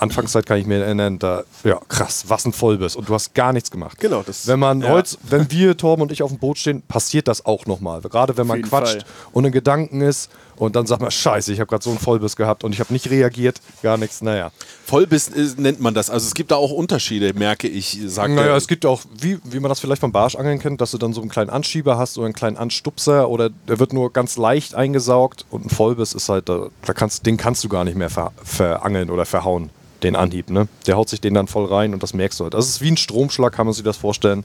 Anfangszeit 0.00 0.44
kann 0.44 0.58
ich 0.58 0.66
mir 0.66 0.82
erinnern, 0.82 1.18
da, 1.20 1.44
ja, 1.64 1.78
krass, 1.88 2.24
was 2.28 2.44
ein 2.44 2.52
Vollbiss 2.52 2.96
und 2.96 3.08
du 3.08 3.14
hast 3.14 3.32
gar 3.34 3.52
nichts 3.52 3.70
gemacht. 3.70 3.98
Genau, 4.00 4.22
das- 4.26 4.46
wenn 4.48 4.58
man 4.58 4.86
heute, 4.88 5.16
wenn 5.22 5.50
wir, 5.50 5.76
Torben 5.76 6.02
und 6.02 6.10
ich 6.12 6.22
auf 6.22 6.30
dem 6.30 6.38
Boot 6.38 6.58
stehen, 6.58 6.82
passiert 6.82 7.28
das 7.28 7.46
auch 7.46 7.66
nochmal. 7.66 8.00
Gerade 8.00 8.36
wenn 8.36 8.46
man 8.46 8.60
quatscht 8.62 9.02
Fall. 9.02 9.04
und 9.32 9.44
in 9.44 9.52
Gedanken 9.52 10.00
ist 10.00 10.30
und 10.62 10.76
dann 10.76 10.86
sagt 10.86 11.02
man, 11.02 11.10
scheiße, 11.10 11.52
ich 11.52 11.58
habe 11.58 11.66
gerade 11.68 11.82
so 11.82 11.90
einen 11.90 11.98
Vollbiss 11.98 12.36
gehabt 12.36 12.62
und 12.62 12.72
ich 12.72 12.78
habe 12.78 12.92
nicht 12.92 13.10
reagiert, 13.10 13.60
gar 13.82 13.96
nichts, 13.96 14.22
naja. 14.22 14.52
Vollbiss 14.84 15.26
äh, 15.28 15.48
nennt 15.56 15.80
man 15.80 15.92
das. 15.92 16.08
Also 16.08 16.24
es 16.28 16.34
gibt 16.34 16.52
da 16.52 16.56
auch 16.56 16.70
Unterschiede, 16.70 17.34
merke 17.34 17.66
ich. 17.66 17.98
Sagt 18.06 18.30
Naja, 18.30 18.46
der- 18.48 18.56
es 18.56 18.68
gibt 18.68 18.84
ja 18.84 18.90
auch, 18.90 19.00
wie, 19.18 19.40
wie 19.42 19.58
man 19.58 19.68
das 19.70 19.80
vielleicht 19.80 20.00
vom 20.00 20.12
Barschangeln 20.12 20.60
kennt, 20.60 20.80
dass 20.80 20.92
du 20.92 20.98
dann 20.98 21.12
so 21.14 21.20
einen 21.20 21.30
kleinen 21.30 21.50
Anschieber 21.50 21.98
hast 21.98 22.16
oder 22.16 22.26
einen 22.26 22.34
kleinen 22.34 22.56
Anstupser 22.56 23.28
oder 23.28 23.50
der 23.50 23.80
wird 23.80 23.92
nur 23.92 24.12
ganz 24.12 24.36
leicht 24.36 24.76
eingesaugt 24.76 25.46
und 25.50 25.66
ein 25.66 25.70
Vollbiss 25.70 26.12
ist 26.12 26.28
halt, 26.28 26.48
da, 26.48 26.68
da 26.86 26.92
kannst, 26.92 27.26
den 27.26 27.36
kannst 27.36 27.64
du 27.64 27.68
gar 27.68 27.82
nicht 27.82 27.96
mehr 27.96 28.08
ver, 28.10 28.30
verangeln 28.44 29.10
oder 29.10 29.26
verhauen, 29.26 29.70
den 30.04 30.14
Anhieb, 30.14 30.48
ne? 30.48 30.68
Der 30.86 30.96
haut 30.96 31.08
sich 31.08 31.20
den 31.20 31.34
dann 31.34 31.48
voll 31.48 31.64
rein 31.66 31.92
und 31.92 32.04
das 32.04 32.14
merkst 32.14 32.38
du 32.38 32.44
halt. 32.44 32.54
Das 32.54 32.68
ist 32.68 32.80
wie 32.80 32.88
ein 32.92 32.96
Stromschlag, 32.96 33.52
kann 33.52 33.66
man 33.66 33.72
sich 33.74 33.82
das 33.82 33.96
vorstellen. 33.96 34.44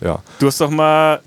Ja. 0.00 0.22
Du 0.40 0.48
hast 0.48 0.60
doch 0.60 0.70
mal 0.70 1.20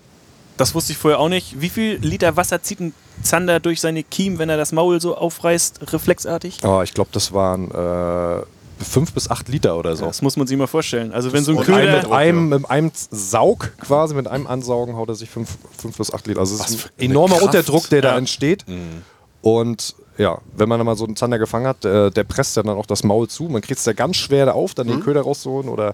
das 0.58 0.74
wusste 0.74 0.94
ich 0.94 0.98
vorher 0.98 1.20
auch 1.20 1.28
nicht. 1.30 1.60
Wie 1.62 1.68
viel 1.70 1.98
Liter 2.02 2.38
Wasser 2.38 2.62
zieht 2.62 2.80
ein 2.80 2.94
Zander 3.24 3.60
durch 3.60 3.82
seine 3.82 4.04
Kiem, 4.04 4.38
wenn 4.40 4.50
er 4.50 4.58
das 4.58 4.72
Maul 4.72 5.02
so 5.02 5.16
aufreißt, 5.18 5.92
reflexartig? 5.94 6.60
Oh, 6.64 6.82
ich 6.84 6.94
glaube, 6.94 7.10
das 7.14 7.34
waren 7.34 7.72
äh, 7.72 8.44
fünf 8.84 9.14
bis 9.14 9.30
acht 9.32 9.48
Liter 9.50 9.78
oder 9.78 9.96
so. 9.96 10.06
Das 10.06 10.22
muss 10.22 10.38
man 10.38 10.48
sich 10.48 10.58
mal 10.58 10.68
vorstellen. 10.68 11.12
Also 11.14 11.34
wenn 11.34 11.44
so 11.44 11.52
ein 11.54 11.58
und 11.58 11.70
Ein, 11.70 11.76
Köder... 11.76 11.98
mit, 11.98 12.12
einem, 12.12 12.50
mit 12.50 12.70
einem 12.70 12.92
Saug 12.94 13.72
quasi, 13.80 14.14
mit 14.16 14.28
einem 14.28 14.48
Ansaugen 14.48 14.96
haut 14.96 15.10
er 15.10 15.16
sich 15.16 15.30
fünf, 15.30 15.58
fünf 15.78 15.98
bis 15.98 16.14
acht 16.14 16.28
Liter. 16.28 16.40
Also 16.42 16.56
es 16.56 16.70
ist 16.70 16.92
ein 17.00 17.10
enormer 17.12 17.36
Kraft. 17.38 17.46
Unterdruck, 17.48 17.90
der 17.90 18.02
da 18.02 18.12
Ja. 18.12 18.18
entsteht. 18.18 18.66
Und 19.42 19.96
ja, 20.18 20.40
wenn 20.56 20.70
man 20.70 20.84
mal 20.86 20.96
so 20.96 21.06
einen 21.06 21.16
Zander 21.16 21.40
gefangen 21.40 21.68
hat, 21.68 21.84
äh, 21.84 22.10
der 22.10 22.24
presst 22.24 22.56
ja 22.56 22.64
dann 22.64 22.78
auch 22.78 22.86
das 22.86 23.04
Maul 23.04 23.28
zu. 23.28 23.44
Man 23.44 23.62
kriegt 23.62 23.80
es 23.80 23.86
ja 23.86 23.94
ganz 23.94 24.16
schwer 24.18 24.46
da 24.46 24.54
auf, 24.54 24.74
dann 24.74 24.88
den 24.88 25.02
Köder 25.02 25.22
rauszuholen. 25.22 25.70
Oder 25.70 25.90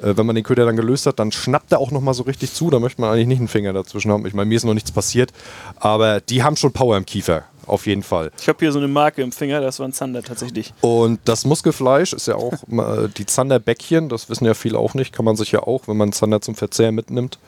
äh, 0.00 0.16
wenn 0.16 0.26
man 0.26 0.34
den 0.34 0.44
Köder 0.44 0.64
dann 0.64 0.76
gelöst 0.76 1.06
hat, 1.06 1.18
dann 1.18 1.32
schnappt 1.32 1.72
er 1.72 1.80
auch 1.80 1.90
noch 1.90 2.00
mal 2.00 2.14
so 2.14 2.22
richtig 2.22 2.52
zu. 2.52 2.70
Da 2.70 2.78
möchte 2.78 3.00
man 3.00 3.10
eigentlich 3.10 3.26
nicht 3.26 3.38
einen 3.38 3.48
Finger 3.48 3.72
dazwischen 3.72 4.12
haben. 4.12 4.26
Ich 4.26 4.34
meine, 4.34 4.48
mir 4.48 4.56
ist 4.56 4.64
noch 4.64 4.74
nichts 4.74 4.92
passiert. 4.92 5.32
Aber 5.76 6.20
die 6.20 6.42
haben 6.42 6.56
schon 6.56 6.72
Power 6.72 6.96
im 6.96 7.04
Kiefer, 7.04 7.44
auf 7.66 7.86
jeden 7.86 8.02
Fall. 8.02 8.30
Ich 8.40 8.48
habe 8.48 8.58
hier 8.60 8.70
so 8.70 8.78
eine 8.78 8.88
Marke 8.88 9.22
im 9.22 9.32
Finger, 9.32 9.60
das 9.60 9.80
war 9.80 9.88
ein 9.88 9.92
Zander 9.92 10.22
tatsächlich. 10.22 10.72
Und 10.80 11.20
das 11.24 11.44
Muskelfleisch 11.44 12.12
ist 12.12 12.28
ja 12.28 12.36
auch 12.36 12.52
äh, 12.70 13.08
die 13.16 13.26
Zanderbäckchen, 13.26 14.08
das 14.08 14.28
wissen 14.28 14.44
ja 14.44 14.54
viele 14.54 14.78
auch 14.78 14.94
nicht, 14.94 15.12
kann 15.12 15.24
man 15.24 15.36
sich 15.36 15.52
ja 15.52 15.62
auch, 15.62 15.88
wenn 15.88 15.96
man 15.96 16.12
Zander 16.12 16.40
zum 16.40 16.54
Verzehr 16.54 16.92
mitnimmt, 16.92 17.38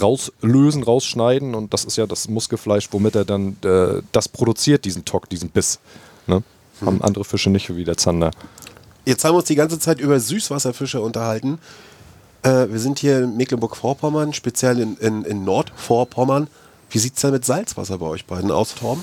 rauslösen, 0.00 0.82
rausschneiden 0.82 1.54
und 1.54 1.72
das 1.72 1.84
ist 1.84 1.96
ja 1.96 2.06
das 2.06 2.28
Muskelfleisch, 2.28 2.88
womit 2.90 3.16
er 3.16 3.24
dann 3.24 3.56
äh, 3.64 4.02
das 4.12 4.28
produziert, 4.28 4.84
diesen 4.84 5.04
Tock, 5.04 5.28
diesen 5.28 5.50
Biss. 5.50 5.78
Ne? 6.26 6.42
Haben 6.84 7.02
andere 7.02 7.24
Fische 7.24 7.50
nicht 7.50 7.74
wie 7.74 7.84
der 7.84 7.96
Zander. 7.96 8.30
Jetzt 9.04 9.24
haben 9.24 9.32
wir 9.32 9.38
uns 9.38 9.48
die 9.48 9.54
ganze 9.54 9.78
Zeit 9.78 10.00
über 10.00 10.20
Süßwasserfische 10.20 11.00
unterhalten. 11.00 11.58
Äh, 12.42 12.68
wir 12.70 12.78
sind 12.78 12.98
hier 12.98 13.20
in 13.20 13.36
Mecklenburg-Vorpommern, 13.36 14.32
speziell 14.32 14.78
in, 14.80 14.96
in, 14.98 15.24
in 15.24 15.44
Nordvorpommern. 15.44 16.48
Wie 16.90 16.98
sieht 16.98 17.16
es 17.16 17.22
denn 17.22 17.32
mit 17.32 17.44
Salzwasser 17.44 17.98
bei 17.98 18.06
euch 18.06 18.26
beiden 18.26 18.50
aus, 18.50 18.74
Torben? 18.74 19.02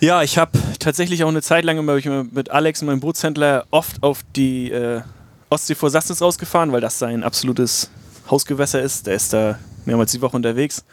Ja, 0.00 0.22
ich 0.22 0.38
habe 0.38 0.58
tatsächlich 0.78 1.24
auch 1.24 1.28
eine 1.28 1.42
Zeit 1.42 1.64
lang 1.64 1.78
immer 1.78 2.00
mit 2.32 2.50
Alex, 2.50 2.82
meinem 2.82 3.00
Bootshändler, 3.00 3.66
oft 3.70 4.02
auf 4.02 4.20
die 4.34 4.70
äh, 4.70 5.02
Ostsee 5.50 5.74
vor 5.74 5.90
Sassnitz 5.90 6.22
rausgefahren, 6.22 6.72
weil 6.72 6.80
das 6.80 6.98
sein 6.98 7.22
absolutes 7.22 7.90
Hausgewässer 8.30 8.80
ist. 8.80 9.06
Der 9.06 9.14
ist 9.14 9.32
da 9.32 9.58
mehrmals 9.84 10.12
die 10.12 10.20
Woche 10.20 10.36
unterwegs. 10.36 10.84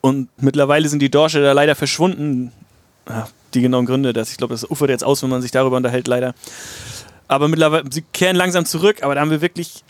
Und 0.00 0.28
mittlerweile 0.36 0.88
sind 0.88 1.00
die 1.00 1.10
Dorsche 1.10 1.42
da 1.42 1.52
leider 1.52 1.74
verschwunden. 1.74 2.52
Ja, 3.08 3.28
die 3.54 3.60
genauen 3.60 3.86
Gründe, 3.86 4.12
dass 4.12 4.30
ich 4.30 4.36
glaube, 4.36 4.54
das 4.54 4.68
ufert 4.68 4.90
jetzt 4.90 5.04
aus, 5.04 5.22
wenn 5.22 5.30
man 5.30 5.42
sich 5.42 5.50
darüber 5.50 5.76
unterhält, 5.76 6.06
leider. 6.08 6.34
Aber 7.28 7.48
mittlerweile, 7.48 7.84
sie 7.90 8.02
kehren 8.12 8.36
langsam 8.36 8.66
zurück, 8.66 9.02
aber 9.02 9.14
da 9.14 9.20
haben 9.20 9.30
wir 9.30 9.40
wirklich 9.40 9.82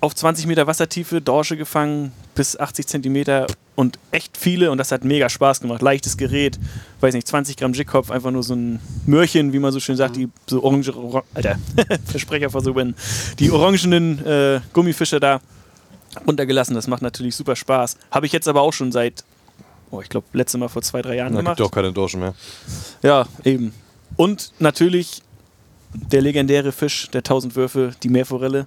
auf 0.00 0.14
20 0.14 0.46
Meter 0.46 0.66
Wassertiefe 0.66 1.20
Dorsche 1.20 1.56
gefangen, 1.56 2.12
bis 2.34 2.56
80 2.56 2.86
Zentimeter 2.86 3.48
und 3.74 3.98
echt 4.12 4.36
viele 4.36 4.70
und 4.70 4.78
das 4.78 4.92
hat 4.92 5.04
mega 5.04 5.28
Spaß 5.28 5.60
gemacht. 5.60 5.82
Leichtes 5.82 6.16
Gerät, 6.16 6.58
weiß 7.00 7.14
nicht, 7.14 7.26
20 7.26 7.56
Gramm 7.56 7.72
Jigkopf, 7.72 8.10
einfach 8.10 8.30
nur 8.30 8.44
so 8.44 8.54
ein 8.54 8.78
Möhrchen, 9.06 9.52
wie 9.52 9.58
man 9.58 9.72
so 9.72 9.80
schön 9.80 9.96
sagt, 9.96 10.14
die 10.14 10.28
so 10.46 10.62
orange, 10.62 10.94
Oran 10.96 11.22
Alter, 11.34 11.58
Versprecherversuchen, 12.06 12.94
die 13.40 13.50
orangenen 13.50 14.24
äh, 14.24 14.60
Gummifische 14.72 15.18
da 15.18 15.40
runtergelassen. 16.26 16.74
Das 16.74 16.86
macht 16.86 17.02
natürlich 17.02 17.36
super 17.36 17.56
Spaß. 17.56 17.96
Habe 18.10 18.26
ich 18.26 18.32
jetzt 18.32 18.48
aber 18.48 18.62
auch 18.62 18.72
schon 18.72 18.92
seit, 18.92 19.24
oh, 19.90 20.00
ich 20.00 20.08
glaube, 20.08 20.26
letztes 20.32 20.58
Mal 20.58 20.68
vor 20.68 20.82
zwei, 20.82 21.02
drei 21.02 21.16
Jahren 21.16 21.32
Da 21.34 21.40
gemacht. 21.40 21.56
gibt 21.56 21.66
auch 21.68 21.72
keine 21.74 21.92
Dorschen 21.92 22.20
mehr. 22.20 22.34
Ja, 23.02 23.26
eben. 23.44 23.72
Und 24.16 24.52
natürlich 24.58 25.22
der 25.92 26.20
legendäre 26.20 26.72
Fisch 26.72 27.08
der 27.10 27.22
tausend 27.22 27.56
Würfe, 27.56 27.92
die 28.02 28.08
Meerforelle. 28.08 28.66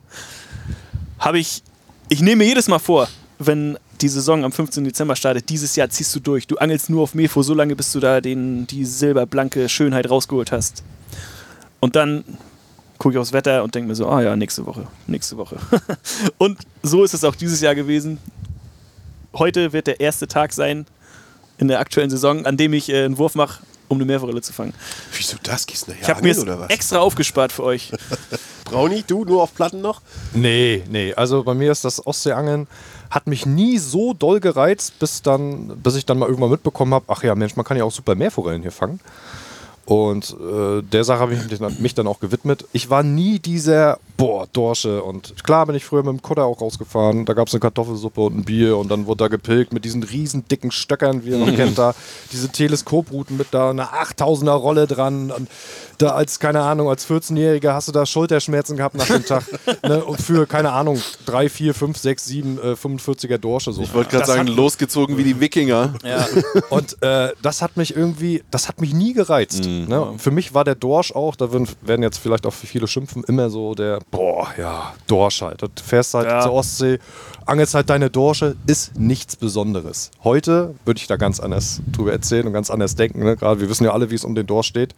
Habe 1.20 1.40
ich, 1.40 1.62
ich 2.10 2.22
nehme 2.22 2.44
jedes 2.44 2.68
Mal 2.68 2.80
vor, 2.80 3.08
wenn 3.38 3.78
die 4.02 4.08
Saison 4.10 4.44
am 4.44 4.52
15. 4.52 4.84
Dezember 4.84 5.16
startet, 5.16 5.50
dieses 5.50 5.76
Jahr 5.76 5.90
ziehst 5.90 6.16
du 6.16 6.20
durch. 6.20 6.48
Du 6.48 6.58
angelst 6.58 6.90
nur 6.90 7.04
auf 7.04 7.14
Mefo, 7.14 7.44
so 7.44 7.54
lange, 7.54 7.76
bis 7.76 7.92
du 7.92 8.00
da 8.00 8.22
den, 8.22 8.66
die 8.66 8.86
silberblanke 8.86 9.70
Schönheit 9.70 10.10
rausgeholt 10.10 10.52
hast. 10.52 10.84
Und 11.80 11.96
dann 11.96 12.24
gucke 13.02 13.16
ich 13.16 13.20
aufs 13.20 13.34
Wetter 13.34 13.64
und 13.64 13.74
denke 13.74 13.88
mir 13.88 13.96
so, 13.96 14.08
ah 14.08 14.22
ja, 14.22 14.36
nächste 14.36 14.64
Woche, 14.68 14.86
nächste 15.08 15.36
Woche. 15.36 15.58
und 16.38 16.60
so 16.84 17.04
ist 17.04 17.16
es 17.16 17.24
auch 17.24 17.34
dieses 17.34 17.60
Jahr 17.60 17.74
gewesen. 17.74 18.20
Heute 19.34 19.74
wird 19.74 19.88
der 19.88 20.00
erste 20.00 20.28
Tag 20.28 20.54
sein 20.54 20.86
in 21.58 21.68
der 21.68 21.80
aktuellen 21.80 22.12
Saison, 22.12 22.46
an 22.46 22.58
dem 22.58 22.74
ich 22.74 22.90
äh, 22.90 23.06
einen 23.06 23.18
Wurf 23.18 23.34
mache, 23.34 23.64
um 23.88 23.98
eine 23.98 24.06
Meerforelle 24.06 24.44
zu 24.44 24.54
fangen. 24.54 24.76
Wieso 25.18 25.38
das? 25.42 25.66
Gehst 25.66 25.88
du 25.88 25.92
nachher 25.92 26.04
Ich 26.04 26.10
habe 26.10 26.22
mir 26.22 26.70
extra 26.70 27.00
aufgespart 27.00 27.52
für 27.52 27.64
euch. 27.64 27.92
Brownie, 28.66 29.04
du 29.08 29.26
nur 29.26 29.42
auf 29.42 29.56
Platten 29.56 29.82
noch? 29.82 30.04
Nee, 30.36 30.84
nee. 30.88 31.12
Also 31.16 31.44
bei 31.44 31.56
mir 31.56 31.72
ist 31.72 31.84
das 31.84 32.06
Ostseeangeln, 32.06 32.68
hat 33.10 33.26
mich 33.26 33.48
nie 33.48 33.80
so 33.80 34.14
doll 34.14 34.40
gereizt, 34.40 35.00
bis, 35.00 35.24
dann, 35.24 35.76
bis 35.82 35.96
ich 35.96 36.06
dann 36.06 36.20
mal 36.20 36.28
irgendwann 36.28 36.52
mitbekommen 36.52 36.94
habe, 36.94 37.06
ach 37.08 37.24
ja, 37.24 37.34
Mensch, 37.34 37.56
man 37.56 37.66
kann 37.66 37.78
ja 37.78 37.84
auch 37.84 37.92
super 37.92 38.14
Meerforellen 38.14 38.62
hier 38.62 38.72
fangen. 38.72 39.00
Und 39.92 40.34
äh, 40.40 40.82
der 40.84 41.04
Sache 41.04 41.20
habe 41.20 41.34
ich 41.34 41.80
mich- 41.82 41.94
dann 41.96 42.08
auch 42.08 42.22
gewidmet. 42.22 42.64
Ich 42.72 42.90
war 42.90 43.04
nie 43.04 43.40
dieser, 43.40 44.00
boah, 44.16 44.48
Dorsche. 44.54 45.04
Und 45.04 45.44
klar 45.44 45.66
bin 45.66 45.76
ich 45.76 45.84
früher 45.84 46.02
mit 46.02 46.14
dem 46.14 46.22
Kutter 46.22 46.46
auch 46.46 46.62
rausgefahren. 46.62 47.26
Da 47.26 47.34
gab 47.34 47.50
es 47.50 47.54
eine 47.54 47.60
Kartoffelsuppe 47.60 48.22
und 48.22 48.38
ein 48.38 48.44
Bier. 48.46 48.78
Und 48.78 48.90
dann 48.90 49.06
wurde 49.06 49.26
da 49.26 49.28
gepilgt 49.28 49.74
mit 49.74 49.84
diesen 49.84 50.02
riesen 50.04 50.48
dicken 50.48 50.72
Stöckern, 50.72 51.26
wie 51.26 51.32
ihr 51.32 51.38
noch 51.40 51.54
kennt, 51.54 51.78
da. 51.78 51.94
Diese 52.32 52.48
Teleskoprouten 52.48 53.36
mit 53.36 53.48
da 53.52 53.72
einer 53.72 53.90
8000er 53.92 54.52
Rolle 54.52 54.88
dran. 54.88 55.30
Und 55.30 55.50
da 55.98 56.12
als, 56.12 56.40
keine 56.40 56.62
Ahnung, 56.62 56.88
als 56.88 57.06
14-Jähriger 57.10 57.74
hast 57.74 57.90
du 57.90 57.92
da 57.92 58.06
Schulterschmerzen 58.06 58.78
gehabt 58.78 58.96
nach 58.96 59.08
dem 59.08 59.26
Tag. 59.26 59.44
ne? 59.84 60.06
Und 60.06 60.22
für, 60.22 60.46
keine 60.48 60.72
Ahnung, 60.72 61.02
3, 61.26 61.50
4, 61.50 61.74
5, 61.74 61.98
6, 61.98 62.26
7, 62.26 62.60
äh, 62.60 62.62
45er 62.76 63.38
Dorsche. 63.38 63.74
So. 63.74 63.82
Ich 63.82 63.94
wollte 63.94 64.12
gerade 64.12 64.26
sagen, 64.26 64.48
hat- 64.48 64.56
losgezogen 64.56 65.18
wie 65.18 65.26
die 65.26 65.38
Wikinger. 65.42 65.96
Ja. 66.06 66.26
und 66.70 66.96
äh, 67.04 67.34
das 67.42 67.62
hat 67.62 67.76
mich 67.76 67.94
irgendwie, 67.94 68.42
das 68.52 68.70
hat 68.70 68.80
mich 68.80 68.94
nie 68.94 69.12
gereizt. 69.14 69.66
Ne? 69.88 70.13
Für 70.17 70.32
mich 70.32 70.54
war 70.54 70.63
der 70.63 70.76
Dorsch 70.76 71.12
auch, 71.13 71.36
da 71.36 71.52
würden, 71.52 71.67
werden 71.82 72.04
jetzt 72.04 72.17
vielleicht 72.17 72.46
auch 72.46 72.54
viele 72.54 72.88
schimpfen, 72.88 73.24
immer 73.26 73.50
so 73.50 73.76
der, 73.76 74.00
boah, 74.12 74.48
ja, 74.58 74.94
Dorsch 75.08 75.41
halt. 75.41 75.62
Du 75.62 75.67
fährst 75.84 76.13
halt 76.13 76.28
Ja. 76.28 76.41
zur 76.41 76.54
Ostsee, 76.54 77.00
angelst 77.46 77.74
halt 77.74 77.89
deine 77.89 78.10
Dorsche, 78.10 78.56
ist 78.67 78.98
nichts 78.98 79.36
Besonderes. 79.36 80.12
Heute 80.24 80.76
würde 80.86 81.00
ich 81.00 81.08
da 81.08 81.17
ganz 81.17 81.39
anders 81.39 81.82
drüber 81.91 82.12
erzählen 82.12 82.48
und 82.48 82.54
ganz 82.54 82.70
anders 82.70 82.96
denken. 82.96 83.24
Ne? 83.24 83.36
Gerade 83.38 83.60
wir 83.62 83.70
wissen 83.70 83.84
ja 83.84 83.91
alle, 83.94 84.10
wie 84.12 84.15
es 84.15 84.24
um 84.24 84.36
den 84.36 84.48
Dorsch 84.48 84.67
steht. 84.67 84.96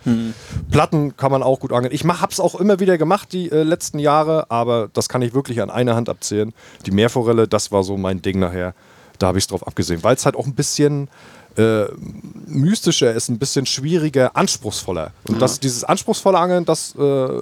Platten 0.72 1.16
kann 1.18 1.32
man 1.32 1.44
auch 1.44 1.60
gut 1.60 1.72
angeln. 1.72 1.94
Ich 1.94 2.04
habe 2.04 2.32
es 2.32 2.40
auch 2.40 2.56
immer 2.56 2.80
wieder 2.80 2.98
gemacht 2.98 3.34
die 3.34 3.52
äh, 3.52 3.64
letzten 3.64 4.00
Jahre, 4.00 4.50
aber 4.52 4.90
das 4.94 5.10
kann 5.10 5.22
ich 5.22 5.34
wirklich 5.34 5.62
an 5.62 5.70
einer 5.70 5.96
Hand 5.96 6.10
abzählen. 6.10 6.54
Die 6.86 6.92
Meerforelle, 6.92 7.48
das 7.48 7.72
war 7.72 7.84
so 7.84 7.98
mein 7.98 8.22
Ding 8.22 8.40
nachher. 8.40 8.74
Da 9.20 9.28
habe 9.28 9.38
ich 9.38 9.44
es 9.44 9.48
drauf 9.48 9.66
abgesehen, 9.66 10.04
weil 10.04 10.16
es 10.16 10.26
halt 10.26 10.36
auch 10.36 10.46
ein 10.48 10.56
bisschen 10.56 11.08
äh, 11.58 11.86
mystischer 12.48 13.14
ist, 13.14 13.30
ein 13.30 13.40
bisschen 13.40 13.66
schwieriger, 13.66 14.36
anspruchsvoller. 14.36 15.12
Und 15.28 15.42
das, 15.42 15.60
dieses 15.60 15.84
anspruchsvolle 15.84 16.38
Angeln, 16.38 16.66
das 16.66 16.96
äh, 16.96 17.42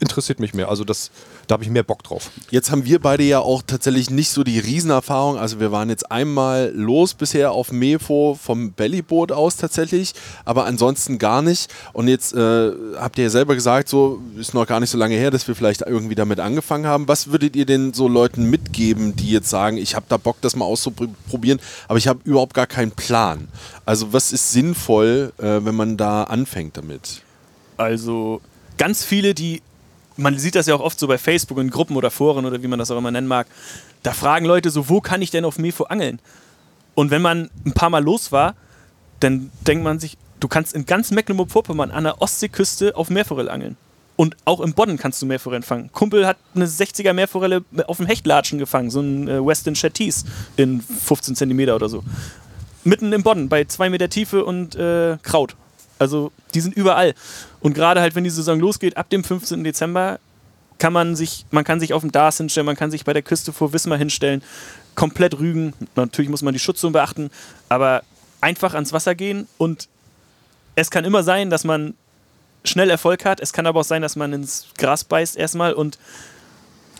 interessiert 0.00 0.40
mich 0.40 0.54
mehr. 0.54 0.68
Also 0.68 0.84
das, 0.84 1.10
da 1.46 1.54
habe 1.54 1.64
ich 1.64 1.70
mehr 1.70 1.82
Bock 1.82 2.02
drauf. 2.02 2.30
Jetzt 2.50 2.70
haben 2.70 2.84
wir 2.84 2.98
beide 3.00 3.22
ja 3.22 3.40
auch 3.40 3.62
tatsächlich 3.66 4.10
nicht 4.10 4.30
so 4.30 4.44
die 4.44 4.58
Riesenerfahrung. 4.58 5.38
Also 5.38 5.60
wir 5.60 5.72
waren 5.72 5.88
jetzt 5.88 6.10
einmal 6.10 6.72
los 6.74 7.14
bisher 7.14 7.52
auf 7.52 7.72
Mefo 7.72 8.38
vom 8.40 8.72
Bellyboot 8.72 9.32
aus 9.32 9.56
tatsächlich, 9.56 10.14
aber 10.44 10.66
ansonsten 10.66 11.18
gar 11.18 11.42
nicht. 11.42 11.72
Und 11.92 12.08
jetzt 12.08 12.34
äh, 12.34 12.72
habt 12.96 13.18
ihr 13.18 13.24
ja 13.24 13.30
selber 13.30 13.54
gesagt, 13.54 13.88
so 13.88 14.20
ist 14.38 14.54
noch 14.54 14.66
gar 14.66 14.80
nicht 14.80 14.90
so 14.90 14.98
lange 14.98 15.16
her, 15.16 15.30
dass 15.30 15.48
wir 15.48 15.54
vielleicht 15.54 15.82
irgendwie 15.82 16.14
damit 16.14 16.40
angefangen 16.40 16.86
haben. 16.86 17.08
Was 17.08 17.30
würdet 17.30 17.56
ihr 17.56 17.66
denn 17.66 17.92
so 17.92 18.08
Leuten 18.08 18.48
mitgeben, 18.48 19.16
die 19.16 19.30
jetzt 19.30 19.50
sagen, 19.50 19.76
ich 19.76 19.94
habe 19.94 20.06
da 20.08 20.16
Bock, 20.16 20.36
das 20.40 20.56
mal 20.56 20.64
auszuprobieren, 20.64 21.60
aber 21.88 21.98
ich 21.98 22.08
habe 22.08 22.20
überhaupt 22.24 22.54
gar 22.54 22.66
keinen 22.66 22.92
Plan? 22.92 23.48
Also 23.84 24.12
was 24.12 24.32
ist 24.32 24.52
sinnvoll, 24.52 25.32
äh, 25.38 25.64
wenn 25.64 25.74
man 25.74 25.96
da 25.96 26.24
anfängt 26.24 26.76
damit? 26.76 27.22
Also 27.76 28.40
ganz 28.78 29.04
viele, 29.04 29.34
die, 29.34 29.62
man 30.22 30.38
sieht 30.38 30.54
das 30.54 30.66
ja 30.66 30.74
auch 30.74 30.80
oft 30.80 30.98
so 30.98 31.06
bei 31.06 31.18
Facebook 31.18 31.58
in 31.58 31.70
Gruppen 31.70 31.96
oder 31.96 32.10
Foren 32.10 32.46
oder 32.46 32.62
wie 32.62 32.68
man 32.68 32.78
das 32.78 32.90
auch 32.90 32.98
immer 32.98 33.10
nennen 33.10 33.26
mag, 33.26 33.46
da 34.02 34.12
fragen 34.12 34.46
Leute 34.46 34.70
so, 34.70 34.88
wo 34.88 35.00
kann 35.00 35.22
ich 35.22 35.30
denn 35.30 35.44
auf 35.44 35.58
Mefo 35.58 35.84
angeln? 35.84 36.20
Und 36.94 37.10
wenn 37.10 37.22
man 37.22 37.50
ein 37.64 37.72
paar 37.72 37.90
Mal 37.90 38.02
los 38.02 38.32
war, 38.32 38.54
dann 39.20 39.50
denkt 39.66 39.84
man 39.84 39.98
sich, 39.98 40.16
du 40.40 40.48
kannst 40.48 40.74
in 40.74 40.86
ganz 40.86 41.10
Mecklenburg-Vorpommern 41.10 41.90
an 41.90 42.04
der 42.04 42.20
Ostseeküste 42.20 42.96
auf 42.96 43.10
Meerforelle 43.10 43.50
angeln. 43.50 43.76
Und 44.16 44.36
auch 44.44 44.60
im 44.60 44.74
Bodden 44.74 44.98
kannst 44.98 45.22
du 45.22 45.26
Meerforellen 45.26 45.62
fangen. 45.62 45.90
Kumpel 45.92 46.26
hat 46.26 46.36
eine 46.54 46.66
60er 46.66 47.12
Meerforelle 47.12 47.64
auf 47.86 47.96
dem 47.96 48.06
Hechtlatschen 48.06 48.58
gefangen, 48.58 48.90
so 48.90 49.00
ein 49.00 49.26
äh, 49.26 49.44
Western 49.44 49.74
Chattis 49.74 50.24
in 50.56 50.80
15 50.80 51.34
Zentimeter 51.34 51.74
oder 51.74 51.88
so. 51.88 52.04
Mitten 52.84 53.12
im 53.12 53.22
Bodden, 53.22 53.48
bei 53.48 53.64
zwei 53.64 53.88
Meter 53.88 54.08
Tiefe 54.08 54.44
und 54.44 54.74
äh, 54.74 55.16
Kraut. 55.22 55.56
Also 56.02 56.32
die 56.54 56.60
sind 56.60 56.74
überall. 56.76 57.14
Und 57.60 57.74
gerade 57.74 58.00
halt, 58.00 58.14
wenn 58.14 58.24
die 58.24 58.30
Saison 58.30 58.58
losgeht, 58.58 58.96
ab 58.96 59.08
dem 59.10 59.24
15. 59.24 59.64
Dezember 59.64 60.18
kann 60.78 60.92
man 60.92 61.14
sich, 61.14 61.46
man 61.50 61.64
kann 61.64 61.80
sich 61.80 61.94
auf 61.94 62.02
dem 62.02 62.12
Dars 62.12 62.38
hinstellen, 62.38 62.66
man 62.66 62.76
kann 62.76 62.90
sich 62.90 63.04
bei 63.04 63.12
der 63.12 63.22
Küste 63.22 63.52
vor 63.52 63.72
Wismar 63.72 63.98
hinstellen, 63.98 64.42
komplett 64.94 65.38
rügen. 65.38 65.74
Natürlich 65.94 66.30
muss 66.30 66.42
man 66.42 66.52
die 66.52 66.60
Schutzzone 66.60 66.92
beachten, 66.92 67.30
aber 67.68 68.02
einfach 68.40 68.74
ans 68.74 68.92
Wasser 68.92 69.14
gehen 69.14 69.46
und 69.58 69.88
es 70.74 70.90
kann 70.90 71.04
immer 71.04 71.22
sein, 71.22 71.50
dass 71.50 71.64
man 71.64 71.94
schnell 72.64 72.90
Erfolg 72.90 73.24
hat. 73.24 73.40
Es 73.40 73.52
kann 73.52 73.66
aber 73.66 73.80
auch 73.80 73.84
sein, 73.84 74.02
dass 74.02 74.16
man 74.16 74.32
ins 74.32 74.66
Gras 74.78 75.04
beißt 75.04 75.36
erstmal 75.36 75.72
und 75.72 75.98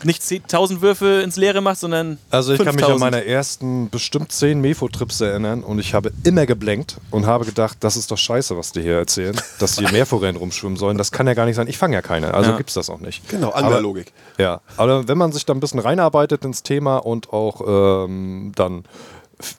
nicht 0.05 0.23
10.000 0.23 0.81
Würfe 0.81 1.23
ins 1.23 1.37
Leere 1.37 1.61
machst, 1.61 1.81
sondern 1.83 2.19
Also 2.31 2.53
ich 2.53 2.59
kann 2.63 2.75
mich 2.75 2.85
an 2.85 2.93
5.000. 2.93 2.99
meine 2.99 3.25
ersten 3.25 3.91
bestimmt 3.91 4.33
zehn 4.33 4.61
Mefo-Trips 4.61 5.21
erinnern 5.21 5.63
und 5.63 5.79
ich 5.79 5.95
habe 5.95 6.13
immer 6.25 6.47
geblenkt 6.47 6.97
und 7.11 7.27
habe 7.27 7.45
gedacht, 7.45 7.79
das 7.81 7.97
ist 7.97 8.11
doch 8.11 8.19
scheiße, 8.19 8.57
was 8.57 8.73
die 8.73 8.83
hier 8.83 8.97
erzählen, 8.97 9.39
dass 9.59 9.77
die 9.77 9.85
Meerforellen 9.87 10.37
rumschwimmen 10.37 10.77
sollen. 10.77 10.99
Das 10.99 11.13
kann 11.13 11.27
ja 11.27 11.35
gar 11.35 11.47
nicht 11.47 11.57
sein. 11.57 11.69
Ich 11.69 11.79
fange 11.79 11.95
ja 11.95 12.03
keine, 12.03 12.35
also 12.35 12.51
Ja. 12.51 12.57
gibt's 12.57 12.75
das 12.75 12.91
auch 12.91 13.01
nicht. 13.01 13.29
Genau, 13.29 13.49
Aber- 13.49 13.57
Anglerlogik. 13.57 14.13
Ja, 14.39 14.61
aber 14.77 15.09
wenn 15.09 15.19
man 15.19 15.33
sich 15.33 15.45
da 15.47 15.53
ein 15.53 15.61
bisschen 15.61 15.81
reinarbeitet 15.81 16.45
ins 16.45 16.63
Thema 16.63 16.97
und 16.99 17.33
auch 17.33 18.07
ähm, 18.07 18.53
dann 18.55 18.85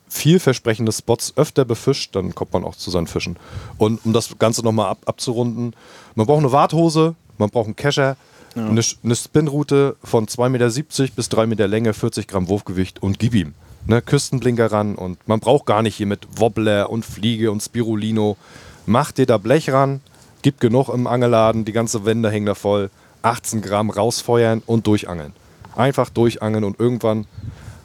vielversprechende 0.07 0.91
Spots 0.91 1.33
öfter 1.35 1.65
befischt, 1.65 2.15
dann 2.15 2.35
kommt 2.35 2.53
man 2.53 2.63
auch 2.63 2.75
zu 2.75 2.91
seinen 2.91 3.07
Fischen. 3.07 3.37
Und 3.77 4.05
um 4.05 4.13
das 4.13 4.37
Ganze 4.39 4.63
nochmal 4.63 4.89
ab, 4.91 4.99
abzurunden, 5.05 5.75
man 6.15 6.25
braucht 6.25 6.39
eine 6.39 6.51
Warthose, 6.51 7.15
man 7.37 7.49
braucht 7.49 7.65
einen 7.65 7.75
Kescher, 7.75 8.15
eine, 8.55 8.81
eine 9.03 9.15
Spinroute 9.15 9.95
von 10.03 10.27
2,70 10.27 10.49
Meter 10.49 11.11
bis 11.15 11.29
3 11.29 11.45
Meter 11.47 11.67
Länge, 11.67 11.93
40 11.93 12.27
Gramm 12.27 12.47
Wurfgewicht 12.47 13.01
und 13.01 13.19
gib 13.19 13.33
ihm. 13.35 13.53
Ne, 13.85 14.01
Küstenblinker 14.01 14.71
ran 14.71 14.95
und 14.95 15.27
man 15.27 15.39
braucht 15.39 15.65
gar 15.65 15.81
nicht 15.81 15.95
hier 15.95 16.05
mit 16.05 16.25
Wobbler 16.37 16.89
und 16.89 17.05
Fliege 17.05 17.51
und 17.51 17.61
Spirulino. 17.61 18.37
Macht 18.85 19.17
dir 19.17 19.25
da 19.25 19.37
Blech 19.37 19.71
ran, 19.71 20.01
gibt 20.41 20.61
genug 20.61 20.89
im 20.89 21.05
Angelladen, 21.07 21.65
die 21.65 21.73
ganze 21.73 22.05
Wände 22.05 22.29
hängen 22.31 22.45
da 22.45 22.55
voll. 22.55 22.89
18 23.23 23.61
Gramm 23.61 23.89
rausfeuern 23.89 24.61
und 24.65 24.87
durchangeln. 24.87 25.33
Einfach 25.75 26.09
durchangeln 26.09 26.63
und 26.63 26.79
irgendwann 26.79 27.25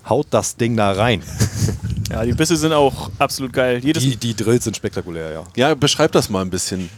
haut 0.08 0.26
das 0.30 0.56
Ding 0.56 0.76
da 0.76 0.92
rein. 0.92 1.22
Ja, 2.10 2.24
die 2.24 2.32
Bisse 2.32 2.56
sind 2.56 2.72
auch 2.72 3.10
absolut 3.18 3.52
geil. 3.52 3.80
Jedes, 3.84 4.02
Die, 4.02 4.16
die 4.16 4.34
Drills 4.34 4.64
sind 4.64 4.74
spektakulär, 4.74 5.30
ja. 5.30 5.44
Ja, 5.56 5.74
beschreib 5.74 6.10
das 6.12 6.30
mal 6.30 6.40
ein 6.40 6.48
bisschen. 6.48 6.88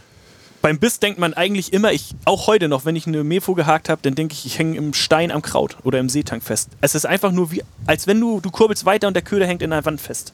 Beim 0.61 0.79
Biss 0.79 0.99
denkt 0.99 1.19
man 1.19 1.33
eigentlich 1.33 1.73
immer, 1.73 1.91
ich, 1.91 2.15
auch 2.25 2.47
heute 2.47 2.67
noch, 2.67 2.85
wenn 2.85 2.95
ich 2.95 3.07
eine 3.07 3.23
Mefo 3.23 3.55
gehakt 3.55 3.89
habe, 3.89 4.01
dann 4.03 4.15
denke 4.15 4.33
ich, 4.33 4.45
ich 4.45 4.59
hänge 4.59 4.77
im 4.77 4.93
Stein 4.93 5.31
am 5.31 5.41
Kraut 5.41 5.77
oder 5.83 5.99
im 5.99 6.09
Seetank 6.09 6.43
fest. 6.43 6.69
Es 6.81 6.95
ist 6.95 7.05
einfach 7.05 7.31
nur 7.31 7.51
wie, 7.51 7.63
als 7.87 8.07
wenn 8.07 8.19
du, 8.19 8.39
du 8.39 8.51
kurbelst 8.51 8.85
weiter 8.85 9.07
und 9.07 9.15
der 9.15 9.23
Köder 9.23 9.47
hängt 9.47 9.61
in 9.61 9.71
der 9.71 9.85
Wand 9.85 9.99
fest. 9.99 10.33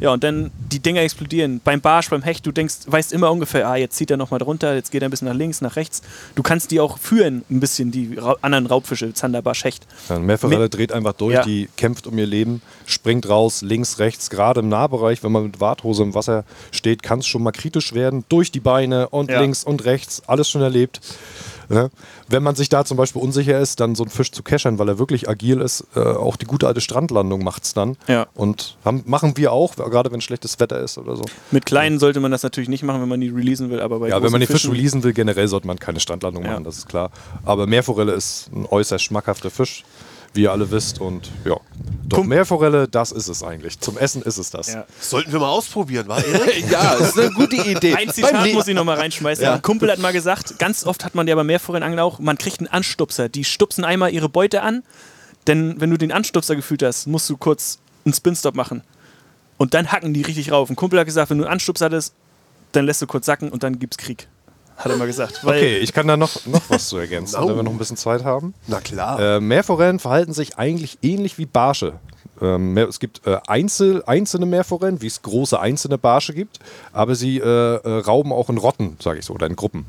Ja, 0.00 0.12
und 0.12 0.24
dann 0.24 0.50
die 0.72 0.78
Dinger 0.80 1.02
explodieren. 1.02 1.60
Beim 1.62 1.80
Barsch, 1.80 2.08
beim 2.08 2.22
Hecht, 2.22 2.46
du 2.46 2.52
denkst, 2.52 2.74
weißt 2.86 3.12
immer 3.12 3.30
ungefähr, 3.30 3.68
ah, 3.68 3.76
jetzt 3.76 3.96
zieht 3.96 4.10
er 4.10 4.16
nochmal 4.16 4.40
drunter, 4.40 4.74
jetzt 4.74 4.90
geht 4.90 5.02
er 5.02 5.08
ein 5.08 5.10
bisschen 5.10 5.28
nach 5.28 5.34
links, 5.34 5.60
nach 5.60 5.76
rechts. 5.76 6.00
Du 6.34 6.42
kannst 6.42 6.70
die 6.70 6.80
auch 6.80 6.98
führen, 6.98 7.44
ein 7.50 7.60
bisschen, 7.60 7.90
die 7.90 8.16
Ra 8.16 8.36
anderen 8.40 8.66
Raubfische, 8.66 9.12
Zander, 9.12 9.42
Barsch, 9.42 9.64
Hecht. 9.64 9.86
Ja, 10.08 10.18
Mit- 10.18 10.40
dreht 10.74 10.92
einfach 10.92 11.12
durch, 11.12 11.34
Ja. 11.34 11.44
die 11.44 11.68
kämpft 11.76 12.06
um 12.06 12.16
ihr 12.16 12.26
Leben, 12.26 12.62
springt 12.86 13.28
raus, 13.28 13.60
links, 13.62 13.98
rechts, 13.98 14.30
gerade 14.30 14.60
im 14.60 14.68
Nahbereich, 14.70 15.22
wenn 15.22 15.32
man 15.32 15.44
mit 15.44 15.60
Warthose 15.60 16.02
im 16.02 16.14
Wasser 16.14 16.44
steht, 16.70 17.02
kann 17.02 17.18
es 17.18 17.26
schon 17.26 17.42
mal 17.42 17.52
kritisch 17.52 17.92
werden, 17.92 18.24
durch 18.30 18.50
die 18.50 18.60
Beine 18.60 19.08
und 19.10 19.30
Ja. 19.30 19.40
links 19.40 19.64
und 19.64 19.84
rechts, 19.84 20.22
alles 20.26 20.48
schon 20.48 20.62
erlebt. 20.62 21.00
Ne? 21.70 21.88
Wenn 22.28 22.42
man 22.42 22.56
sich 22.56 22.68
da 22.68 22.84
zum 22.84 22.96
Beispiel 22.96 23.22
unsicher 23.22 23.60
ist, 23.60 23.78
dann 23.78 23.94
so 23.94 24.02
einen 24.02 24.10
Fisch 24.10 24.32
zu 24.32 24.42
keschern, 24.42 24.80
weil 24.80 24.88
er 24.88 24.98
wirklich 24.98 25.28
agil 25.28 25.60
ist, 25.60 25.86
äh, 25.94 26.00
auch 26.00 26.34
die 26.36 26.44
gute 26.44 26.66
alte 26.66 26.80
Strandlandung 26.80 27.44
macht 27.44 27.62
es 27.62 27.74
dann. 27.74 27.96
Ja. 28.08 28.26
Und 28.34 28.76
haben, 28.84 29.04
machen 29.06 29.36
wir 29.36 29.52
auch, 29.52 29.76
gerade 29.76 30.10
wenn 30.10 30.20
schlechtes 30.20 30.58
Wetter 30.58 30.80
ist 30.80 30.98
oder 30.98 31.14
so. 31.14 31.22
Mit 31.52 31.66
kleinen 31.66 32.00
sollte 32.00 32.18
man 32.18 32.32
das 32.32 32.42
natürlich 32.42 32.68
nicht 32.68 32.82
machen, 32.82 33.00
wenn 33.00 33.08
man 33.08 33.20
die 33.20 33.28
releasen 33.28 33.70
will, 33.70 33.80
aber 33.80 34.00
bei 34.00 34.08
Ja, 34.08 34.20
wenn 34.20 34.32
man 34.32 34.40
den 34.40 34.48
Fisch 34.48 34.68
releasen 34.68 35.04
will, 35.04 35.12
generell 35.12 35.46
sollte 35.46 35.68
man 35.68 35.78
keine 35.78 36.00
Strandlandung 36.00 36.44
Ja. 36.44 36.50
machen, 36.52 36.64
das 36.64 36.78
ist 36.78 36.88
klar. 36.88 37.12
Aber 37.44 37.68
Meerforelle 37.68 38.12
ist 38.12 38.50
ein 38.52 38.66
äußerst 38.68 39.04
schmackhafter 39.04 39.50
Fisch, 39.50 39.84
wie 40.34 40.42
ihr 40.42 40.52
alle 40.52 40.70
wisst. 40.70 41.00
Und 41.00 41.30
ja, 41.44 41.56
doch 42.10 42.24
Meerforelle, 42.24 42.88
das 42.88 43.12
ist 43.12 43.28
es 43.28 43.42
eigentlich. 43.42 43.78
Zum 43.78 43.96
Essen 43.96 44.22
ist 44.22 44.36
es 44.36 44.50
das. 44.50 44.72
Ja. 44.72 44.84
Sollten 45.00 45.32
wir 45.32 45.38
mal 45.38 45.48
ausprobieren, 45.48 46.08
war? 46.08 46.22
Ja, 46.70 46.96
das 46.98 47.10
ist 47.10 47.18
eine 47.18 47.30
gute 47.30 47.56
Idee. 47.56 47.94
Ein 47.94 48.10
Zitat 48.10 48.52
muss 48.52 48.66
ich 48.68 48.74
nochmal 48.74 48.98
reinschmeißen. 48.98 49.44
Ein 49.44 49.62
Kumpel 49.62 49.90
hat 49.90 49.98
mal 49.98 50.12
gesagt, 50.12 50.58
ganz 50.58 50.84
oft 50.84 51.04
hat 51.04 51.14
man 51.14 51.28
ja 51.28 51.34
bei 51.34 51.44
Meerforellenangeln 51.44 52.00
auch, 52.00 52.18
man 52.18 52.36
kriegt 52.38 52.58
einen 52.60 52.68
Anstupser. 52.68 53.28
Die 53.28 53.44
stupsen 53.44 53.84
einmal 53.84 54.12
ihre 54.12 54.28
Beute 54.28 54.62
an, 54.62 54.82
denn 55.46 55.80
wenn 55.80 55.90
du 55.90 55.96
den 55.96 56.12
Anstupser 56.12 56.56
gefühlt 56.56 56.82
hast, 56.82 57.06
musst 57.06 57.30
du 57.30 57.36
kurz 57.36 57.78
einen 58.04 58.14
Spinstop 58.14 58.54
machen. 58.54 58.82
Und 59.56 59.74
dann 59.74 59.92
hacken 59.92 60.14
die 60.14 60.22
richtig 60.22 60.52
rauf. 60.52 60.70
Ein 60.70 60.76
Kumpel 60.76 60.98
hat 60.98 61.06
gesagt, 61.06 61.30
wenn 61.30 61.38
du 61.38 61.44
einen 61.44 61.52
Anstupser 61.52 61.86
hattest, 61.86 62.14
dann 62.72 62.86
lässt 62.86 63.02
du 63.02 63.06
kurz 63.06 63.26
sacken 63.26 63.50
und 63.50 63.62
dann 63.62 63.78
gibt's 63.78 63.98
Krieg. 63.98 64.26
Hat 64.80 64.90
er 64.90 64.96
mal 64.96 65.06
gesagt. 65.06 65.44
Weil 65.44 65.58
Okay, 65.58 65.78
ich 65.78 65.92
kann 65.92 66.06
da 66.08 66.16
noch, 66.16 66.44
noch 66.46 66.62
was 66.68 66.88
zu 66.88 66.96
ergänzen, 66.98 67.36
No. 67.40 67.48
wenn 67.48 67.56
wir 67.56 67.62
noch 67.62 67.72
ein 67.72 67.78
bisschen 67.78 67.96
Zeit 67.96 68.24
haben. 68.24 68.54
Na 68.66 68.80
klar. 68.80 69.20
Äh, 69.36 69.40
Meerforellen 69.40 69.98
verhalten 69.98 70.32
sich 70.32 70.58
eigentlich 70.58 70.98
ähnlich 71.02 71.38
wie 71.38 71.46
Barsche. 71.46 71.94
Ähm, 72.42 72.72
mehr- 72.72 72.88
es 72.88 72.98
gibt 73.00 73.26
äh, 73.26 73.36
Einzel, 73.46 74.02
einzelne 74.06 74.46
Meerforellen, 74.46 75.02
wie 75.02 75.06
es 75.08 75.20
große 75.20 75.60
einzelne 75.60 75.98
Barsche 75.98 76.32
gibt, 76.32 76.58
aber 76.92 77.14
sie 77.14 77.36
äh, 77.36 77.42
äh, 77.44 77.98
rauben 78.00 78.32
auch 78.32 78.48
in 78.48 78.56
Rotten, 78.56 78.96
sage 78.98 79.18
ich 79.18 79.26
so, 79.26 79.34
oder 79.34 79.46
in 79.46 79.56
Gruppen. 79.56 79.84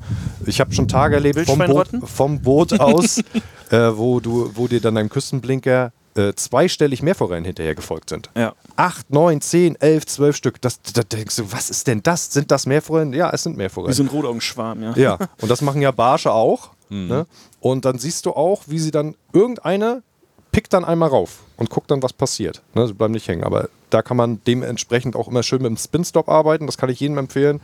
Ich 0.46 0.60
habe 0.60 0.74
schon 0.74 0.90
Tage 0.90 1.16
erlebt 1.16 1.40
vom 1.46 1.60
Boot, 1.60 1.88
vom 2.04 2.42
Boot 2.42 2.78
aus, 2.78 3.20
äh, 3.70 3.78
wo, 3.96 4.20
du, 4.20 4.52
wo 4.54 4.68
dir 4.68 4.82
dann 4.82 4.96
deinem 4.96 5.08
Küstenblinker 5.08 5.94
äh, 6.16 6.34
zweistellig 6.34 7.02
Meerforellen 7.02 7.46
hinterher 7.46 7.76
gefolgt 7.76 8.10
sind. 8.10 8.30
Ja. 8.36 8.54
Acht, 8.76 9.10
neun, 9.12 9.42
zehn, 9.42 9.76
elf, 9.80 10.06
zwölf 10.06 10.36
Stück. 10.36 10.62
Das, 10.62 10.82
da 10.82 11.04
denkst 11.04 11.36
du, 11.38 11.52
was 11.52 11.70
ist 11.70 11.88
denn 11.88 12.04
das? 12.04 12.32
Sind 12.32 12.52
das 12.52 12.66
Meerforellen? 12.66 13.14
Ja, 13.14 13.30
es 13.32 13.44
sind 13.44 13.58
Meerforellen. 13.58 13.92
Wie 13.92 13.98
so 13.98 14.04
ein 14.04 14.10
Rotaugenschwarm, 14.10 14.84
ja. 14.84 14.94
Ja, 14.96 15.18
und 15.42 15.50
das 15.50 15.62
machen 15.62 15.82
ja 15.82 15.92
Barsche 15.92 16.32
auch. 16.32 16.72
Ne? 16.90 17.26
Und 17.62 17.86
dann 17.86 18.00
siehst 18.00 18.26
du 18.26 18.32
auch, 18.32 18.64
wie 18.68 18.78
sie 18.78 18.92
dann 18.92 19.16
irgendeine 19.32 20.04
pickt 20.52 20.74
dann 20.74 20.84
einmal 20.84 21.08
rauf 21.08 21.40
und 21.56 21.70
guckt 21.70 21.90
dann, 21.90 22.04
was 22.04 22.12
passiert. 22.12 22.62
Ne? 22.74 22.86
Sie 22.88 22.94
bleiben 22.94 23.14
nicht 23.14 23.28
hängen. 23.30 23.46
Aber 23.46 23.70
da 23.90 24.02
kann 24.02 24.18
man 24.18 24.42
dementsprechend 24.46 25.16
auch 25.16 25.30
immer 25.30 25.44
schön 25.44 25.62
mit 25.62 25.70
dem 25.70 25.78
Spin-Stop 25.78 26.28
arbeiten. 26.28 26.66
Das 26.66 26.78
kann 26.78 26.90
ich 26.90 27.00
jedem 27.00 27.18
empfehlen. 27.18 27.62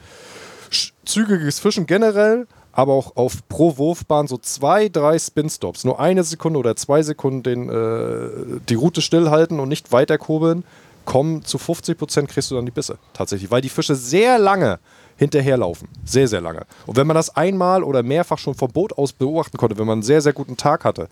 Zügiges 1.06 1.60
Fischen 1.60 1.86
generell, 1.86 2.48
aber 2.78 2.94
auch 2.94 3.16
auf 3.16 3.38
pro 3.50 3.80
Wurfbahn 3.80 4.28
so 4.28 4.38
zwei, 4.38 4.88
drei 4.88 5.18
Spin-Stops. 5.18 5.84
Nur 5.84 6.00
eine 6.00 6.24
Sekunde 6.24 6.60
oder 6.60 6.76
zwei 6.76 7.02
Sekunden 7.02 7.42
den, 7.42 7.70
äh, 7.70 8.60
die 8.70 8.76
Route 8.76 9.02
stillhalten 9.02 9.60
und 9.60 9.68
nicht 9.68 9.92
weiter 9.92 10.20
kurbeln. 10.20 10.64
Kommen 11.04 11.44
zu 11.44 11.58
50 11.58 11.98
Prozent 11.98 12.30
kriegst 12.30 12.52
du 12.52 12.56
dann 12.56 12.68
die 12.68 12.72
Bisse. 12.72 13.00
Tatsächlich, 13.14 13.50
weil 13.50 13.62
die 13.62 13.70
Fische 13.70 13.96
sehr 13.96 14.38
lange 14.38 14.78
hinterherlaufen. 15.18 15.88
Sehr, 16.06 16.28
sehr 16.28 16.40
lange. 16.40 16.68
Und 16.86 16.98
wenn 16.98 17.08
man 17.08 17.16
das 17.16 17.36
einmal 17.36 17.82
oder 17.82 18.04
mehrfach 18.04 18.38
schon 18.38 18.54
vom 18.54 18.72
Boot 18.72 18.96
aus 18.96 19.12
beobachten 19.12 19.58
konnte, 19.58 19.80
wenn 19.80 19.88
man 19.88 19.94
einen 19.94 20.04
sehr, 20.04 20.22
sehr 20.22 20.34
guten 20.34 20.56
Tag 20.56 20.86
hatte, 20.86 21.10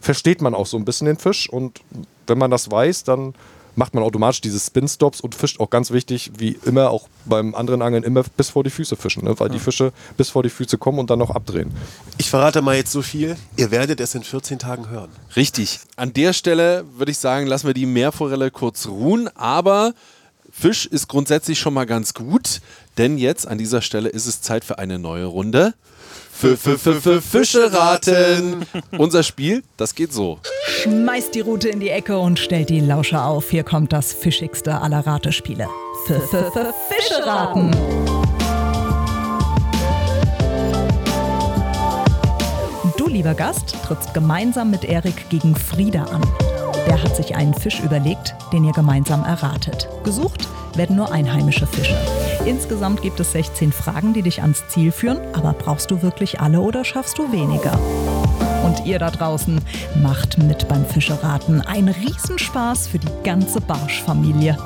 versteht 0.00 0.40
man 0.40 0.54
auch 0.54 0.66
so 0.66 0.76
ein 0.76 0.84
bisschen 0.84 1.08
den 1.08 1.16
Fisch. 1.16 1.50
Und 1.50 1.80
wenn 2.28 2.38
man 2.38 2.52
das 2.52 2.70
weiß, 2.70 3.02
dann 3.02 3.34
macht 3.78 3.94
man 3.94 4.02
automatisch 4.02 4.40
diese 4.40 4.58
Spin-Stops 4.58 5.20
und 5.20 5.36
fischt 5.36 5.60
auch 5.60 5.70
ganz 5.70 5.92
wichtig, 5.92 6.32
wie 6.36 6.58
immer, 6.64 6.90
auch 6.90 7.08
beim 7.24 7.54
anderen 7.54 7.80
Angeln, 7.80 8.02
immer 8.02 8.24
bis 8.36 8.50
vor 8.50 8.64
die 8.64 8.70
Füße 8.70 8.96
fischen, 8.96 9.24
ne? 9.24 9.38
weil 9.38 9.48
die 9.48 9.60
Fische 9.60 9.92
bis 10.16 10.30
vor 10.30 10.42
die 10.42 10.50
Füße 10.50 10.76
kommen 10.78 10.98
und 10.98 11.10
dann 11.10 11.20
noch 11.20 11.30
abdrehen. 11.30 11.70
Ich 12.18 12.28
verrate 12.28 12.60
mal 12.60 12.74
jetzt 12.74 12.90
so 12.90 13.02
viel. 13.02 13.36
Ihr 13.56 13.70
werdet 13.70 14.00
es 14.00 14.16
in 14.16 14.24
14 14.24 14.58
Tagen 14.58 14.90
hören. 14.90 15.10
Richtig. 15.36 15.78
An 15.94 16.12
der 16.12 16.32
Stelle 16.32 16.84
würde 16.96 17.12
ich 17.12 17.18
sagen, 17.18 17.46
lassen 17.46 17.68
wir 17.68 17.74
die 17.74 17.86
Meerforelle 17.86 18.50
kurz 18.50 18.88
ruhen, 18.88 19.28
aber 19.36 19.94
Fisch 20.50 20.86
ist 20.86 21.06
grundsätzlich 21.06 21.60
schon 21.60 21.72
mal 21.72 21.86
ganz 21.86 22.14
gut, 22.14 22.60
denn 22.96 23.16
jetzt 23.16 23.46
an 23.46 23.58
dieser 23.58 23.80
Stelle 23.80 24.08
ist 24.08 24.26
es 24.26 24.42
Zeit 24.42 24.64
für 24.64 24.78
eine 24.78 24.98
neue 24.98 25.26
Runde. 25.26 25.74
Fische 26.38 27.72
raten. 27.72 28.64
Unser 28.96 29.24
Spiel, 29.24 29.64
das 29.76 29.94
geht 29.94 30.12
so. 30.12 30.38
Schmeißt 30.82 31.34
die 31.34 31.40
Rute 31.40 31.68
in 31.68 31.80
die 31.80 31.90
Ecke 31.90 32.16
und 32.18 32.38
stellt 32.38 32.70
die 32.70 32.80
Lauscher 32.80 33.24
auf. 33.24 33.50
Hier 33.50 33.64
kommt 33.64 33.92
das 33.92 34.12
fischigste 34.12 34.80
aller 34.80 35.04
Ratespiele. 35.04 35.68
Fische 36.06 37.26
raten. 37.26 37.72
Du, 42.96 43.08
lieber 43.08 43.34
Gast, 43.34 43.74
trittst 43.84 44.14
gemeinsam 44.14 44.70
mit 44.70 44.84
Erik 44.84 45.28
gegen 45.30 45.56
Frieda 45.56 46.04
an. 46.04 46.22
Der 46.86 47.02
hat 47.02 47.16
sich 47.16 47.34
einen 47.34 47.54
Fisch 47.54 47.80
überlegt, 47.80 48.34
den 48.52 48.64
ihr 48.64 48.72
gemeinsam 48.72 49.24
erratet. 49.24 49.88
Gesucht 50.04 50.48
werden 50.74 50.96
nur 50.96 51.10
einheimische 51.12 51.66
Fische. 51.66 51.96
Insgesamt 52.44 53.02
gibt 53.02 53.20
es 53.20 53.32
16 53.32 53.72
Fragen, 53.72 54.14
die 54.14 54.22
dich 54.22 54.42
ans 54.42 54.66
Ziel 54.68 54.92
führen. 54.92 55.18
Aber 55.34 55.52
brauchst 55.52 55.90
du 55.90 56.02
wirklich 56.02 56.40
alle 56.40 56.60
oder 56.60 56.84
schaffst 56.84 57.18
du 57.18 57.30
weniger? 57.32 57.78
Und 58.64 58.86
ihr 58.86 58.98
da 58.98 59.10
draußen 59.10 59.60
macht 60.02 60.38
mit 60.38 60.68
beim 60.68 60.84
Fischeraten. 60.86 61.60
Ein 61.60 61.88
Riesenspaß 61.88 62.88
für 62.88 62.98
die 62.98 63.08
ganze 63.24 63.60
Barschfamilie. 63.60 64.56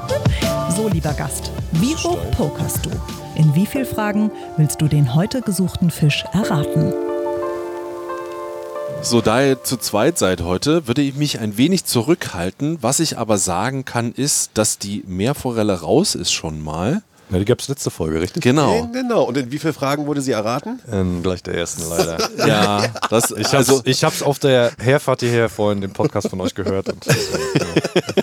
So, 0.77 0.89
lieber 0.89 1.12
Gast, 1.12 1.51
wie 1.73 1.95
hoch 1.97 2.18
pokerst 2.37 2.87
du? 2.87 2.91
In 3.35 3.55
wie 3.55 3.66
vielen 3.66 3.87
Fragen 3.87 4.31
willst 4.57 4.81
du 4.81 4.89
den 4.89 5.14
heute 5.14 5.41
gesuchten 5.41 5.91
Fisch 5.91 6.25
erraten? 6.33 6.93
So, 9.03 9.20
da 9.20 9.43
ihr 9.43 9.64
zu 9.64 9.79
zweit 9.79 10.16
seid 10.16 10.43
heute, 10.43 10.87
würde 10.87 11.03
ich 11.03 11.16
mich 11.16 11.41
ein 11.41 11.57
wenig 11.57 11.87
zurückhalten. 11.87 12.79
Was 12.83 13.01
ich 13.01 13.18
aber 13.18 13.37
sagen 13.37 13.85
kann, 13.85 14.12
ist, 14.12 14.53
dass 14.55 14.79
die 14.79 15.03
Meerforelle 15.09 15.81
raus 15.81 16.14
ist 16.14 16.33
schon 16.33 16.62
mal. 16.62 17.03
Ja, 17.33 17.39
die 17.39 17.45
gab 17.47 17.61
es 17.61 17.68
letzte 17.68 17.91
Folge, 17.91 18.20
richtig? 18.20 18.43
Genau. 18.43 18.89
Genau. 18.93 19.22
Und 19.22 19.39
in 19.39 19.51
wie 19.51 19.59
vielen 19.59 19.72
Fragen 19.72 20.07
wurde 20.07 20.20
sie 20.20 20.33
erraten? 20.33 20.80
Ähm, 20.91 21.22
gleich 21.22 21.43
der 21.43 21.55
ersten 21.55 21.89
leider. 21.89 22.18
Ja, 22.47 22.85
das, 23.09 23.30
Ich 23.30 23.45
hab's, 23.47 23.55
also, 23.55 23.80
ich 23.85 24.05
hab's 24.05 24.22
auf 24.22 24.39
der 24.39 24.72
Herfahrt 24.78 25.20
hierher 25.20 25.49
vorhin 25.49 25.80
den 25.80 25.93
Podcast 25.93 26.28
von 26.28 26.41
euch 26.43 26.55
gehört. 26.55 26.91
Und 26.91 27.07
ja. 27.07 27.12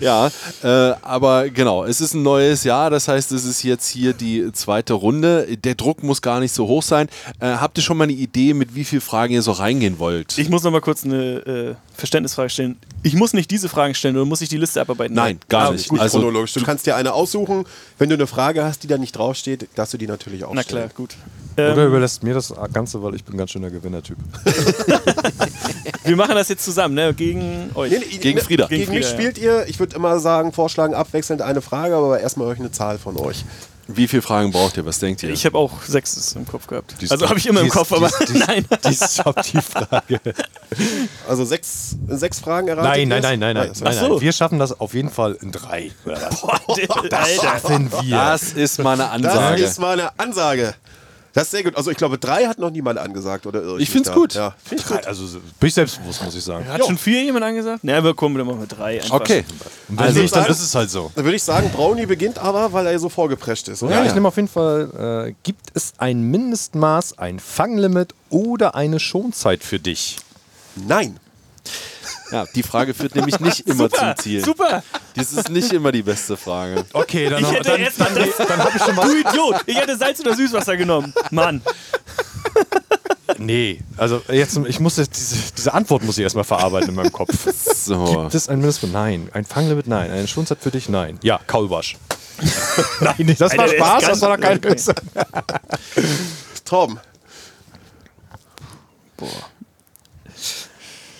Ja, 0.00 0.30
äh, 0.62 0.94
aber 1.02 1.48
genau, 1.50 1.84
es 1.84 2.00
ist 2.00 2.14
ein 2.14 2.22
neues 2.22 2.62
Jahr, 2.62 2.90
das 2.90 3.08
heißt, 3.08 3.32
es 3.32 3.44
ist 3.44 3.62
jetzt 3.62 3.88
hier 3.88 4.12
die 4.12 4.52
zweite 4.52 4.94
Runde. 4.94 5.56
Der 5.56 5.74
Druck 5.74 6.02
muss 6.02 6.22
gar 6.22 6.40
nicht 6.40 6.52
so 6.52 6.68
hoch 6.68 6.82
sein. 6.82 7.08
Äh, 7.40 7.46
habt 7.46 7.78
ihr 7.78 7.82
schon 7.82 7.96
mal 7.96 8.04
eine 8.04 8.12
Idee, 8.12 8.54
mit 8.54 8.74
wie 8.74 8.84
vielen 8.84 9.02
Fragen 9.02 9.32
ihr 9.34 9.42
so 9.42 9.52
reingehen 9.52 9.98
wollt? 9.98 10.38
Ich 10.38 10.50
muss 10.50 10.62
noch 10.62 10.70
mal 10.70 10.80
kurz 10.80 11.04
eine 11.04 11.16
äh, 11.16 11.74
Verständnisfrage 11.98 12.48
stellen. 12.48 12.78
Ich 13.02 13.14
muss 13.14 13.32
nicht 13.32 13.50
diese 13.50 13.68
Fragen 13.68 13.94
stellen 13.94 14.16
oder 14.16 14.24
muss 14.24 14.40
ich 14.40 14.48
die 14.48 14.56
Liste 14.56 14.80
abarbeiten? 14.80 15.14
Nein, 15.14 15.40
gar 15.48 15.68
Ah, 15.68 15.72
nicht. 15.72 15.88
Gut, 15.88 15.98
Also, 16.00 16.18
chronologisch. 16.18 16.52
Du 16.54 16.62
kannst 16.62 16.86
dir 16.86 16.94
eine 16.96 17.12
aussuchen. 17.12 17.64
Wenn 17.98 18.08
du 18.08 18.14
eine 18.14 18.26
Frage 18.28 18.62
hast, 18.64 18.82
die 18.84 18.86
da 18.86 18.98
nicht 18.98 19.16
draufsteht, 19.16 19.68
darfst 19.74 19.94
du 19.94 19.98
die 19.98 20.06
natürlich 20.06 20.44
auch 20.44 20.54
Na 20.54 20.62
stellen. 20.62 20.88
klar, 20.88 20.96
gut. 20.96 21.16
Oder 21.56 21.76
Ähm, 21.76 21.88
überlässt 21.88 22.22
mir 22.22 22.34
das 22.34 22.54
Ganze, 22.72 23.02
weil 23.02 23.16
ich 23.16 23.24
bin 23.24 23.34
ein 23.34 23.38
ganz 23.38 23.50
schöner 23.50 23.70
Gewinnertyp. 23.70 24.16
wir 26.04 26.16
machen 26.16 26.34
das 26.36 26.48
jetzt 26.48 26.64
zusammen, 26.64 26.94
ne? 26.94 27.12
Gegen 27.14 27.70
euch. 27.74 27.90
Nee, 27.90 27.98
nee, 27.98 28.16
Gegen 28.18 28.38
ne, 28.38 28.44
Frieda. 28.44 28.66
Gegen, 28.66 28.82
Gegen 28.82 28.94
mich 28.94 29.06
Frieda, 29.06 29.18
spielt 29.20 29.38
ihr. 29.38 29.66
Ich 29.66 29.78
würde 29.80 29.96
immer 29.96 30.20
sagen, 30.20 30.52
vorschlagen, 30.52 30.94
abwechselnd 30.94 31.42
eine 31.42 31.60
Frage, 31.60 31.96
aber 31.96 32.20
erstmal 32.20 32.48
euch 32.48 32.58
eine 32.60 32.70
Zahl 32.70 32.98
von 32.98 33.16
euch. 33.16 33.44
Wie 33.88 34.06
viele 34.06 34.22
Fragen 34.22 34.52
braucht 34.52 34.76
ihr? 34.76 34.84
Was 34.86 34.98
denkt 34.98 35.22
ihr? 35.22 35.30
Ich 35.30 35.44
habe 35.46 35.56
auch 35.58 35.82
sechs 35.82 36.32
im 36.36 36.46
Kopf 36.46 36.66
gehabt. 36.66 36.94
Die 37.00 37.06
ist 37.06 37.10
also 37.10 37.28
habe 37.28 37.38
ich 37.38 37.46
immer 37.46 37.60
im 37.62 37.68
Kopf, 37.70 37.90
aber 37.92 38.06
ist- 38.20 38.20
die 38.28 38.34
ist- 38.38 38.46
nein. 38.46 38.64
Die 38.84 38.88
ist 38.90 39.22
die 39.52 39.60
Frage. 39.62 40.20
Also 41.28 41.44
sechs, 41.44 41.96
sechs 42.08 42.38
Fragen 42.40 42.68
erratet 42.68 42.90
Nein, 42.90 43.08
nein, 43.08 43.22
nein, 43.22 43.38
nein, 43.40 43.56
nein. 43.56 43.72
Ach 43.74 43.80
nein, 43.80 43.94
so. 43.94 44.08
nein. 44.08 44.20
Wir 44.20 44.32
schaffen 44.32 44.58
das 44.58 44.78
auf 44.78 44.94
jeden 44.94 45.10
Fall 45.10 45.38
in 45.40 45.50
drei. 45.52 45.90
Boah, 46.04 46.60
Alter. 46.68 47.24
Schaffen 47.40 47.90
wir. 48.02 48.16
das 48.16 48.52
ist 48.52 48.78
mal 48.78 49.00
eine 49.00 49.22
Das 49.22 49.32
Ansage. 49.36 49.62
ist 49.62 49.78
mal 49.80 49.92
eine 50.00 50.18
Ansage. 50.18 50.74
Das 51.38 51.46
ist 51.46 51.50
sehr 51.52 51.62
gut. 51.62 51.76
Also 51.76 51.90
ich 51.90 51.96
glaube, 51.96 52.18
drei 52.18 52.46
hat 52.46 52.58
noch 52.58 52.70
niemand 52.70 52.98
angesagt, 52.98 53.46
oder 53.46 53.62
irre 53.62 53.80
Ich 53.80 53.90
find's 53.90 54.08
da? 54.08 54.14
gut. 54.14 54.34
Ja, 54.34 54.54
find 54.64 54.80
ich 54.80 54.86
gut. 54.86 55.06
Also 55.06 55.24
bin 55.60 55.68
ich 55.68 55.74
selbstbewusst, 55.74 56.22
muss 56.24 56.34
ich 56.34 56.42
sagen. 56.44 56.66
Hat 56.68 56.84
schon 56.84 56.98
vier 56.98 57.22
jemand 57.22 57.44
angesagt? 57.44 57.84
Ne, 57.84 57.94
aber 57.96 58.14
komm, 58.14 58.36
dann 58.36 58.46
machen 58.46 58.60
wir 58.60 58.66
drei. 58.66 59.00
Einfach. 59.00 59.14
Okay. 59.20 59.44
Und 59.88 59.98
wenn 59.98 60.06
Also- 60.06 60.20
nicht, 60.20 60.34
dann 60.34 60.46
ist 60.46 60.60
es 60.60 60.74
halt 60.74 60.90
so. 60.90 61.12
Dann 61.14 61.24
würde 61.24 61.36
ich 61.36 61.42
sagen, 61.42 61.70
Brownie 61.70 62.06
beginnt 62.06 62.38
aber, 62.38 62.72
weil 62.72 62.86
er 62.86 62.98
so 62.98 63.08
vorgeprescht 63.08 63.68
ist, 63.68 63.82
oder? 63.82 63.92
Ja, 63.94 64.04
ich 64.04 64.14
nehme 64.14 64.28
auf 64.28 64.36
jeden 64.36 64.48
Fall, 64.48 65.28
äh, 65.28 65.34
gibt 65.44 65.66
es 65.74 65.92
ein 65.98 66.22
Mindestmaß, 66.22 67.18
ein 67.18 67.38
Fanglimit 67.38 68.14
oder 68.30 68.74
eine 68.74 68.98
Schonzeit 69.00 69.62
für 69.62 69.78
dich? 69.78 70.16
Nein. 70.76 71.18
Ja, 72.30 72.44
die 72.54 72.62
Frage 72.62 72.94
führt 72.94 73.14
nämlich 73.14 73.40
nicht 73.40 73.60
immer 73.66 73.84
Super, 73.84 74.14
zum 74.16 74.24
Ziel. 74.24 74.44
super. 74.44 74.82
Das 75.14 75.32
ist 75.32 75.48
nicht 75.50 75.72
immer 75.72 75.92
die 75.92 76.02
beste 76.02 76.36
Frage. 76.36 76.84
Okay, 76.92 77.28
dann, 77.28 77.42
Ich 77.42 77.50
hätte 77.50 77.70
erst 77.76 77.98
mal 77.98 78.10
das, 78.14 78.46
dann 78.46 78.58
habe 78.58 78.72
ich 78.76 78.82
schon 78.82 78.96
was. 78.96 79.06
du 79.06 79.16
Idiot. 79.16 79.56
Ich 79.66 79.76
hätte 79.76 79.96
Salz 79.96 80.20
oder 80.20 80.34
Süßwasser 80.34 80.76
genommen. 80.76 81.12
Mann. 81.30 81.62
Nee, 83.36 83.80
also 83.96 84.22
jetzt, 84.30 84.56
ich 84.66 84.80
muss 84.80 84.96
jetzt 84.96 85.16
diese, 85.16 85.52
diese 85.56 85.74
Antwort 85.74 86.02
muss 86.02 86.16
ich 86.18 86.24
erstmal 86.24 86.44
verarbeiten 86.44 86.88
in 86.90 86.94
meinem 86.94 87.12
Kopf. 87.12 87.32
So. 87.88 88.22
Gibt 88.22 88.34
es 88.34 88.48
ein 88.50 88.58
Mindestmaß? 88.58 88.90
Nein. 88.92 89.30
Ein 89.32 89.46
Fanglimit? 89.46 89.86
Nein. 89.86 90.10
Eine 90.10 90.28
Schonzeit 90.28 90.58
für 90.60 90.70
dich? 90.70 90.90
Nein. 90.90 91.18
Ja, 91.22 91.40
Kaulwasch. 91.46 91.96
Nein, 93.00 93.14
nicht. 93.18 93.40
Das 93.40 93.52
Alter, 93.52 93.62
war 93.80 93.98
Spaß, 94.00 94.04
das 94.10 94.20
war 94.20 94.36
doch 94.36 94.42
kein 94.44 94.60
Böse. 94.60 94.94
Torben. 96.66 97.00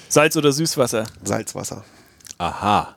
Salz 0.09 0.37
oder 0.37 0.53
Süßwasser? 0.53 1.05
Salzwasser. 1.25 1.85
Aha. 2.39 2.97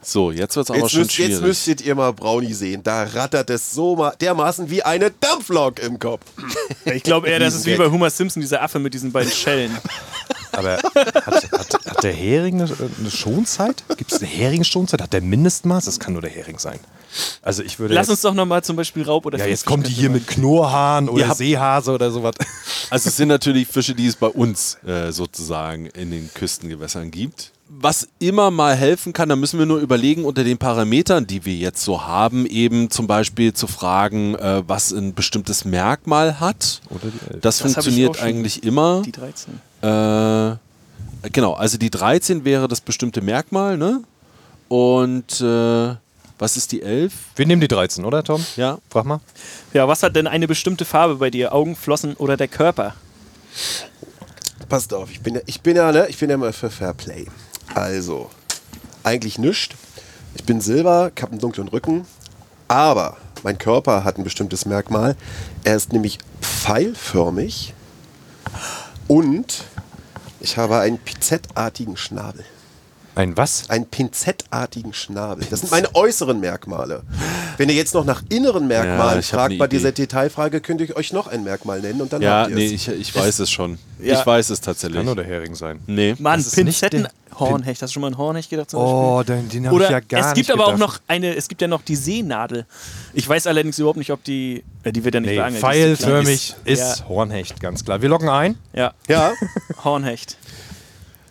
So, 0.00 0.30
jetzt 0.30 0.54
wird 0.56 0.66
es 0.66 0.70
aber 0.70 0.80
Jetzt, 0.80 0.90
schon 0.92 1.00
müsst, 1.00 1.18
jetzt 1.18 1.26
schwierig. 1.28 1.42
müsstet 1.44 1.80
ihr 1.80 1.94
mal 1.94 2.12
Brownie 2.12 2.52
sehen. 2.54 2.82
Da 2.82 3.02
rattert 3.02 3.50
es 3.50 3.72
so 3.72 3.96
ma- 3.96 4.12
dermaßen 4.12 4.70
wie 4.70 4.82
eine 4.82 5.10
Dampflok 5.10 5.80
im 5.80 5.98
Kopf. 5.98 6.22
Ich 6.84 7.02
glaube 7.02 7.28
eher, 7.28 7.40
das 7.40 7.54
ist 7.54 7.66
wie 7.66 7.74
bei 7.76 7.90
Homer 7.90 8.08
Simpson, 8.10 8.40
dieser 8.40 8.62
Affe 8.62 8.78
mit 8.78 8.94
diesen 8.94 9.10
beiden 9.12 9.32
Schellen. 9.32 9.76
Aber 10.58 10.76
hat, 10.76 11.52
hat, 11.52 11.86
hat 11.86 12.02
der 12.02 12.12
Hering 12.12 12.60
eine, 12.60 12.70
eine 12.98 13.10
Schonzeit? 13.10 13.84
Gibt 13.96 14.12
es 14.12 14.18
eine 14.18 14.28
Heringsschonzeit? 14.28 15.00
Hat 15.00 15.12
der 15.12 15.22
Mindestmaß? 15.22 15.84
Das 15.84 16.00
kann 16.00 16.14
nur 16.14 16.22
der 16.22 16.30
Hering 16.30 16.58
sein. 16.58 16.80
Also 17.42 17.62
ich 17.62 17.78
würde 17.78 17.94
Lass 17.94 18.08
jetzt, 18.08 18.10
uns 18.10 18.20
doch 18.22 18.34
nochmal 18.34 18.62
zum 18.62 18.76
Beispiel 18.76 19.02
Raub 19.04 19.24
oder 19.24 19.38
ja, 19.38 19.46
jetzt 19.46 19.64
kommen 19.64 19.82
die 19.82 19.92
hier 19.92 20.10
mit 20.10 20.26
Knurrhahn 20.26 21.08
oder 21.08 21.34
Seehase 21.34 21.92
oder 21.92 22.10
sowas. 22.10 22.34
Also 22.90 23.08
es 23.08 23.16
sind 23.16 23.28
natürlich 23.28 23.68
Fische, 23.68 23.94
die 23.94 24.06
es 24.06 24.16
bei 24.16 24.28
uns 24.28 24.78
äh, 24.86 25.12
sozusagen 25.12 25.86
in 25.86 26.10
den 26.10 26.30
Küstengewässern 26.32 27.10
gibt. 27.10 27.52
Was 27.70 28.08
immer 28.18 28.50
mal 28.50 28.74
helfen 28.74 29.12
kann, 29.12 29.28
da 29.28 29.36
müssen 29.36 29.58
wir 29.58 29.66
nur 29.66 29.78
überlegen, 29.78 30.24
unter 30.24 30.42
den 30.42 30.56
Parametern, 30.56 31.26
die 31.26 31.44
wir 31.44 31.54
jetzt 31.54 31.82
so 31.84 32.06
haben, 32.06 32.46
eben 32.46 32.90
zum 32.90 33.06
Beispiel 33.06 33.52
zu 33.52 33.66
fragen, 33.66 34.34
äh, 34.36 34.62
was 34.66 34.90
ein 34.90 35.12
bestimmtes 35.14 35.64
Merkmal 35.66 36.40
hat. 36.40 36.80
Oder 36.88 37.08
die. 37.08 37.18
Das, 37.40 37.58
Das 37.58 37.60
funktioniert 37.60 38.22
eigentlich 38.22 38.64
immer. 38.64 39.02
Die 39.04 39.12
13. 39.12 39.60
Äh, 39.82 40.56
genau, 41.30 41.52
also 41.52 41.76
die 41.76 41.90
13 41.90 42.44
wäre 42.44 42.68
das 42.68 42.80
bestimmte 42.80 43.20
Merkmal, 43.20 43.76
ne? 43.76 44.02
Und 44.68 45.40
äh, 45.40 45.94
was 46.38 46.56
ist 46.56 46.72
die 46.72 46.82
11? 46.82 47.12
Wir 47.36 47.46
nehmen 47.46 47.60
die 47.60 47.68
13, 47.68 48.04
oder 48.04 48.22
Tom? 48.22 48.44
Ja. 48.56 48.78
Frag 48.90 49.04
mal. 49.04 49.20
Ja, 49.74 49.88
was 49.88 50.02
hat 50.02 50.16
denn 50.16 50.26
eine 50.26 50.46
bestimmte 50.46 50.84
Farbe 50.84 51.16
bei 51.16 51.30
dir? 51.30 51.52
Augen, 51.52 51.76
Flossen 51.76 52.14
oder 52.14 52.36
der 52.36 52.48
Körper? 52.48 52.94
Passt 54.68 54.92
auf, 54.94 55.10
ich 55.10 55.20
bin 55.20 55.34
ja, 55.34 55.40
ich 55.46 55.60
bin 55.60 55.76
ja, 55.76 55.90
ne, 55.92 56.06
ich 56.08 56.18
bin 56.18 56.28
ja 56.28 56.34
immer 56.34 56.52
für 56.52 56.70
Fairplay. 56.70 57.26
Also, 57.74 58.30
eigentlich 59.04 59.38
nischt. 59.38 59.74
Ich 60.34 60.44
bin 60.44 60.60
Silber, 60.60 61.10
habe 61.20 61.32
einen 61.32 61.40
dunklen 61.40 61.68
Rücken, 61.68 62.06
aber 62.68 63.16
mein 63.42 63.58
Körper 63.58 64.04
hat 64.04 64.18
ein 64.18 64.24
bestimmtes 64.24 64.66
Merkmal. 64.66 65.16
Er 65.64 65.76
ist 65.76 65.92
nämlich 65.92 66.18
pfeilförmig 66.40 67.74
und 69.06 69.64
ich 70.40 70.56
habe 70.56 70.78
einen 70.78 70.98
pinzettartigen 70.98 71.96
Schnabel. 71.96 72.44
Ein 73.18 73.36
was? 73.36 73.68
Einen 73.68 73.86
pinzettartigen 73.86 74.94
Schnabel. 74.94 75.44
Das 75.50 75.58
sind 75.60 75.72
meine 75.72 75.92
äußeren 75.92 76.38
Merkmale. 76.38 77.02
Wenn 77.56 77.68
ihr 77.68 77.74
jetzt 77.74 77.92
noch 77.92 78.04
nach 78.04 78.22
inneren 78.28 78.68
Merkmalen 78.68 79.16
Ja, 79.16 79.22
fragt 79.22 79.58
bei 79.58 79.64
Idee. 79.64 79.76
dieser 79.76 79.90
Detailfrage, 79.90 80.60
könnte 80.60 80.84
ich 80.84 80.94
euch 80.96 81.12
noch 81.12 81.26
ein 81.26 81.42
Merkmal 81.42 81.80
nennen 81.80 82.00
und 82.00 82.12
dann 82.12 82.22
Ja, 82.22 82.42
habt 82.42 82.50
ihr 82.50 82.56
nee, 82.56 82.66
es. 82.66 82.72
ich, 82.72 82.88
ich 82.88 83.12
weiß 83.16 83.40
es 83.40 83.50
schon. 83.50 83.76
Ja. 84.00 84.20
Ich 84.20 84.24
weiß 84.24 84.50
es 84.50 84.60
tatsächlich. 84.60 84.98
Kann 84.98 85.06
nur 85.06 85.16
der 85.16 85.24
Hering 85.24 85.56
sein. 85.56 85.80
Nee. 85.88 86.14
Mann, 86.20 86.38
nicht 86.38 86.56
der- 86.56 86.62
Pinzetten-Hornhecht. 86.62 87.82
Hast 87.82 87.90
du 87.90 87.94
schon 87.94 88.02
mal 88.02 88.06
an 88.06 88.18
Hornhecht 88.18 88.50
gedacht 88.50 88.70
zum 88.70 88.78
Oh, 88.80 89.16
Beispiel? 89.16 89.34
den, 89.36 89.48
den 89.48 89.66
habe 89.66 89.74
Oder 89.74 89.84
ich 89.86 89.90
ja 89.90 89.98
gar 90.00 90.20
es 90.20 90.26
gibt 90.34 90.36
nicht 90.36 90.50
aber 90.52 90.66
auch 90.68 90.74
gedacht. 90.74 90.80
noch 90.88 91.00
eine, 91.08 91.34
es 91.34 91.48
gibt 91.48 91.60
ja 91.60 91.66
noch 91.66 91.82
die 91.82 91.96
Seenadel. 91.96 92.66
Ich 93.14 93.28
weiß 93.28 93.48
allerdings 93.48 93.80
überhaupt 93.80 93.98
nicht, 93.98 94.12
ob 94.12 94.22
die, 94.22 94.62
äh, 94.84 94.92
die 94.92 95.02
wird 95.02 95.14
ja 95.16 95.20
nicht 95.20 95.30
Nee, 95.30 95.36
beangelt. 95.38 95.54
die 95.60 95.66
ist 95.66 96.00
pfeilförmig 96.02 96.54
ist, 96.64 96.98
Ja. 97.00 97.08
Hornhecht, 97.08 97.58
ganz 97.58 97.84
klar. 97.84 98.00
Wir 98.00 98.08
locken 98.10 98.28
ein. 98.28 98.56
Ja, 98.72 98.92
Ja? 99.08 99.32
Hornhecht. 99.82 100.36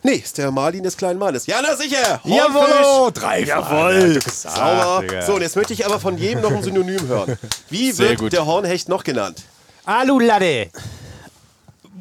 Nee, 0.07 0.21
ist 0.23 0.37
der 0.37 0.51
Marlin 0.51 0.83
des 0.83 0.95
kleinen 0.95 1.19
Mannes. 1.19 1.47
Ja, 1.47 1.57
na 1.61 1.75
sicher! 1.75 2.21
Jawollo! 2.23 3.11
Drei 3.11 3.43
Jawohl! 3.43 4.21
Sauber. 4.25 5.01
Digga. 5.01 5.21
So, 5.21 5.33
und 5.33 5.41
jetzt 5.41 5.57
möchte 5.57 5.73
ich 5.73 5.85
aber 5.85 5.99
von 5.99 6.17
jedem 6.17 6.43
noch 6.43 6.51
ein 6.51 6.63
Synonym 6.63 7.05
hören. 7.09 7.37
Wie 7.69 7.91
Sehr 7.91 8.11
wird 8.11 8.19
gut. 8.19 8.31
der 8.31 8.45
Hornhecht 8.45 8.87
noch 8.87 9.03
genannt? 9.03 9.43
Alulatte! 9.83 10.69